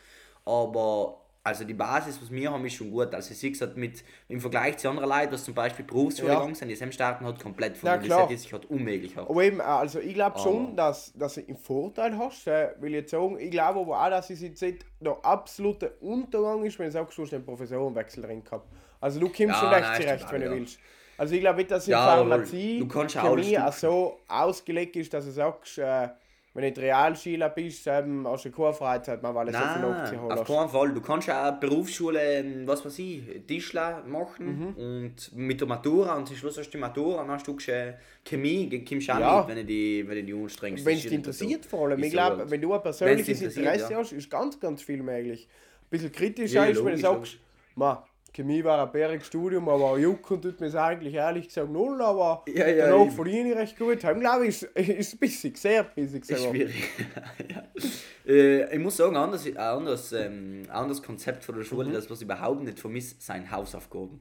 aber 0.45 1.21
also 1.49 1.65
die 1.65 1.73
Basis, 1.73 2.21
was 2.21 2.31
wir 2.31 2.51
haben, 2.51 2.65
ist 2.65 2.73
schon 2.73 2.89
gut. 2.91 3.13
Also 3.13 3.31
ich 3.31 3.37
sehe 3.39 3.71
mit 3.75 4.03
im 4.27 4.39
Vergleich 4.39 4.77
zu 4.77 4.89
anderen 4.89 5.09
Leuten, 5.09 5.33
was 5.33 5.43
zum 5.43 5.53
Beispiel 5.53 5.85
Berufsschule 5.85 6.29
Ja. 6.29 6.35
gegangen 6.35 6.55
sind, 6.55 6.69
die 6.69 6.75
sind 6.75 6.93
starten 6.93 7.25
hat 7.25 7.41
komplett 7.41 7.77
klar. 7.77 7.99
sind 8.27 8.31
jetzt 8.31 8.51
halt 8.51 8.65
unmöglich 8.69 9.15
hat. 9.15 9.29
Aber 9.29 9.43
eben, 9.43 9.59
also 9.61 9.99
ich 9.99 10.13
glaube 10.13 10.39
schon, 10.39 10.75
dass, 10.75 11.13
dass 11.13 11.35
du 11.35 11.41
einen 11.41 11.57
Vorteil 11.57 12.17
hast, 12.17 12.47
äh, 12.47 12.69
will 12.79 12.89
ich 12.89 13.01
jetzt 13.01 13.11
sagen. 13.11 13.37
Ich 13.39 13.51
glaube 13.51 13.79
aber 13.81 14.01
auch, 14.03 14.09
dass 14.09 14.29
es 14.29 14.41
jetzt 14.41 14.61
nicht 14.61 14.85
der 14.99 15.17
absolute 15.23 15.91
Untergang 16.01 16.63
ist, 16.63 16.79
wenn 16.79 16.85
du 16.85 16.91
sagst, 16.91 17.17
du 17.17 17.23
hast 17.23 17.33
einen 17.33 17.45
Professorenwechsel 17.45 18.23
drin 18.23 18.43
gehabt. 18.43 18.67
Also 19.01 19.19
du 19.19 19.27
kommst 19.27 19.39
Ja, 19.39 19.53
schon 19.55 19.69
recht 19.69 19.95
zurecht, 19.95 20.31
wenn 20.31 20.41
du 20.41 20.51
willst. 20.51 20.79
Also 21.17 21.35
ich 21.35 21.41
glaube 21.41 21.57
nicht, 21.57 21.71
dass 21.71 21.85
in 21.85 21.91
Ja, 21.91 22.05
Pharmazie 22.05 22.79
ja 22.79 23.07
Chemie 23.09 23.59
auch 23.59 23.73
so 23.73 24.19
ausgelegt 24.29 24.95
ist, 24.95 25.13
dass 25.13 25.25
du 25.25 25.31
sagst, 25.31 25.77
äh, 25.77 26.07
wenn 26.53 26.63
du 26.63 26.67
nicht 26.69 26.79
Realschüler 26.79 27.49
bist, 27.49 27.85
eben, 27.87 28.27
hast 28.27 28.45
du 28.45 28.51
keine 28.51 28.73
Freizeit 28.73 29.21
mehr, 29.21 29.35
weil 29.35 29.45
du 29.45 29.51
so 29.51 29.57
viel 29.59 29.67
Nein, 29.67 29.83
aufzuholen 30.01 30.31
auf 30.31 30.39
hast. 30.39 30.47
keinen 30.47 30.69
Fall. 30.69 30.93
Du 30.93 31.01
kannst 31.01 31.27
ja 31.27 31.49
auch 31.49 31.59
Berufsschule, 31.59 32.19
ähm, 32.21 32.67
was 32.67 32.83
weiß 32.83 32.97
ich, 32.99 33.21
Tischler 33.47 34.03
machen 34.05 34.73
Mhm. 34.75 34.75
und 34.75 35.35
mit 35.35 35.61
der 35.61 35.67
Matura 35.67 36.15
und 36.15 36.27
zum 36.27 36.35
Schluss 36.35 36.57
hast 36.57 36.67
du 36.67 36.71
die 36.71 36.77
Matura 36.77 37.21
und 37.21 37.29
hast 37.31 37.47
du 37.47 37.55
äh, 37.67 37.93
Chemie, 38.25 38.83
kommst 38.87 39.09
auch 39.11 39.19
Ja. 39.19 39.39
mit, 39.41 39.49
wenn 39.49 39.55
du 39.57 39.65
die, 39.65 40.03
wenn 40.07 40.15
du 40.17 40.23
die 40.23 40.33
anstrengst. 40.33 40.83
Wenn 40.85 40.95
es 40.95 41.01
dich 41.03 41.11
so. 41.11 41.15
interessiert 41.15 41.65
vor 41.65 41.87
allem. 41.87 42.03
Ich 42.03 42.11
glaube, 42.11 42.49
wenn 42.49 42.61
du 42.61 42.73
ein 42.73 42.81
persönliches 42.81 43.41
Interesse 43.41 43.91
ja. 43.93 43.99
hast, 43.99 44.11
ist 44.11 44.29
ganz, 44.29 44.59
ganz 44.59 44.81
viel 44.81 45.03
möglich. 45.03 45.47
Ein 45.83 45.87
bisschen 45.89 46.11
kritischer 46.11 46.65
Ja, 46.65 46.71
ist, 46.71 46.83
wenn 46.83 46.93
du 46.93 46.99
sagst, 46.99 47.37
ma, 47.75 48.05
Chemie 48.33 48.63
war 48.63 48.85
ein 48.85 48.91
bäriges 48.91 49.27
Studium, 49.27 49.67
aber 49.69 49.97
jucken 49.97 50.41
tut 50.41 50.59
mir 50.59 50.67
es 50.67 50.75
eigentlich 50.75 51.13
ehrlich 51.13 51.47
gesagt 51.47 51.69
null, 51.71 52.01
aber 52.01 52.43
Ja, 52.47 52.67
ja, 52.67 52.87
danach 52.89 53.11
verdiene 53.13 53.51
ich 53.51 53.55
recht 53.57 53.77
gut. 53.79 54.03
Dann 54.03 54.19
glaube 54.19 54.47
ich, 54.47 54.63
ist, 54.63 54.77
ist 54.89 55.19
bissig, 55.19 55.57
sehr 55.57 55.83
bissig 55.83 56.29
Ist 56.29 56.43
schwierig. 56.45 56.75
ja. 57.49 57.63
äh, 58.31 58.73
ich 58.75 58.79
muss 58.79 58.97
sagen, 58.97 59.15
ein 59.15 59.23
anderes, 59.23 59.45
ein 59.45 59.57
anderes, 59.57 60.11
ähm, 60.13 60.63
ein 60.65 60.69
anderes 60.69 61.01
Konzept 61.01 61.43
von 61.43 61.55
der 61.55 61.63
Schule, 61.63 61.89
Mhm. 61.89 61.93
das 61.93 62.09
was 62.09 62.19
ich 62.19 62.25
überhaupt 62.25 62.63
nicht 62.63 62.79
vermisse, 62.79 63.15
sind 63.19 63.51
Hausaufgaben. 63.51 64.19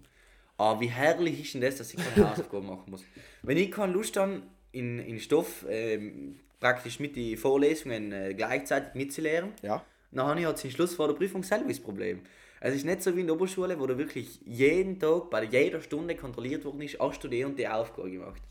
Aber 0.57 0.81
wie 0.81 0.89
herrlich 0.89 1.41
ist 1.41 1.55
denn 1.55 1.61
das, 1.61 1.77
dass 1.77 1.93
ich 1.95 2.01
keine 2.15 2.31
Hausaufgaben 2.31 2.67
machen 2.67 2.91
muss. 2.91 3.05
Wenn 3.43 3.57
ich 3.57 3.71
keine 3.71 3.93
Lust 3.93 4.17
habe, 4.17 4.43
in, 4.73 4.99
in 4.99 5.19
Stoff 5.21 5.65
ähm, 5.69 6.41
praktisch 6.61 6.99
mit 7.01 7.15
den 7.17 7.37
Vorlesungen 7.37 8.13
äh, 8.13 8.35
gleichzeitig 8.35 8.95
mitzulehren, 8.95 9.51
Ja. 9.63 9.83
dann 10.11 10.27
habe 10.27 10.41
ich 10.41 10.47
halt 10.47 10.59
zum 10.59 10.71
Schluss 10.71 10.95
vor 10.95 11.07
der 11.09 11.15
Prüfung 11.15 11.43
selber 11.43 11.69
das 11.69 11.79
Problem. 11.81 12.21
Es 12.61 12.75
ist 12.75 12.85
nicht 12.85 13.03
so 13.03 13.15
wie 13.17 13.21
in 13.21 13.27
der 13.27 13.37
Oberschule, 13.37 13.79
wo 13.79 13.87
du 13.87 13.97
wirklich 13.97 14.41
jeden 14.45 14.99
Tag 14.99 15.31
bei 15.31 15.45
jeder 15.45 15.81
Stunde 15.81 16.17
kontrolliert 16.17 16.65
worden 16.65 16.83
ist, 16.83 16.99
hast 16.99 17.23
du 17.23 17.29
die 17.29 17.45
und 17.45 17.59
die 17.59 17.69
Aufgabe 17.69 18.11
gemacht. 18.11 18.43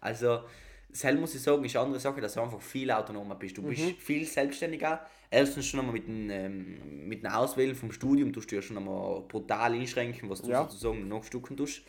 Also, 0.00 0.40
selbst 0.92 1.20
muss 1.20 1.34
ich 1.34 1.42
sagen, 1.42 1.64
ist 1.64 1.76
eine 1.76 1.84
andere 1.84 2.00
Sache, 2.00 2.20
dass 2.20 2.34
du 2.34 2.40
einfach 2.40 2.60
viel 2.60 2.90
autonomer 2.90 3.34
bist. 3.34 3.58
Du 3.58 3.62
bist 3.62 3.82
viel 3.98 4.24
selbstständiger. 4.24 5.04
Erstens 5.30 5.66
schon 5.66 5.80
einmal 5.80 5.94
mit 5.94 6.06
dem, 6.06 6.30
ähm, 6.30 7.08
mit 7.08 7.22
dem 7.24 7.30
Auswählen 7.32 7.74
vom 7.74 7.90
Studium 7.90 8.32
tust 8.32 8.50
du 8.50 8.56
ja 8.56 8.62
schon 8.62 8.76
einmal 8.76 9.22
brutal 9.22 9.72
einschränken, 9.74 10.30
was 10.30 10.42
du 10.42 10.50
Ja. 10.50 10.62
sozusagen 10.62 11.08
nachstucken 11.08 11.56
tust. 11.56 11.82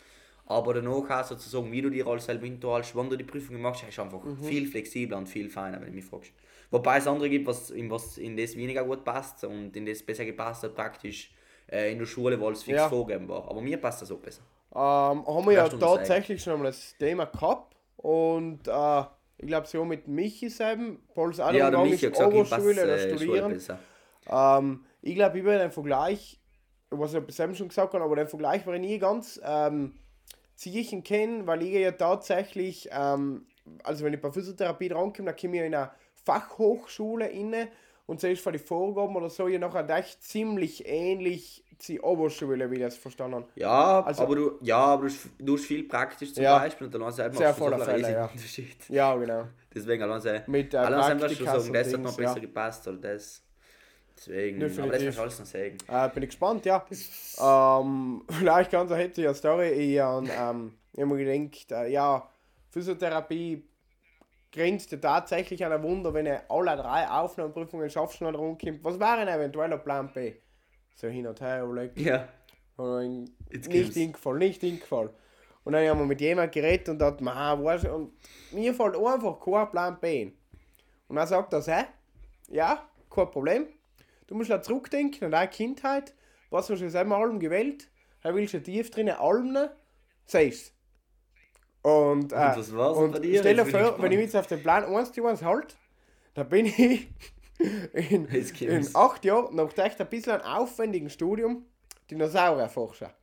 Aber 0.48 0.74
danach 0.74 1.10
auch 1.10 1.24
sozusagen, 1.26 1.72
wie 1.72 1.82
du 1.82 1.90
dir 1.90 2.08
alles 2.08 2.26
selber 2.26 2.46
hinterhältst, 2.46 2.96
wann 2.96 3.10
du 3.10 3.18
die 3.18 3.26
Prüfungen 3.26 3.62
machst, 3.62 3.84
ist 3.88 4.00
einfach 4.00 4.22
viel 4.42 4.66
flexibler 4.66 5.18
und 5.18 5.28
viel 5.28 5.50
feiner, 5.50 5.80
wenn 5.82 5.90
du 5.90 5.94
mich 5.96 6.06
fragst. 6.06 6.32
Wobei 6.72 6.98
es 6.98 7.08
andere 7.08 7.30
gibt, 7.30 7.46
was 7.48 7.70
in, 7.70 7.90
was 7.90 8.18
in 8.18 8.36
das 8.36 8.56
weniger 8.56 8.84
gut 8.84 9.04
passt 9.04 9.44
und 9.44 9.76
in 9.76 9.86
das 9.86 10.02
besser 10.02 10.26
gepasst 10.26 10.64
hat, 10.64 10.74
praktisch 10.74 11.32
äh, 11.72 11.92
in 11.92 12.00
der 12.00 12.06
Schule, 12.06 12.40
weil 12.42 12.54
es 12.54 12.64
fix 12.64 12.78
Ja. 12.78 12.90
vorgegeben 12.90 13.28
war. 13.28 13.50
Aber 13.50 13.62
mir 13.62 13.78
passt 13.78 14.02
das 14.02 14.12
auch 14.12 14.20
besser. 14.20 14.42
Ähm, 14.74 14.80
haben 15.26 15.46
wir 15.46 15.54
ja 15.54 15.64
uns 15.64 15.72
sagen? 15.72 15.80
tatsächlich 15.80 16.44
schon 16.44 16.54
einmal 16.54 16.72
das 16.72 16.96
Thema 16.98 17.26
gehabt 17.26 17.76
und 17.98 18.68
äh, 18.68 19.04
ich 19.38 19.48
glaube 19.48 19.68
so 19.68 19.86
mit 19.86 20.08
Michi 20.08 20.50
selben, 20.50 21.00
Pauls 21.14 21.40
auch 21.40 21.52
Ja, 21.52 21.70
der 21.70 21.80
Michi 21.80 22.08
ist, 22.08 22.12
gesagt, 22.14 22.34
ich 22.34 22.40
Oberschule 22.40 22.84
oder 22.84 22.96
äh, 22.96 23.18
studieren. 23.18 23.62
Ähm, 24.30 24.86
ich 25.02 25.16
glaube, 25.16 25.40
über 25.40 25.58
den 25.58 25.72
Vergleich, 25.72 26.40
was 26.90 27.14
ich 27.14 27.24
bisher 27.24 27.54
schon 27.56 27.70
gesagt 27.70 27.94
habe, 27.94 28.04
aber 28.04 28.16
den 28.16 28.28
Vergleich 28.28 28.66
war 28.66 28.74
ich 28.74 28.82
nie 28.82 29.00
ganz 29.00 29.40
ähm, 29.44 29.94
ziehen 30.56 31.04
können, 31.04 31.48
weil 31.48 31.62
ich 31.64 31.74
ja 31.74 31.92
tatsächlich, 31.92 32.90
ähm, 32.92 33.46
also 33.84 34.04
wenn 34.04 34.14
ich 34.14 34.22
bei 34.22 34.32
Physiotherapie 34.32 34.90
drankomme, 34.90 35.28
dann 35.32 35.36
komme 35.40 35.58
ich 35.58 35.64
in 35.64 35.76
eine 35.76 35.92
Fachhochschule 36.26 37.28
inne 37.30 37.70
und 38.08 38.24
ist 38.24 38.42
für 38.42 38.52
die 38.52 38.58
Vorgaben 38.58 39.16
oder 39.16 39.30
so 39.30 39.48
ja 39.48 39.60
nachher 39.60 39.88
echt 39.96 40.24
ziemlich 40.24 40.88
ähnlich 40.88 41.64
zur 41.78 42.04
Oberschule, 42.04 42.72
wie 42.72 42.76
ich 42.76 42.82
das 42.82 42.98
verstanden 42.98 43.36
habe. 43.36 43.48
Ja, 43.56 44.02
Also- 44.02 44.24
aber 44.24 44.36
du, 44.36 44.52
ja, 44.62 44.78
aber 44.78 45.08
du, 45.38 45.54
hast- 45.54 45.66
viel 45.66 45.84
praktisch 45.88 46.34
zum 46.34 46.44
Ja. 46.44 46.58
Beispiel 46.58 46.88
und 46.88 46.94
dann 46.96 47.04
hast 47.04 47.20
du 47.20 47.24
einfach 47.24 47.56
so 47.56 47.66
einen 47.66 47.82
Fälle, 47.84 48.12
ja. 48.12 48.26
Unterschied. 48.26 48.90
Ja, 48.90 49.16
genau. 49.16 49.44
Deswegen 49.76 50.02
allein 50.02 50.22
sie, 50.22 50.42
Mit, 50.48 50.74
äh, 50.74 50.78
allein 50.78 51.20
Praktikas 51.20 51.62
sagen, 51.66 51.74
das 51.74 51.94
hat 51.94 52.02
noch 52.02 52.18
besser 52.18 52.36
ja. 52.36 52.40
gepasst 52.42 52.88
oder 52.88 52.98
das. 52.98 53.44
Deswegen, 54.18 54.60
Definitiv. 54.60 54.84
aber 54.84 54.92
das 54.94 55.04
kannst 55.04 55.18
du 55.18 55.22
alles 55.22 55.40
noch 55.40 55.46
sagen. 55.46 55.78
Äh, 55.88 56.10
bin 56.10 56.24
ich 56.24 56.30
gespannt, 56.30 56.66
ja. 56.66 56.84
Ähm, 57.40 58.24
vielleicht 58.30 58.72
ganz 58.72 58.92
eine 58.92 59.04
hitzige 59.04 59.34
Story. 59.36 59.70
Ich 59.70 60.00
habe 60.00 60.28
ähm, 60.28 60.74
immer 60.94 61.16
gedacht, 61.18 61.72
äh, 61.72 61.92
ja, 61.92 62.28
Physiotherapie 62.72 63.64
grenzt 64.52 64.92
ja 64.92 64.98
tatsächlich 64.98 65.64
an 65.66 65.72
ein 65.72 65.84
Wunder, 65.84 66.14
wenn 66.14 66.26
er 66.26 66.50
alle 66.50 66.76
drei 66.76 67.08
Aufnahmeprüfungen 67.08 67.90
schaffst 67.90 68.22
und 68.22 68.36
rumkommt. 68.36 68.84
Was 68.84 69.00
wäre 69.00 69.18
ein 69.18 69.28
eventueller 69.28 69.78
Plan 69.78 70.12
B? 70.14 70.36
So 70.96 71.08
hin 71.08 71.28
und 71.28 71.40
her 71.42 71.64
überlegt. 71.64 72.00
Ja. 72.00 72.28
Und 72.78 73.32
Jetzt 73.52 73.70
nicht 73.70 73.94
hingefallen, 73.94 74.40
nicht 74.40 74.62
hingefallen. 74.62 75.10
Und 75.64 75.74
dann 75.74 75.88
haben 75.88 76.00
wir 76.00 76.06
mit 76.06 76.22
jemandem 76.22 76.52
geredet 76.52 76.90
und 76.90 77.00
dachte, 77.00 77.24
man, 77.24 77.64
weißt 77.64 77.86
du, 77.86 77.94
und 77.94 78.14
mir 78.52 78.74
fällt 78.74 78.96
einfach 78.96 79.40
kein 79.40 79.70
Plan 79.72 80.00
B 80.00 80.22
ein. 80.22 80.34
Und 81.08 81.16
dann 81.18 81.28
sagt 81.28 81.54
er, 81.54 81.62
hä? 81.62 81.86
Ja, 82.50 82.88
kein 83.10 83.32
Problem. 83.32 83.68
Du 84.28 84.36
musst 84.36 84.50
da 84.50 84.62
zurückdenken 84.62 85.26
an 85.26 85.32
deine 85.32 85.50
Kindheit. 85.50 86.14
Was 86.50 86.70
hast 86.70 86.82
du 86.82 86.90
selber 86.90 87.18
Alben 87.18 87.40
gewählt? 87.40 87.90
Da 88.22 88.34
willst 88.34 88.54
du 88.54 88.62
tief 88.62 88.92
drinnen 88.92 89.18
Alben, 89.18 89.70
siehst 90.26 90.77
Und, 91.88 92.34
äh, 92.34 92.36
was 92.36 92.76
war's 92.76 92.98
und 92.98 93.14
bei 93.14 93.20
dir? 93.20 93.40
stell 93.40 93.56
dir 93.56 93.66
vor, 93.66 94.02
wenn 94.02 94.12
ich 94.12 94.20
jetzt 94.20 94.36
auf 94.36 94.48
den 94.48 94.62
Plan 94.62 94.84
1 94.84 95.14
zu 95.14 95.26
1 95.26 95.42
halt, 95.42 95.78
da 96.34 96.44
bin 96.44 96.66
ich 96.66 97.08
in, 97.94 98.26
in 98.26 98.90
acht 98.94 99.24
Jahren 99.24 99.56
nach 99.56 99.78
echt 99.78 100.02
ein 100.02 100.08
bisschen 100.10 100.34
einem 100.34 100.42
aufwendigen 100.42 101.10
Studium 101.10 101.66
Dinosaurierforscher. 102.12 103.14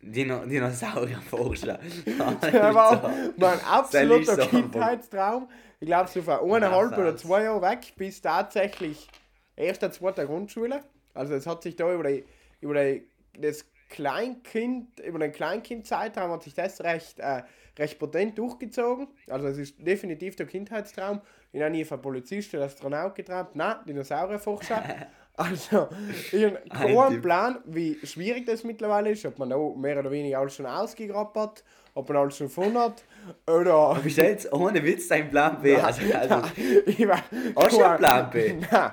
Dino 0.00 0.46
Dinosaurierforscher. 0.46 1.80
Das 2.40 2.74
war 2.74 3.12
mein 3.36 3.64
absoluter 3.64 4.36
so. 4.36 4.46
Kindheitstraum. 4.46 5.48
Ich 5.80 5.88
glaube, 5.88 6.08
so 6.08 6.22
von 6.22 6.38
eineinhalb 6.38 6.92
Ja, 6.92 6.98
oder 6.98 7.16
zwei 7.16 7.42
Jahren 7.42 7.62
weg 7.62 7.94
bis 7.96 8.20
tatsächlich 8.20 9.08
erster, 9.56 9.90
zweiter 9.90 10.26
Grundschule. 10.26 10.84
Also 11.14 11.34
es 11.34 11.48
hat 11.48 11.64
sich 11.64 11.74
da 11.74 11.92
über, 11.92 12.04
die, 12.04 12.24
über 12.60 12.74
die, 12.74 13.08
das 13.36 13.64
Kleinkind, 13.94 14.98
über 14.98 15.20
den 15.20 15.30
Kleinkindzeitraum 15.30 16.32
hat 16.32 16.42
sich 16.42 16.54
das 16.54 16.80
recht, 16.80 17.20
äh, 17.20 17.42
recht 17.78 17.96
potent 18.00 18.36
durchgezogen. 18.36 19.06
Also 19.28 19.46
es 19.46 19.56
ist 19.56 19.86
definitiv 19.86 20.34
der 20.34 20.46
Kindheitstraum. 20.46 21.20
Ich 21.52 21.60
habe 21.60 21.70
nie 21.70 21.84
von 21.84 22.02
Polizist 22.02 22.52
oder 22.54 22.64
Astronaut 22.64 23.14
geträumt. 23.14 23.54
Nein, 23.54 23.76
Dinosaurierforscher. 23.86 24.82
Also, 25.36 25.88
ich 26.30 26.44
habe 26.44 26.62
Ein 26.70 26.94
keinen. 26.94 27.20
Plan, 27.20 27.58
wie 27.64 27.98
schwierig 28.04 28.46
das 28.46 28.62
mittlerweile 28.62 29.10
ist, 29.10 29.26
ob 29.26 29.36
man 29.40 29.50
da 29.50 29.56
mehr 29.58 29.98
oder 29.98 30.08
weniger 30.12 30.38
alles 30.38 30.54
schon 30.54 30.64
ausgegrabt 30.64 31.36
hat, 31.36 31.64
ob 31.92 32.08
man 32.08 32.18
alles 32.18 32.36
schon 32.36 32.46
gefunden 32.46 32.78
hat, 32.78 33.02
oder... 33.48 33.98
Bist 34.00 34.18
du 34.18 34.22
jetzt 34.22 34.52
ohne 34.52 34.80
Witz 34.84 35.08
dein 35.08 35.28
Plan 35.30 35.60
B? 35.60 35.74
Also, 35.82 36.02
also, 36.14 36.40
ich 36.86 37.08
war, 37.08 37.20
Hast 37.56 37.76
du 37.76 37.82
einen 37.82 37.98
Plan 37.98 38.30
B? 38.30 38.52
Nein, 38.70 38.92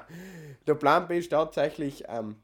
der 0.66 0.74
Plan 0.74 1.08
B 1.08 1.20
ist 1.20 1.30
tatsächlich 1.30 2.06
ähm, 2.10 2.38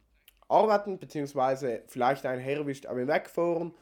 arbeiten, 0.47 0.99
beziehungsweise 0.99 1.83
vielleicht 1.87 2.25
ein 2.25 2.39
Herbst 2.39 2.85
aber 2.85 3.07
wegfahren, 3.07 3.73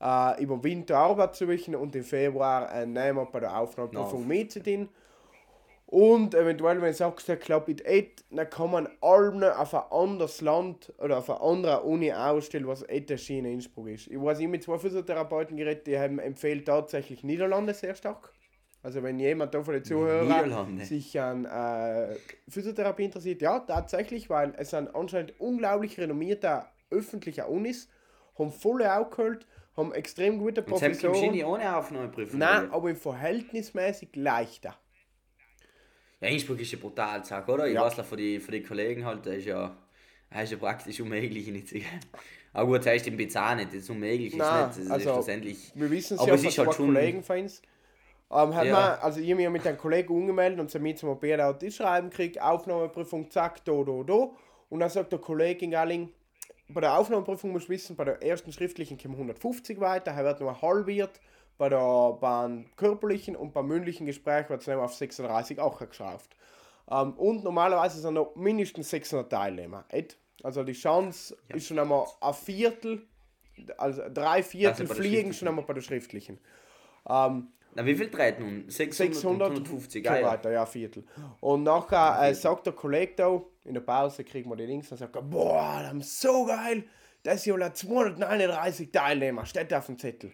äh, 0.00 0.42
über 0.42 0.56
den 0.56 0.64
Winter 0.64 0.98
Arbeit 0.98 1.36
suchen 1.36 1.74
und 1.74 1.94
im 1.96 2.04
Februar 2.04 2.68
ein 2.68 2.92
Nehmer 2.92 3.26
bei 3.26 3.40
der 3.40 3.58
Aufnahmeprüfung 3.58 4.20
Ja. 4.22 4.26
mitzudien. 4.26 4.88
Und 5.88 6.34
eventuell, 6.34 6.82
wenn 6.82 6.90
du 6.90 6.94
sagst, 6.94 7.28
der 7.28 7.36
klappt 7.36 7.68
nicht, 7.68 8.24
dann 8.30 8.50
kann 8.50 8.72
man 8.72 8.88
allem 9.00 9.40
auf 9.44 9.72
ein 9.72 9.92
anderes 9.92 10.40
Land 10.40 10.92
oder 10.98 11.18
auf 11.18 11.30
eine 11.30 11.40
andere 11.40 11.82
Uni 11.82 12.12
ausstellen, 12.12 12.66
was 12.66 12.82
etwas 12.82 13.22
Schiene 13.22 13.48
in 13.48 13.54
Innsbruck 13.54 13.88
ist. 13.88 14.08
Ich 14.08 14.20
weiß, 14.20 14.40
ich 14.40 14.48
mit 14.48 14.64
zwei 14.64 14.78
Physiotherapeuten 14.78 15.56
geredet, 15.56 15.86
die 15.86 15.96
haben 15.96 16.18
empfehlen 16.18 16.64
tatsächlich 16.64 17.22
Niederlande 17.22 17.72
sehr 17.72 17.94
stark. 17.94 18.32
Also 18.86 19.02
wenn 19.02 19.18
jemand 19.18 19.52
da 19.52 19.64
von 19.64 19.74
den 19.74 19.82
Zuhörern 19.84 20.78
sich 20.78 21.18
an 21.18 21.44
äh, 21.44 22.14
Physiotherapie 22.48 23.02
interessiert, 23.06 23.42
ja, 23.42 23.58
tatsächlich, 23.58 24.30
weil 24.30 24.54
es 24.58 24.70
sind 24.70 24.94
anscheinend 24.94 25.34
unglaublich 25.40 25.98
renommierte 25.98 26.62
öffentliche 26.92 27.46
Unis, 27.48 27.88
haben 28.38 28.52
volle 28.52 28.96
aufgeholt, 28.96 29.44
haben 29.76 29.92
extrem 29.92 30.38
gute 30.38 30.62
und 30.62 30.78
Sam 30.78 30.92
kommst 30.92 31.02
du 31.02 31.08
nie 31.08 31.18
Professoren. 31.42 31.44
ohne 31.52 31.76
Aufnahmeprüfung? 31.76 32.38
Nein, 32.38 32.70
aber 32.70 32.94
verhältnismäßig 32.94 34.10
leichter. 34.14 34.76
Ja, 36.20 36.28
Innsbruck 36.28 36.60
ist 36.60 36.70
ja 36.70 36.78
brutal, 36.78 37.24
sag, 37.24 37.48
oder? 37.48 37.66
Ich 37.66 37.74
Ja. 37.74 37.82
weiß 37.82 37.96
noch 37.96 38.04
von 38.04 38.18
den 38.18 38.40
von 38.40 38.52
die 38.52 38.62
Kollegen 38.62 39.04
halt, 39.04 39.26
das 39.26 39.34
ist 39.38 39.46
ja, 39.46 39.76
das 40.30 40.44
ist 40.44 40.52
ja 40.52 40.58
praktisch 40.58 41.00
unmöglich 41.00 41.48
in 41.48 41.54
die 41.54 41.84
Aber 42.52 42.68
gut, 42.68 42.78
das 42.78 42.86
heißt 42.86 43.08
im 43.08 43.16
BZ 43.16 43.56
nicht, 43.56 43.68
das 43.70 43.74
ist 43.78 43.90
unmöglich, 43.90 44.28
ist 44.28 44.36
Nein, 44.36 44.68
nicht, 44.68 44.78
das 44.78 44.90
also, 44.92 45.08
ist 45.10 45.14
schlussendlich. 45.16 45.72
Wir 45.74 45.90
wissen 45.90 46.14
es 46.14 46.20
Aber 46.20 46.28
ja 46.30 46.36
von 46.36 46.46
ist 46.46 46.58
halt 46.58 46.74
schon- 46.74 46.94
Kollegen 46.94 47.22
von 47.24 47.38
uns. 47.40 47.62
Ähm, 48.30 48.54
hat 48.54 48.64
Ja. 48.66 48.72
man, 48.72 48.98
also 49.00 49.20
ich 49.20 49.26
habe 49.26 49.36
mich 49.36 49.44
ja 49.44 49.50
mit 49.50 49.66
einem 49.66 49.78
Kollegen 49.78 50.12
umgemeldet 50.12 50.58
und 50.58 50.70
sie 50.70 50.78
mir 50.78 50.96
zum 50.96 51.10
Moped 51.10 51.40
auch 51.40 51.56
das 51.56 51.74
schreiben 51.74 52.10
gekriegt, 52.10 52.40
Aufnahmeprüfung, 52.40 53.30
zack, 53.30 53.64
da, 53.64 53.72
da, 53.84 54.02
da. 54.02 54.30
Und 54.68 54.80
dann 54.80 54.90
sagt 54.90 55.12
der 55.12 55.20
Kollege 55.20 55.64
in 55.64 55.70
Galling, 55.70 56.12
bei 56.68 56.80
der 56.80 56.98
Aufnahmeprüfung 56.98 57.52
musst 57.52 57.68
du 57.68 57.72
wissen, 57.72 57.94
bei 57.94 58.04
der 58.04 58.22
ersten 58.22 58.52
schriftlichen 58.52 58.98
kommen 58.98 59.14
150 59.14 59.78
weiter, 59.78 60.10
er 60.10 60.24
wird 60.24 60.40
nur 60.40 60.60
halbiert, 60.60 61.20
bei 61.56 61.68
der 61.68 62.18
beim 62.20 62.66
körperlichen 62.76 63.36
und 63.36 63.52
beim 63.54 63.68
mündlichen 63.68 64.06
Gespräch 64.06 64.50
wird 64.50 64.66
es 64.66 64.68
auf 64.68 64.94
36 64.94 65.60
auch 65.60 65.78
geschraubt. 65.78 66.28
Ähm, 66.90 67.12
und 67.14 67.44
normalerweise 67.44 68.00
sind 68.00 68.14
noch 68.14 68.34
mindestens 68.34 68.90
600 68.90 69.30
Teilnehmer. 69.30 69.84
Ed? 69.88 70.16
Also 70.42 70.64
die 70.64 70.72
Chance 70.72 71.36
ist 71.48 71.68
schon 71.68 71.78
einmal 71.78 72.06
ein 72.20 72.34
Viertel, 72.34 73.06
also 73.78 74.02
drei 74.12 74.42
Viertel 74.42 74.82
Also 74.82 74.94
fliegen 74.94 75.32
schon 75.32 75.48
einmal 75.48 75.64
bei 75.64 75.74
der 75.74 75.80
schriftlichen. 75.80 76.38
Ähm, 77.08 77.48
Na, 77.76 77.84
wie 77.84 77.94
viel 77.94 78.10
treten 78.10 78.42
nun? 78.42 78.70
600, 78.70 79.14
600 79.14 79.48
und 79.50 79.56
150, 79.68 80.02
so 80.02 80.10
ah, 80.10 80.38
ja. 80.42 80.50
ja, 80.50 80.64
Viertel. 80.64 81.04
Und 81.40 81.64
nachher 81.64 82.26
äh, 82.26 82.34
sagt 82.34 82.64
der 82.64 82.72
Kollege 82.72 83.12
da, 83.16 83.42
in 83.64 83.74
der 83.74 83.82
Pause 83.82 84.24
kriegen 84.24 84.48
wir 84.48 84.56
die 84.56 84.64
Links, 84.64 84.88
dann 84.88 84.96
sagt 84.96 85.14
boah, 85.30 85.82
das 85.82 86.06
ist 86.06 86.20
so 86.22 86.46
geil, 86.46 86.84
das 87.22 87.34
ist 87.36 87.46
ja 87.46 87.74
239 87.74 88.90
Teilnehmer, 88.90 89.44
steht 89.44 89.74
auf 89.74 89.86
dem 89.86 89.98
Zettel. 89.98 90.32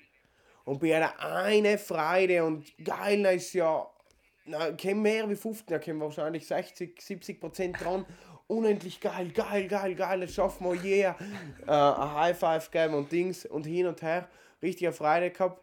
Und 0.65 0.81
bei 0.81 0.95
einer 0.95 1.19
eine 1.19 1.79
Freude 1.79 2.45
und 2.45 2.65
geil, 2.85 3.21
da 3.25 3.31
ist 3.31 3.53
ja, 3.55 3.89
na, 4.45 4.71
kein 4.73 5.03
mehr 5.03 5.29
wie 5.29 5.35
15, 5.35 5.67
da 5.67 5.81
kommen 5.81 6.01
wahrscheinlich 6.01 6.47
60, 6.47 7.03
70 7.03 7.41
Prozent 7.41 7.81
dran. 7.83 8.07
Unendlich 8.47 9.01
geil, 9.01 9.33
geil, 9.35 9.67
geil, 9.67 9.97
geil, 9.97 10.21
das 10.21 10.35
schaffen 10.35 10.71
wir, 10.71 10.85
yeah. 10.85 11.17
äh, 11.67 11.71
ein 12.03 12.15
High 12.15 12.39
Five 12.39 12.71
geben 12.71 12.95
und 12.95 13.11
Dings 13.11 13.47
und 13.47 13.67
hin 13.67 13.87
und 13.87 14.01
her. 14.01 14.29
Richtige 14.63 14.93
Freude 14.93 15.31
gehabt 15.33 15.61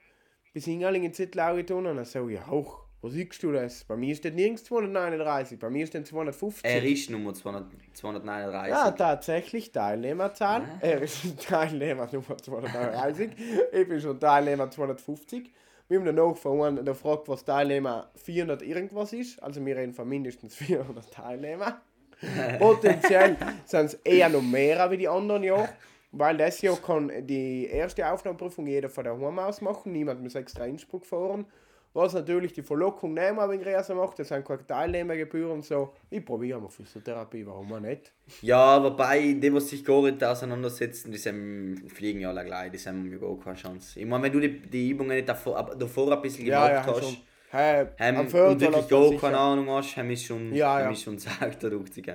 bis 0.54 0.66
Hingerling 0.66 1.04
in 1.04 1.14
Zittlau 1.14 1.56
getan 1.56 1.86
und 1.86 1.97
dann 1.97 2.06
so, 2.06 2.28
ja 2.30 2.47
hoch, 2.47 2.84
wo 3.02 3.10
siehst 3.10 3.41
du 3.43 3.52
das? 3.54 3.86
Bei 3.86 3.95
mir 3.95 4.14
steht 4.14 4.36
nirgends 4.36 4.66
239, 4.66 5.58
bei 5.58 5.70
mir 5.70 5.88
steht 5.88 6.06
250. 6.06 6.66
Er 6.66 6.84
ist 6.84 7.10
Nummer 7.10 7.34
200, 7.34 7.72
239. 7.93 8.72
ja, 8.72 8.91
tatsächlich 8.91 9.72
Teilnehmerzahl. 9.72 10.64
Er 10.82 11.02
ist 11.02 11.39
Teilnehmer 11.47 12.10
Nummer 12.12 12.38
230. 12.38 13.32
ich 13.72 13.88
bin 13.88 14.02
schon 14.02 14.20
Teilnehmer 14.20 14.70
250. 14.70 15.50
Wir 15.88 15.97
haben 15.97 16.06
danach 16.06 16.36
von 16.36 16.62
einem 16.62 16.86
gefragt, 16.86 17.28
was 17.28 17.45
Teilnehmer 17.45 18.12
400 18.16 18.62
irgendwas 18.62 19.14
ist. 19.14 19.41
Also 19.41 19.66
wir 19.66 19.78
reden 19.78 19.93
von 19.93 20.08
mindestens 20.08 20.56
400 20.56 21.12
Teilnehmer. 21.12 21.82
Potenziell 22.60 23.38
sind 23.66 23.86
es 23.86 23.93
eher 24.04 24.28
noch 24.30 24.41
mehr 24.41 24.91
wie 24.91 24.97
die 24.97 25.08
anderen 25.08 25.43
Jahre. 25.43 25.70
Weil 26.12 26.38
das 26.38 26.62
Jahr 26.62 26.78
kann 26.78 27.12
die 27.28 27.68
erste 27.68 28.12
Aufnahmeprüfung 28.12 28.66
jeder 28.66 28.89
von 28.89 29.03
daheim 29.03 29.39
aus 29.39 29.62
machen. 29.62 29.91
Niemand 29.91 30.22
muss 30.24 30.36
extra 30.36 30.66
Innsbruck 30.66 31.05
fahren. 31.05 31.45
Was 31.93 32.14
natürlich 32.14 32.53
die 32.53 32.62
Verlockung 32.62 33.16
nicht 33.16 33.34
mehr 33.34 33.49
wegen 33.49 33.64
größer 33.64 33.95
macht. 33.95 34.20
Das 34.20 34.28
sind 34.28 34.45
keine 34.45 34.66
Teilnehmergebühren 34.66 35.51
und 35.53 35.66
so. 35.66 35.93
Ich 36.12 36.24
probiere 36.24 36.62
mal 36.62 36.70
Physiotherapie, 36.70 37.45
warum 37.47 37.74
auch 37.74 37.80
nicht? 37.80 38.12
Ja, 38.41 38.82
wobei, 38.84 39.20
die, 39.20 39.39
die 39.39 39.60
sich 39.60 39.84
gar 39.84 40.03
nicht 40.03 40.24
auseinandersetzen, 40.24 41.12
die 41.12 41.18
sind, 41.18 41.91
fliegen 41.91 42.22
ja 42.22 42.30
alle 42.30 42.45
gleich, 42.45 42.72
die 42.72 42.78
sind 42.78 43.10
mir 43.10 43.18
gar 43.18 43.39
keine 43.39 43.55
Chance. 43.55 43.99
Ich 43.99 44.05
meine, 44.05 44.24
wenn 44.24 44.32
du 44.32 44.39
die, 44.39 44.60
die 44.62 44.89
Übungen 44.89 45.16
nicht 45.16 45.28
davor, 45.28 45.76
davor 45.78 46.12
ein 46.12 46.22
bisschen 46.22 46.45
Ja, 46.45 46.68
gemacht 46.68 46.88
ja, 46.88 46.93
hast, 46.93 47.03
schon. 47.03 47.18
Hey, 47.51 47.88
am 47.97 48.20
und 48.20 48.32
wirklich 48.62 48.88
gar 48.88 49.12
keine 49.16 49.38
Ahnung 49.39 49.70
hast, 49.72 49.97
haben 49.97 50.12
ist 50.12 50.26
schon, 50.26 50.53
Ja, 50.53 50.76
haben 50.76 50.84
ja. 50.86 50.91
ist 50.91 51.01
schon 51.01 51.18
sagt, 51.18 51.64
der 51.64 51.72
Rückzug. 51.72 52.05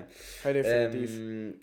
Hey, 0.45 0.53
definitiv. 0.53 1.11
Ähm, 1.19 1.55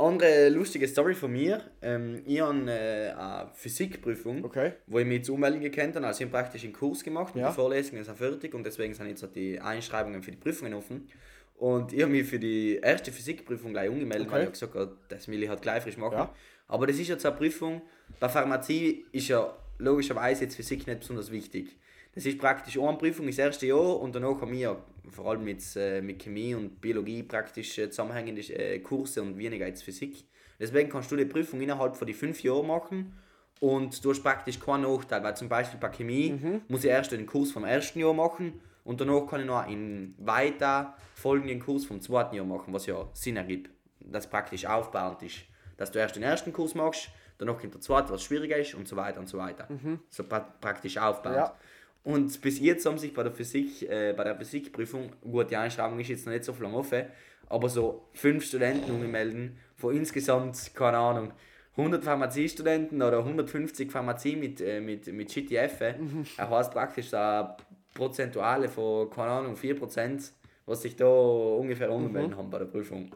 andere 0.00 0.48
lustige 0.48 0.86
Story 0.88 1.14
von 1.14 1.32
mir. 1.32 1.62
Ähm, 1.82 2.22
ich 2.26 2.40
habe 2.40 2.70
äh, 2.70 3.10
eine 3.10 3.50
Physikprüfung, 3.54 4.44
Okay. 4.44 4.72
wo 4.86 4.98
ich 4.98 5.06
mich 5.06 5.18
jetzt 5.18 5.30
ummelden 5.30 5.60
gekannt 5.60 5.96
habe. 5.96 6.06
Also 6.06 6.24
ich 6.24 6.30
habe 6.30 6.42
praktisch 6.42 6.64
einen 6.64 6.72
Kurs 6.72 7.02
gemacht 7.04 7.34
und 7.34 7.40
Ja. 7.40 7.48
die 7.48 7.54
Vorlesungen 7.54 8.04
sind 8.04 8.16
fertig 8.16 8.54
und 8.54 8.64
deswegen 8.64 8.94
sind 8.94 9.08
jetzt 9.08 9.24
auch 9.24 9.32
die 9.32 9.60
Einschreibungen 9.60 10.22
für 10.22 10.30
die 10.30 10.36
Prüfungen 10.38 10.74
offen. 10.74 11.08
Und 11.56 11.92
ich 11.92 12.00
habe 12.02 12.12
mich 12.12 12.26
für 12.26 12.38
die 12.38 12.76
erste 12.82 13.12
Physikprüfung 13.12 13.72
gleich 13.72 13.90
umgemeldet, 13.90 14.26
Okay. 14.28 14.36
weil 14.36 14.44
ich 14.44 14.52
gesagt 14.52 14.74
habe, 14.74 14.96
das 15.08 15.28
will 15.28 15.42
ich 15.42 15.48
halt 15.48 15.60
gleich 15.62 15.82
frisch 15.82 15.98
machen. 15.98 16.14
Ja. 16.14 16.34
Aber 16.68 16.86
das 16.86 16.98
ist 16.98 17.08
jetzt 17.08 17.26
eine 17.26 17.36
Prüfung. 17.36 17.82
Bei 18.18 18.28
Pharmazie 18.28 19.04
ist 19.12 19.28
ja 19.28 19.54
logischerweise 19.78 20.44
jetzt 20.44 20.56
Physik 20.56 20.86
nicht 20.86 21.00
besonders 21.00 21.30
wichtig. 21.30 21.76
Das 22.12 22.26
ist 22.26 22.38
praktisch 22.38 22.78
eine 22.78 22.96
Prüfung 22.96 23.26
das 23.26 23.38
erste 23.38 23.66
Jahr 23.66 24.00
und 24.00 24.14
danach 24.14 24.40
haben 24.40 24.52
wir 24.52 24.82
vor 25.10 25.30
allem 25.30 25.44
mit, 25.44 25.62
äh, 25.76 26.00
mit 26.00 26.20
Chemie 26.22 26.54
und 26.54 26.80
Biologie 26.80 27.22
praktisch 27.22 27.78
äh, 27.78 27.90
zusammenhängende 27.90 28.42
äh, 28.52 28.78
Kurse 28.80 29.22
und 29.22 29.38
weniger 29.38 29.66
jetzt 29.66 29.82
Physik. 29.82 30.24
Deswegen 30.58 30.90
kannst 30.90 31.10
du 31.10 31.16
die 31.16 31.24
Prüfung 31.24 31.60
innerhalb 31.60 31.96
von 31.96 32.06
die 32.06 32.14
fünf 32.14 32.42
Jahren 32.42 32.66
machen 32.66 33.12
und 33.60 34.04
du 34.04 34.10
hast 34.10 34.22
praktisch 34.22 34.58
keinen 34.58 34.82
Nachteil, 34.82 35.22
weil 35.22 35.36
zum 35.36 35.48
Beispiel 35.48 35.78
bei 35.78 35.88
Chemie 35.88 36.60
muss 36.68 36.84
ich 36.84 36.90
erst 36.90 37.12
den 37.12 37.26
Kurs 37.26 37.52
vom 37.52 37.64
ersten 37.64 38.00
Jahr 38.00 38.12
machen 38.12 38.60
und 38.84 39.00
danach 39.00 39.26
kann 39.26 39.40
ich 39.40 39.46
noch 39.46 39.66
einen 39.66 40.14
weiter 40.18 40.96
folgenden 41.14 41.60
Kurs 41.60 41.84
vom 41.84 42.00
zweiten 42.00 42.34
Jahr 42.34 42.44
machen, 42.44 42.74
was 42.74 42.86
ja 42.86 43.08
Sinn 43.12 43.36
ergibt, 43.36 43.70
das 44.00 44.28
praktisch 44.28 44.66
aufbauend 44.66 45.22
ist. 45.22 45.38
Dass 45.76 45.90
du 45.90 45.98
erst 45.98 46.16
den 46.16 46.22
ersten 46.22 46.52
Kurs 46.52 46.74
machst, 46.74 47.08
danach 47.38 47.58
kommt 47.58 47.74
der 47.74 47.80
zweite, 47.80 48.12
was 48.12 48.22
schwieriger 48.22 48.56
ist 48.56 48.74
und 48.74 48.86
so 48.86 48.96
weiter 48.96 49.20
und 49.20 49.28
so 49.28 49.38
weiter. 49.38 49.66
So 50.10 50.24
pra 50.24 50.40
praktisch 50.40 50.98
aufbauend. 50.98 51.36
Ja. 51.36 51.54
Und 52.02 52.40
bis 52.40 52.58
jetzt 52.60 52.86
haben 52.86 52.98
sich 52.98 53.12
bei 53.12 53.22
der 53.22 53.32
Physik, 53.32 53.82
äh, 53.82 54.14
bei 54.16 54.24
der 54.24 54.36
Physikprüfung, 54.36 55.12
gut, 55.20 55.50
die 55.50 55.56
Einschreibung 55.56 56.00
ist 56.00 56.08
jetzt 56.08 56.26
noch 56.26 56.32
nicht 56.32 56.44
so 56.44 56.54
lange 56.58 56.76
offen, 56.76 57.04
aber 57.48 57.68
so 57.68 58.06
fünf 58.14 58.44
Studenten 58.44 58.90
ummelden, 58.90 59.58
von 59.76 59.94
insgesamt, 59.94 60.74
keine 60.74 60.98
Ahnung, 60.98 61.32
100 61.76 62.02
Pharmaziestudenten 62.02 63.00
oder 63.02 63.18
150 63.18 63.90
Pharmazie 63.90 64.36
mit, 64.36 64.60
äh, 64.60 64.80
mit, 64.80 65.06
mit 65.12 65.32
GTF. 65.32 65.80
Er 66.36 66.50
heißt 66.50 66.72
praktisch 66.72 67.12
eine 67.12 67.56
Prozentuale 67.94 68.68
von, 68.68 69.10
keine 69.10 69.30
Ahnung, 69.30 69.54
4%, 69.56 70.30
was 70.70 70.82
sich 70.82 70.94
da 70.94 71.06
ungefähr 71.06 71.90
ummelden 71.90 72.36
haben 72.36 72.48
bei 72.48 72.60
der 72.60 72.66
Prüfung. 72.66 73.10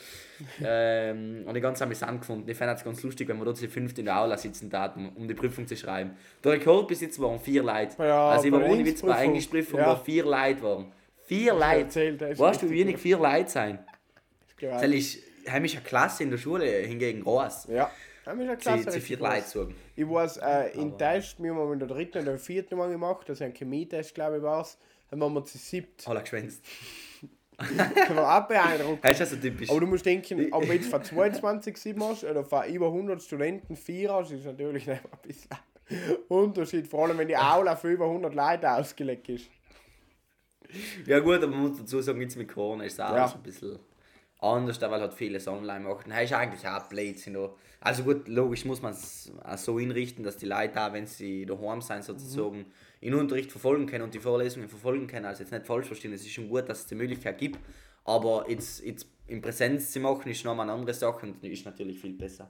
ähm, 0.64 1.44
und 1.46 1.56
ich 1.56 1.62
ganz 1.62 1.80
amüsant 1.80 2.20
gefunden. 2.20 2.48
Ich 2.48 2.56
fand 2.56 2.76
es 2.76 2.84
ganz 2.84 3.02
lustig, 3.02 3.28
wenn 3.28 3.38
wir 3.38 3.46
dort 3.46 3.56
zu 3.56 3.66
fünft 3.66 3.98
in 3.98 4.04
der 4.04 4.20
Aula 4.20 4.36
sitzen 4.36 4.70
taten, 4.70 5.10
um 5.14 5.26
die 5.26 5.34
Prüfung 5.34 5.66
zu 5.66 5.74
schreiben. 5.74 6.10
Der 6.44 6.52
Rekord 6.52 6.88
bis 6.88 7.00
jetzt 7.00 7.20
waren 7.20 7.40
vier 7.40 7.62
Leute. 7.62 7.96
Ja, 7.98 8.30
also 8.30 8.46
ich 8.46 8.52
war 8.52 8.62
ohne 8.62 8.84
Witz 8.84 9.00
bei 9.00 9.24
Englischprüfung, 9.24 9.80
Englischprüfung, 9.80 9.80
ja. 9.80 9.98
wo 9.98 10.04
vier 10.04 10.24
Leute 10.24 10.62
waren. 10.62 10.92
Vier 11.24 11.54
Leute. 11.54 11.80
erzählt, 11.80 12.38
weißt 12.38 12.62
du, 12.62 12.70
wie 12.70 12.74
wenig 12.74 12.98
vier 12.98 13.18
Leute 13.18 13.50
sein? 13.50 13.78
Das 14.60 14.82
ist, 14.82 15.18
eine 15.46 15.66
Klasse 15.66 16.22
in 16.24 16.30
der 16.30 16.38
Schule 16.38 16.66
hingegen 16.66 17.22
groß. 17.22 17.68
Ja. 17.68 17.90
Ja 18.26 18.56
klasse, 18.56 18.90
Sie, 18.92 19.00
vier. 19.00 19.18
Leute 19.18 19.48
sagen. 19.48 19.74
Ich 19.96 20.08
weiß, 20.08 20.36
äh, 20.36 20.78
in 20.78 20.96
Test, 20.96 21.42
wir 21.42 21.54
haben 21.54 21.72
in 21.72 21.78
der 21.80 21.88
dritten 21.88 22.22
oder 22.22 22.38
vierten 22.38 22.76
Mal 22.76 22.90
gemacht, 22.90 23.28
das 23.28 23.40
ist 23.40 23.42
ein 23.42 23.52
Chemietest, 23.52 24.14
glaube 24.14 24.36
ich, 24.36 24.42
war 24.42 24.60
es. 24.60 24.78
Dann 25.12 25.20
waren 25.20 25.34
wir 25.34 25.44
zu 25.44 25.58
siebt. 25.58 26.08
Alle 26.08 26.22
geschwänzt. 26.22 26.64
Das 27.58 28.16
war 28.16 28.42
auch. 28.44 28.48
Das 29.02 29.12
ist 29.12 29.20
also 29.20 29.36
typisch. 29.36 29.70
Aber 29.70 29.78
du 29.78 29.86
musst 29.86 30.04
denken, 30.04 30.48
ob 30.52 30.64
du 30.64 30.72
jetzt 30.72 30.88
von 30.88 31.04
22 31.04 31.76
sieben 31.76 32.02
hast 32.02 32.24
oder 32.24 32.44
von 32.44 32.64
über 32.64 32.86
100 32.86 33.22
Studenten 33.22 33.76
vier 33.76 34.12
hast, 34.12 34.32
ist 34.32 34.46
natürlich 34.46 34.90
ein 34.90 34.98
bisschen 35.22 35.50
Unterschied. 36.28 36.88
Vor 36.88 37.06
allem, 37.06 37.18
wenn 37.18 37.28
die 37.28 37.36
Aula 37.36 37.76
für 37.76 37.90
über 37.90 38.06
100 38.06 38.34
Leute 38.34 38.72
ausgelegt 38.72 39.28
ist. 39.28 39.48
Ja 41.06 41.20
gut, 41.20 41.36
aber 41.36 41.48
man 41.48 41.68
muss 41.68 41.78
dazu 41.78 42.00
sagen, 42.00 42.20
jetzt 42.22 42.36
mit 42.36 42.48
Corona 42.48 42.84
ist 42.84 42.94
es 42.94 43.00
auch 43.00 43.14
Ja. 43.14 43.28
so 43.28 43.36
ein 43.36 43.42
bisschen 43.42 43.78
anders, 44.40 44.80
weil 44.80 45.00
halt 45.00 45.12
vieles 45.12 45.46
online 45.46 45.80
machen. 45.80 46.10
Das 46.10 46.22
ist 46.22 46.32
eigentlich 46.32 46.66
auch 46.66 46.88
Blödsinn. 46.88 47.36
Also 47.80 48.02
gut, 48.02 48.26
logisch 48.26 48.64
muss 48.64 48.82
man 48.82 48.92
es 48.92 49.30
auch 49.44 49.58
so 49.58 49.76
einrichten, 49.76 50.24
dass 50.24 50.38
die 50.38 50.46
Leute 50.46 50.80
auch, 50.80 50.92
wenn 50.94 51.06
sie 51.06 51.46
daheim 51.46 51.80
sind, 51.82 52.02
sozusagen 52.02 52.66
in 53.02 53.14
Unterricht 53.14 53.50
verfolgen 53.50 53.86
können 53.86 54.04
und 54.04 54.14
die 54.14 54.20
Vorlesungen 54.20 54.68
verfolgen 54.68 55.08
können. 55.08 55.26
Also 55.26 55.42
jetzt 55.42 55.52
nicht 55.52 55.66
falsch 55.66 55.86
verstehen, 55.86 56.12
es 56.12 56.22
ist 56.22 56.30
schon 56.30 56.48
gut, 56.48 56.68
dass 56.68 56.80
es 56.80 56.86
die 56.86 56.94
Möglichkeit 56.94 57.36
gibt. 57.36 57.58
Aber 58.04 58.48
jetzt, 58.48 58.82
jetzt 58.84 59.06
in 59.26 59.42
Präsenz 59.42 59.90
zu 59.90 60.00
machen, 60.00 60.30
ist 60.30 60.44
nochmal 60.44 60.68
eine 60.68 60.78
andere 60.78 60.94
Sache 60.94 61.26
und 61.26 61.42
ist 61.44 61.64
natürlich 61.64 61.98
viel 61.98 62.12
besser. 62.12 62.48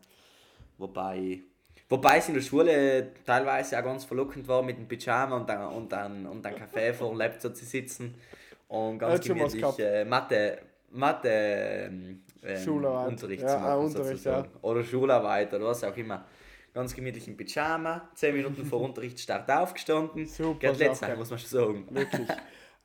Wobei, 0.76 1.40
wobei 1.88 2.18
es 2.18 2.28
in 2.28 2.34
der 2.34 2.42
Schule 2.42 3.12
teilweise 3.24 3.78
auch 3.78 3.82
ganz 3.84 4.04
verlockend 4.04 4.46
war, 4.46 4.62
mit 4.62 4.76
dem 4.76 4.86
Pyjama 4.86 5.36
und 5.36 5.48
dann, 5.48 5.72
und 5.72 5.90
dann, 5.90 6.26
und 6.26 6.44
dann 6.44 6.54
Kaffee 6.54 6.92
vor 6.92 7.08
dem 7.08 7.18
Laptop 7.18 7.56
zu 7.56 7.64
sitzen 7.64 8.14
und 8.68 8.98
ganz 8.98 9.24
gemütlich 9.26 9.64
äh, 9.78 10.04
Mathe, 10.04 10.58
Mathe 10.90 11.28
ähm, 11.28 12.20
Schularbeit. 12.62 13.08
Unterricht 13.08 13.42
Ja, 13.42 13.48
zu 13.48 13.58
machen. 13.58 13.84
Unterricht, 13.86 14.22
sozusagen. 14.22 14.50
Oder 14.60 14.84
Schularbeit 14.84 15.54
oder 15.54 15.64
was 15.66 15.82
auch 15.84 15.96
immer. 15.96 16.26
Ganz 16.74 16.94
gemütlich 16.94 17.28
im 17.28 17.36
Pyjama, 17.36 18.08
10 18.14 18.34
Minuten 18.34 18.64
vor 18.64 18.80
Unterrichtsstart 18.88 19.50
aufgestanden. 19.50 20.26
Super 20.26 20.58
Geht 20.58 20.78
letztes 20.78 21.00
Sache. 21.00 21.16
muss 21.16 21.30
man 21.30 21.38
schon 21.38 21.48
sagen. 21.48 21.86
Wirklich. 21.90 22.28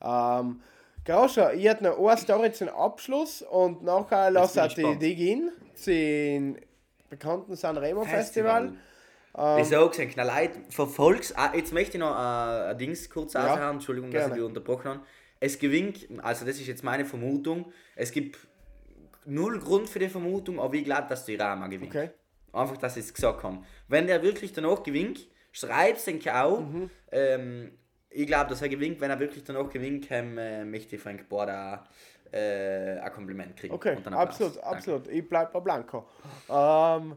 ähm, 0.02 0.60
Groscha, 1.04 1.52
ich 1.52 1.64
hätte 1.64 1.84
noch 1.84 1.98
eine 2.06 2.18
Story 2.18 2.52
zum 2.52 2.68
Abschluss 2.68 3.40
und 3.42 3.82
nachher 3.82 4.30
lass 4.30 4.52
bin 4.52 4.64
ich 4.66 4.74
die. 4.74 4.98
Dig 4.98 5.18
in 5.18 5.50
zum 5.74 6.56
bekannten 7.08 7.56
Sanremo 7.56 8.04
Festival. 8.04 8.74
Festival. 9.34 9.60
Ich 9.60 9.68
sage 9.68 10.02
es, 10.04 10.16
Leute, 10.16 10.60
verfolg's. 10.68 11.32
Ah, 11.34 11.52
jetzt 11.54 11.72
möchte 11.72 11.96
ich 11.96 12.00
noch 12.00 12.14
äh, 12.14 12.70
ein 12.70 12.78
Dings 12.78 13.08
kurz 13.08 13.32
Ja, 13.34 13.54
aushören, 13.54 13.74
Entschuldigung, 13.76 14.10
dass 14.10 14.22
gerne. 14.22 14.34
ich 14.34 14.40
dich 14.40 14.46
unterbrochen 14.48 14.88
habe. 14.88 15.00
Es 15.40 15.58
gewinnt, 15.58 16.08
also 16.22 16.44
das 16.44 16.56
ist 16.56 16.66
jetzt 16.66 16.82
meine 16.82 17.04
Vermutung, 17.04 17.72
es 17.94 18.10
gibt 18.10 18.38
null 19.24 19.60
Grund 19.60 19.88
für 19.88 20.00
die 20.00 20.08
Vermutung, 20.08 20.58
aber 20.58 20.74
ich 20.74 20.84
glaube, 20.84 21.06
dass 21.08 21.24
die 21.24 21.36
Rama 21.36 21.68
gewinnt. 21.68 21.94
Okay. 21.94 22.10
Einfach, 22.52 22.76
dass 22.76 22.96
ich 22.96 23.04
es 23.04 23.14
gesagt 23.14 23.42
habe. 23.42 23.58
Wenn 23.88 24.06
der 24.06 24.22
wirklich 24.22 24.52
danach 24.52 24.82
gewinnt, 24.82 25.28
schreibt 25.52 26.06
es 26.06 26.26
auch. 26.28 26.60
Mhm. 26.60 26.90
Ähm, 27.12 27.72
ich 28.10 28.26
glaube, 28.26 28.50
dass 28.50 28.62
er 28.62 28.68
gewinnt. 28.68 29.00
Wenn 29.00 29.10
er 29.10 29.20
wirklich 29.20 29.44
danach 29.44 29.68
gewinnt, 29.70 30.06
ähm, 30.10 30.38
äh, 30.38 30.64
möchte 30.64 30.98
Frank 30.98 31.28
Borda 31.28 31.86
äh, 32.32 32.98
ein 32.98 33.12
Kompliment 33.12 33.56
kriegen. 33.56 33.74
Okay, 33.74 33.96
absolut, 34.10 34.56
Danke. 34.56 34.66
absolut. 34.68 35.08
Ich 35.08 35.28
bleib 35.28 35.52
bei 35.52 35.60
Blanco. 35.60 36.06
Ähm, 36.48 37.16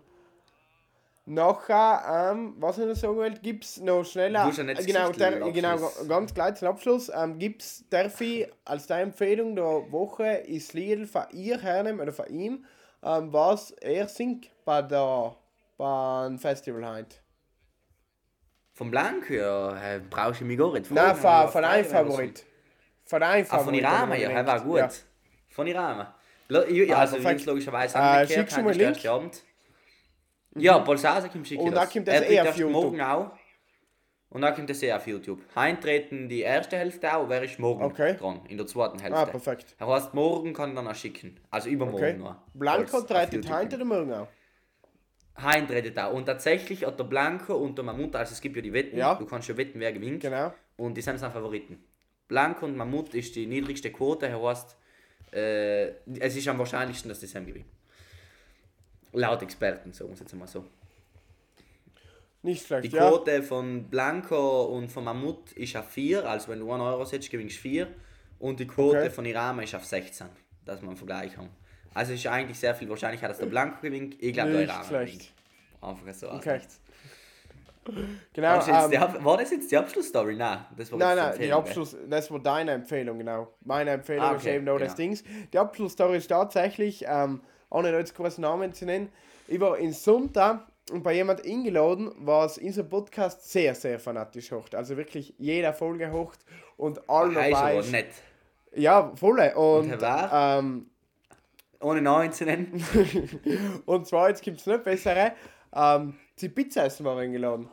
nachher, 1.25 2.31
ähm, 2.31 2.55
was 2.59 2.77
ich 2.77 2.85
noch 2.85 2.95
sagen 2.95 3.15
wollte, 3.15 3.41
gibt 3.41 3.63
es 3.63 3.79
noch 3.79 4.03
schneller. 4.03 4.43
Du 4.43 4.49
hast 4.49 4.57
ja 4.57 4.73
genau, 4.73 5.11
der, 5.11 5.51
genau, 5.51 5.91
ganz 6.07 6.33
gleich 6.33 6.55
zum 6.55 6.69
Abschluss. 6.69 7.11
Ähm, 7.13 7.37
gibt 7.39 7.61
es, 7.61 7.85
darf 7.89 8.19
ich 8.21 8.47
als 8.65 8.87
deine 8.87 9.03
Empfehlung 9.03 9.55
der 9.55 9.91
Woche 9.91 10.27
ist 10.27 10.73
Lied 10.73 11.09
von 11.09 11.23
ihr 11.31 11.59
hernehmen 11.59 12.01
oder 12.01 12.11
von 12.11 12.27
ihm, 12.27 12.65
ähm, 13.03 13.33
was 13.33 13.71
er 13.71 14.07
singt 14.07 14.49
bei 14.65 14.81
der 14.81 15.35
beim 15.77 16.37
Festival 16.39 16.87
heute? 16.97 17.15
Vom 18.73 18.89
Blanco, 18.91 19.33
ja, 19.33 19.95
äh, 19.95 19.99
brauchst 20.09 20.41
du 20.41 20.45
mich 20.45 20.57
gar 20.57 20.71
nicht 20.73 20.89
Nein, 20.91 21.15
von, 21.15 21.29
aber 21.29 21.51
von 21.51 21.63
frei, 21.63 21.69
einem 21.71 21.85
Favorit. 21.85 22.45
Von 23.05 23.23
einem 23.23 23.45
Ah, 23.45 23.49
Favorit. 23.57 23.65
von 23.65 23.73
Irama, 23.75 24.15
ja, 24.15 24.29
er 24.29 24.47
war 24.47 24.59
gut. 24.61 24.77
Ja. 24.77 24.89
Von 25.49 25.67
Irama. 25.67 26.15
Lo- 26.47 26.65
Ja, 26.67 26.95
Ah, 26.95 26.99
also 27.01 27.15
perfekt. 27.17 27.41
wie 27.41 27.45
logischerweise 27.45 27.97
Äh, 27.97 28.01
angekehrt 28.01 28.47
ist 28.51 28.57
Link? 28.57 28.79
erst 28.79 29.05
Abend. 29.07 29.43
Ja, 30.55 30.77
Bolsasa 30.79 31.27
kommt 31.29 31.47
schicken. 31.47 31.63
Und 31.63 31.75
dann 31.75 31.89
kommt 31.89 32.07
das 32.07 32.21
eh 32.21 32.41
auf 32.41 32.55
YouTube. 32.57 32.71
morgen 32.71 33.01
auch. 33.01 33.31
Und 34.31 34.41
dann 34.41 34.55
kommt 34.55 34.69
das 34.69 34.81
eh 34.81 34.93
auf 34.93 35.05
YouTube. 35.07 35.41
Eintreten 35.55 36.29
die 36.29 36.39
erste 36.39 36.77
Hälfte 36.77 37.13
auch, 37.13 37.27
wäre 37.27 37.43
ich 37.45 37.59
morgen 37.59 37.83
Okay. 37.83 38.15
dran, 38.15 38.39
in 38.47 38.57
der 38.57 38.65
zweiten 38.65 38.97
Hälfte. 38.99 39.19
Ah, 39.19 39.25
perfekt. 39.25 39.75
Er 39.77 39.87
heißt, 39.87 40.13
morgen 40.13 40.53
kann 40.53 40.69
ich 40.69 40.75
dann 40.75 40.87
auch 40.87 40.95
schicken. 40.95 41.37
Also 41.49 41.69
übermorgen 41.69 42.03
Okay. 42.05 42.17
nur. 42.17 42.37
Blanco 42.53 42.97
YouTube 42.99 43.49
heute 43.49 43.75
oder 43.75 43.85
morgen 43.85 44.13
auch? 44.13 44.27
Hein 45.35 45.65
redet 45.69 45.99
auch. 45.99 46.13
Und 46.13 46.25
tatsächlich 46.25 46.85
hat 46.85 46.97
der 46.97 47.03
Blanco 47.03 47.55
und 47.55 47.77
der 47.77 47.83
Mammut, 47.83 48.15
also 48.15 48.31
es 48.31 48.39
gibt 48.41 48.55
ja 48.55 48.61
die 48.61 48.71
Wetten, 48.73 48.97
Ja. 48.97 49.15
du 49.15 49.25
kannst 49.25 49.49
ja 49.49 49.57
wetten, 49.57 49.79
wer 49.81 49.91
gewinnt. 49.91 50.21
Genau. 50.21 50.53
Und 50.77 50.95
die 50.95 51.01
sind 51.01 51.19
seine 51.19 51.33
Favoriten. 51.33 51.83
Blanco 52.29 52.65
und 52.65 52.77
Mammut 52.77 53.13
ist 53.13 53.35
die 53.35 53.45
niedrigste 53.45 53.91
Quote, 53.91 54.27
er 54.27 54.41
heißt, 54.41 54.77
äh, 55.33 55.87
es 56.19 56.35
ist 56.37 56.47
am 56.47 56.57
wahrscheinlichsten, 56.57 57.09
dass 57.09 57.19
die 57.19 57.27
Sam 57.27 57.45
gewinnen. 57.45 57.69
Laut 59.13 59.41
Experten, 59.41 59.91
sagen 59.91 60.09
wir 60.09 60.13
es 60.13 60.19
jetzt 60.21 60.33
mal 60.35 60.47
so. 60.47 60.63
Nicht 62.43 62.61
Die 62.63 62.65
schlecht, 62.67 62.93
ja. 62.93 63.07
Quote 63.09 63.43
von 63.43 63.83
Blanco 63.83 64.63
und 64.63 64.89
von 64.91 65.03
Mammut 65.03 65.51
ist 65.53 65.75
auf 65.77 65.89
4, 65.89 66.27
also 66.27 66.47
wenn 66.49 66.59
du 66.59 66.71
1 66.71 66.81
Euro 66.81 67.05
setzt, 67.05 67.29
gewinnst 67.29 67.57
du 67.57 67.61
4. 67.61 67.87
Und 68.39 68.59
die 68.59 68.65
Quote 68.67 68.97
Okay. 68.97 69.09
von 69.11 69.25
Irama 69.25 69.61
ist 69.61 69.75
auf 69.75 69.85
16. 69.85 70.27
dass 70.65 70.81
wir 70.81 70.87
einen 70.87 70.97
Vergleich 70.97 71.35
haben. 71.37 71.49
Also 71.93 72.13
ist 72.13 72.25
eigentlich 72.27 72.57
sehr 72.57 72.73
viel 72.75 72.87
wahrscheinlicher, 72.89 73.27
dass 73.27 73.37
der 73.39 73.47
Blanco 73.47 73.81
gewinnt. 73.81 74.15
Ich 74.19 74.31
glaube, 74.33 74.51
der 74.51 74.61
Iraner 74.61 74.83
schlecht. 74.85 75.13
gewinnt. 75.13 75.31
Einfach 75.81 76.13
so. 76.13 76.31
Okay. 76.31 76.61
Okay. 77.83 78.03
Genau. 78.33 78.59
Die 78.63 78.69
Ähm, 78.95 79.01
Ab- 79.01 79.23
war 79.25 79.37
das 79.37 79.49
jetzt 79.51 79.71
die 79.71 79.77
Abschlussstory? 79.77 80.35
Nein, 80.35 80.59
das 80.77 80.91
war 80.91 80.99
nein, 80.99 81.17
nein, 81.17 81.35
die 81.39 81.51
Abschluss, 81.51 81.95
das 82.07 82.29
war 82.29 82.39
deine 82.39 82.71
Empfehlung, 82.73 83.17
genau. 83.17 83.51
Meine 83.65 83.89
Empfehlung 83.91 84.23
Ah, 84.23 84.33
ist 84.33 84.41
okay, 84.43 84.55
eben 84.57 84.65
noch 84.65 84.77
das 84.77 84.95
genau. 84.95 84.97
Dings. 85.09 85.23
Die 85.51 85.57
Abschlussstory 85.57 86.17
ist 86.17 86.27
tatsächlich, 86.27 87.03
ähm, 87.07 87.41
ohne 87.71 87.91
jetzt 87.91 88.13
großen 88.15 88.41
Namen 88.41 88.71
zu 88.73 88.85
nennen, 88.85 89.09
ich 89.47 89.59
war 89.59 89.77
in 89.79 89.93
Sonntag 89.93 90.67
und 90.91 91.03
bei 91.03 91.13
jemand 91.13 91.45
eingeladen, 91.45 92.11
was 92.17 92.57
unser 92.57 92.83
Podcast 92.83 93.49
sehr, 93.49 93.75
sehr 93.75 93.99
fanatisch 93.99 94.51
hocht. 94.51 94.75
Also 94.75 94.97
wirklich 94.97 95.33
jede 95.37 95.71
Folge 95.73 96.11
hocht 96.11 96.39
und 96.77 97.09
all 97.09 97.29
gell? 97.29 97.53
Ah, 97.53 97.69
ist 97.71 97.91
dabei 97.91 97.91
nett. 97.91 98.07
Ja, 98.73 99.11
voll. 99.15 99.39
Und, 99.55 100.01
war? 100.01 100.59
ähm, 100.59 100.87
Ohne 101.81 102.01
Namen 102.01 102.31
zu 102.31 102.45
nennen. 102.45 102.83
Und 103.85 104.07
zwar, 104.07 104.29
jetzt 104.29 104.41
gibt 104.43 104.59
es 104.59 104.65
noch 104.65 104.79
bessere, 104.79 105.33
ähm, 105.75 106.15
die 106.39 106.49
Pizza 106.49 106.85
essen 106.85 107.05
war 107.05 107.17
eingeladen. 107.17 107.69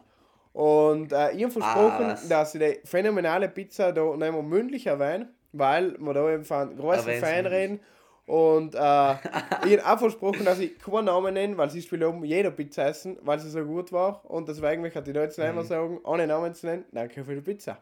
Und 0.53 1.13
äh, 1.13 1.33
ich 1.33 1.43
habe 1.45 1.53
versprochen, 1.53 2.07
Ah, 2.11 2.19
dass 2.29 2.55
ich 2.55 2.61
die 2.61 2.81
phänomenale 2.85 3.49
Pizza 3.49 3.93
da 3.93 4.03
nicht 4.05 4.19
mehr 4.19 4.43
mündlich 4.43 4.87
erwähne, 4.87 5.29
weil 5.53 5.97
wir 5.99 6.15
da 6.15 6.31
eben 6.33 6.45
von 6.45 6.77
großen 6.77 7.13
Fan 7.21 7.47
reden. 7.47 7.81
Und 8.29 8.75
äh, 8.75 8.79
ich 9.67 9.79
habe 9.79 9.87
auch 9.87 9.99
versprochen, 9.99 10.45
dass 10.45 10.59
ich 10.59 10.79
keinen 10.79 11.07
Namen 11.07 11.33
nenne, 11.33 11.57
weil 11.57 11.71
sie 11.71 11.91
will 11.91 12.05
oben 12.05 12.25
jeder 12.25 12.51
Pizza 12.51 12.87
essen, 12.87 13.17
weil 13.23 13.39
sie 13.39 13.49
so 13.49 13.65
gut 13.65 13.91
war. 13.91 14.23
Und 14.31 14.49
deswegen 14.49 14.83
möchte 14.83 14.99
ich 14.99 15.15
da 15.15 15.23
jetzt 15.23 15.39
nicht 15.39 15.55
mehr 15.55 15.65
sagen, 15.65 15.99
ohne 16.05 16.27
Namen 16.27 16.55
zu 16.55 16.67
nennen, 16.67 16.85
danke 16.93 17.25
für 17.25 17.35
die 17.35 17.41
Pizza. 17.41 17.79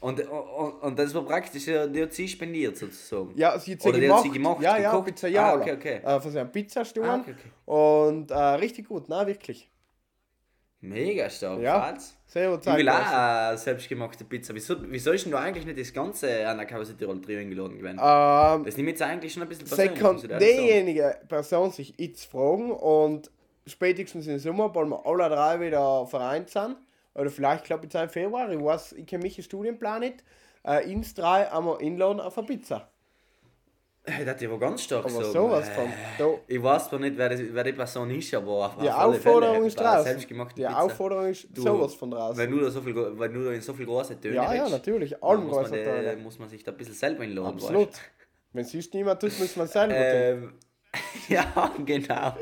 Und, 0.00 0.20
und, 0.28 0.82
und 0.82 0.98
das 0.98 1.12
war 1.12 1.22
praktisch, 1.22 1.66
ja, 1.66 1.88
die 1.88 2.02
hat 2.02 2.12
sie 2.12 2.28
spendiert 2.28 2.76
sozusagen. 2.76 3.32
Ja, 3.34 3.58
sie 3.58 3.72
hat 3.72 3.82
sie 3.82 3.88
Oder 3.88 3.98
die 3.98 4.04
gemacht. 4.04 4.18
hat 4.18 4.24
sie 4.24 4.30
gemacht, 4.30 4.62
ja, 4.62 4.78
ja, 4.78 4.90
gekocht? 4.90 5.06
Pizza 5.06 5.28
ja. 5.28 5.52
Ah, 5.52 5.56
okay, 5.56 5.72
okay. 5.72 6.00
Äh, 6.04 6.20
von 6.20 6.30
seinem 6.30 6.52
Pizzastuhl. 6.52 7.04
Ah, 7.04 7.16
okay, 7.16 7.34
okay. 7.36 7.50
Und 7.64 8.30
äh, 8.30 8.34
richtig 8.36 8.86
gut, 8.86 9.08
na 9.08 9.26
wirklich. 9.26 9.68
Mega 10.88 11.28
stark. 11.30 11.60
Ja. 11.60 11.80
Falls. 11.80 12.16
Sehr 12.26 12.44
Ich 12.44 12.48
überzeugend. 12.54 12.80
will 12.80 12.88
auch 12.88 13.52
äh, 13.52 13.56
selbstgemachte 13.56 14.24
Pizza. 14.24 14.54
Wieso, 14.54 14.76
wieso 14.90 15.12
ist 15.12 15.24
denn 15.24 15.32
du 15.32 15.38
eigentlich 15.38 15.64
nicht 15.64 15.78
das 15.78 15.92
Ganze 15.92 16.46
an 16.46 16.56
der 16.58 16.66
Kause 16.66 16.96
Tirol 16.96 17.20
Trio 17.20 17.38
eingeladen 17.40 17.78
gewesen? 17.78 17.98
Ähm, 18.02 18.64
Das 18.64 18.76
nimmt 18.76 18.88
jetzt 18.88 19.02
eigentlich 19.02 19.32
schon 19.32 19.42
ein 19.42 19.48
bisschen 19.48 19.66
persönlich, 19.66 19.98
kann 20.00 20.16
ich 20.16 20.22
diejenige 20.38 21.18
Person 21.28 21.70
sich 21.70 21.94
jetzt 21.98 22.24
fragen 22.24 22.70
und 22.72 23.30
spätestens 23.66 24.26
im 24.26 24.38
Sommer 24.38 24.74
wollen 24.74 24.90
wir 24.90 25.06
alle 25.06 25.28
drei 25.28 25.60
wieder 25.60 26.06
vereint 26.06 26.50
sein. 26.50 26.76
Oder 27.14 27.30
vielleicht 27.30 27.64
es 27.70 27.96
auch 27.96 28.02
im 28.02 28.08
Februar. 28.10 28.50
Ich 28.50 28.62
weiß, 28.62 28.92
ich 28.92 29.06
kenne 29.06 29.22
mich 29.22 29.38
im 29.38 29.44
Studienplan 29.44 30.00
nicht. 30.00 30.22
Äh, 30.66 30.90
ins 30.92 31.14
drei 31.14 31.50
einmal 31.50 31.78
einladen 31.80 32.20
auf 32.20 32.36
eine 32.36 32.46
Pizza. 32.46 32.90
Das 34.24 34.40
ist 34.40 34.46
aber 34.48 34.58
ganz 34.60 34.82
stark 34.84 35.04
Aber 35.04 35.24
so. 35.24 35.32
sowas 35.32 35.68
Äh, 35.68 35.72
von. 35.72 35.84
Da, 36.18 36.28
Ich 36.46 36.62
weiß 36.62 36.88
zwar 36.88 36.98
nicht, 37.00 37.16
wer, 37.18 37.28
das, 37.28 37.40
wer 37.50 37.64
die 37.64 37.72
Person 37.72 38.08
ist, 38.10 38.32
aber 38.34 38.50
auf 38.52 38.76
die 38.80 38.88
Aufforderung 38.88 39.54
Fälle, 39.56 39.66
ist 39.66 39.80
äh, 39.80 39.82
draußen. 39.82 40.18
Die 40.28 40.34
Pizza. 40.62 40.78
Aufforderung 40.82 41.26
ist 41.26 41.48
Du, 41.52 41.62
sowas 41.62 41.94
von 41.94 42.10
draußen. 42.12 42.38
Wenn 42.38 42.50
du 42.52 42.60
da 42.60 42.70
so 42.70 42.80
viel, 42.82 42.94
wenn 42.94 43.34
du 43.34 43.44
da 43.44 43.50
in 43.50 43.60
so 43.60 43.74
viel 43.74 43.84
große 43.86 44.20
Töne 44.20 44.36
Ja, 44.36 44.54
ja, 44.54 44.68
natürlich. 44.68 45.22
Allem 45.22 45.44
muss 45.46 45.56
man, 45.56 45.64
großer 45.64 45.76
die- 45.76 45.82
Töne. 45.84 46.16
muss 46.22 46.38
man 46.38 46.48
sich 46.48 46.62
da 46.62 46.70
ein 46.70 46.76
bisschen 46.78 46.94
selber 46.94 47.24
einladen. 47.24 47.48
Absolut. 47.54 47.88
weißt 47.88 48.00
Wenn 48.52 48.64
es 48.64 48.72
sonst 48.72 48.94
niemand 48.94 49.20
tut, 49.20 49.38
muss 49.40 49.56
man 49.56 49.66
selber. 49.66 49.94
Ähm, 49.96 50.52
ja, 51.28 51.72
genau. 51.84 52.36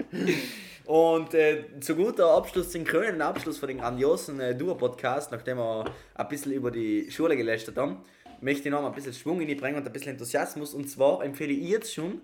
Und 0.86 1.32
äh, 1.32 1.64
zu 1.80 1.96
guter 1.96 2.30
Abschluss, 2.30 2.70
den 2.72 2.84
krönenden 2.84 3.22
Abschluss 3.22 3.56
von 3.58 3.68
dem 3.68 3.78
grandiosen 3.78 4.38
äh, 4.38 4.54
Duo-Podcast, 4.54 5.32
nachdem 5.32 5.56
wir 5.56 5.86
ein 6.14 6.28
bisschen 6.28 6.52
über 6.52 6.70
die 6.70 7.10
Schule 7.10 7.36
gelästert 7.38 7.78
haben, 7.78 8.04
möchte 8.41 8.68
ich 8.68 8.72
noch 8.72 8.82
mal 8.82 8.89
ein 8.89 8.95
bisschen 8.95 9.12
Schwung 9.14 9.41
in 9.41 9.49
die 9.49 9.55
bringen 9.55 9.76
und 9.76 9.87
ein 9.87 9.93
bisschen 9.93 10.12
Enthusiasmus. 10.12 10.74
Und 10.74 10.89
zwar 10.91 11.22
empfehle 11.24 11.53
ich 11.53 11.68
jetzt 11.68 11.95
schon 11.95 12.20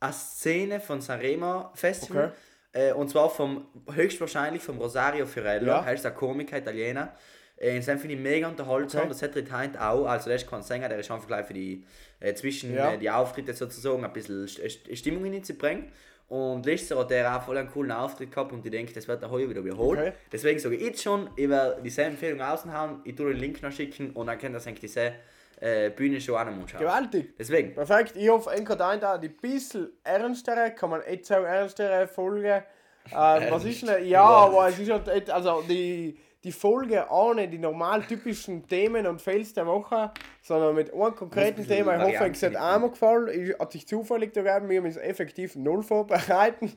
eine 0.00 0.12
Szene 0.12 0.80
von 0.80 1.00
Sanremo 1.00 1.70
Festival. 1.74 2.32
Äh, 2.72 2.92
und 2.92 3.08
zwar 3.08 3.30
vom 3.30 3.66
höchstwahrscheinlich 3.92 4.62
vom 4.62 4.78
Rosario 4.78 5.26
Fiorello, 5.26 5.66
Ja. 5.66 5.84
er 5.86 5.94
ist 5.94 6.04
ein 6.06 6.14
Komiker, 6.14 6.58
Italiener. 6.58 7.14
Äh, 7.56 7.76
in 7.76 7.82
seinem 7.82 7.98
finde 7.98 8.14
ich 8.14 8.20
mega 8.20 8.46
unterhaltsam. 8.48 9.00
Okay. 9.02 9.08
Das 9.08 9.22
hat 9.22 9.34
Retain 9.34 9.76
auch. 9.76 10.06
Also, 10.06 10.26
der 10.26 10.36
ist 10.36 10.48
kein 10.48 10.62
Sänger, 10.62 10.88
der 10.88 10.98
ist 10.98 11.10
einfach 11.10 11.26
gleich 11.26 11.46
für 11.46 11.54
die 11.54 11.84
äh, 12.20 12.34
zwischen 12.34 12.74
Ja. 12.74 12.92
äh, 12.92 12.98
die 12.98 13.10
Auftritte 13.10 13.52
sozusagen 13.54 14.04
ein 14.04 14.12
bisschen 14.12 14.46
St- 14.46 14.62
St- 14.64 14.96
Stimmung 14.96 15.24
hineinzubringen. 15.24 15.86
Und 16.28 16.66
letztes 16.66 16.90
Jahr 16.90 17.00
hat 17.00 17.10
der 17.10 17.36
auch 17.38 17.42
voll 17.42 17.56
einen 17.56 17.70
coolen 17.70 17.90
Auftritt 17.90 18.30
gehabt 18.30 18.52
und 18.52 18.62
ich 18.64 18.70
denke, 18.70 18.92
das 18.92 19.08
wird 19.08 19.22
er 19.22 19.30
heuer 19.30 19.48
wieder 19.48 19.64
wiederholen. 19.64 19.98
Okay. 20.00 20.12
Deswegen 20.30 20.58
sage 20.58 20.74
ich 20.76 20.82
jetzt 20.82 21.02
schon, 21.02 21.30
ich 21.36 21.48
werde 21.48 21.80
diese 21.82 22.02
Empfehlung 22.02 22.38
raushauen, 22.42 23.00
ich 23.04 23.14
tue 23.14 23.30
den 23.30 23.38
Link 23.40 23.62
noch 23.62 23.72
schicken 23.72 24.10
und 24.10 24.26
dann 24.26 24.38
könnt 24.38 24.54
ihr 24.54 24.58
eigentlich 24.66 24.80
diese 24.80 25.14
äh, 25.60 25.90
Bühne 25.90 26.20
schon 26.20 26.36
an 26.36 26.48
anschauen. 26.48 26.80
Gewaltig. 26.80 27.34
Deswegen, 27.38 27.74
Perfekt, 27.74 28.16
ich 28.16 28.28
hoffe, 28.28 28.50
Enko 28.50 28.74
dein 28.74 29.00
da 29.00 29.18
die 29.18 29.28
bisschen 29.28 29.90
ernstere, 30.04 30.72
kann 30.72 30.90
man 30.90 31.02
jetzt 31.08 31.32
auch 31.32 31.44
ernstere 31.44 32.06
Folge. 32.06 32.64
Äh, 33.10 33.50
was 33.50 33.64
ist 33.64 33.86
denn? 33.86 34.06
Ja, 34.06 34.22
aber 34.22 34.68
es 34.68 34.78
ist 34.78 34.90
halt, 34.90 35.30
also 35.30 35.62
die, 35.68 36.18
die 36.44 36.52
Folge 36.52 37.06
ohne 37.10 37.48
die 37.48 37.58
normal 37.58 38.02
typischen 38.02 38.66
Themen 38.66 39.06
und 39.06 39.20
Fails 39.20 39.52
der 39.54 39.66
Woche, 39.66 40.12
sondern 40.42 40.74
mit 40.74 40.92
einem 40.92 41.14
konkreten 41.14 41.66
Thema. 41.66 41.96
Ich 41.96 42.14
hoffe, 42.18 42.30
es 42.30 42.42
hat 42.42 42.56
einmal 42.56 42.90
gefallen. 42.90 43.28
Ich, 43.28 43.58
hat 43.58 43.72
sich 43.72 43.86
zufällig 43.88 44.32
gegeben, 44.32 44.68
wir 44.68 44.82
uns 44.82 44.96
effektiv 44.96 45.56
null 45.56 45.82
vorbereiten. 45.82 46.72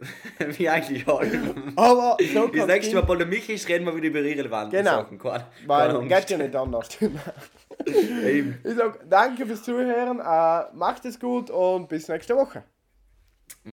wie 0.56 0.68
eigentlich 0.68 1.06
allem. 1.08 1.72
Aber 1.76 2.16
so 2.32 2.46
Das 2.48 2.66
nächste 2.66 2.94
Mal 2.94 3.02
Michi 3.26 3.52
ist, 3.54 3.68
reden 3.68 3.84
wir 3.84 3.94
wieder 3.94 4.08
über 4.08 4.20
irrelevante 4.20 4.76
Genau. 4.76 5.02
Sachen. 5.02 5.18
Keine, 5.18 5.46
weil 5.66 5.92
keine 5.92 6.08
geht 6.08 6.30
ja 6.30 6.38
nicht 6.38 6.56
anders. 6.56 6.88
Ich 7.86 8.74
sag 8.76 9.08
danke 9.08 9.46
fürs 9.46 9.62
Zuhören, 9.62 10.20
äh, 10.20 10.76
macht 10.76 11.04
es 11.06 11.18
gut 11.18 11.48
und 11.48 11.88
bis 11.88 12.08
nächste 12.08 12.36
Woche. 12.36 12.62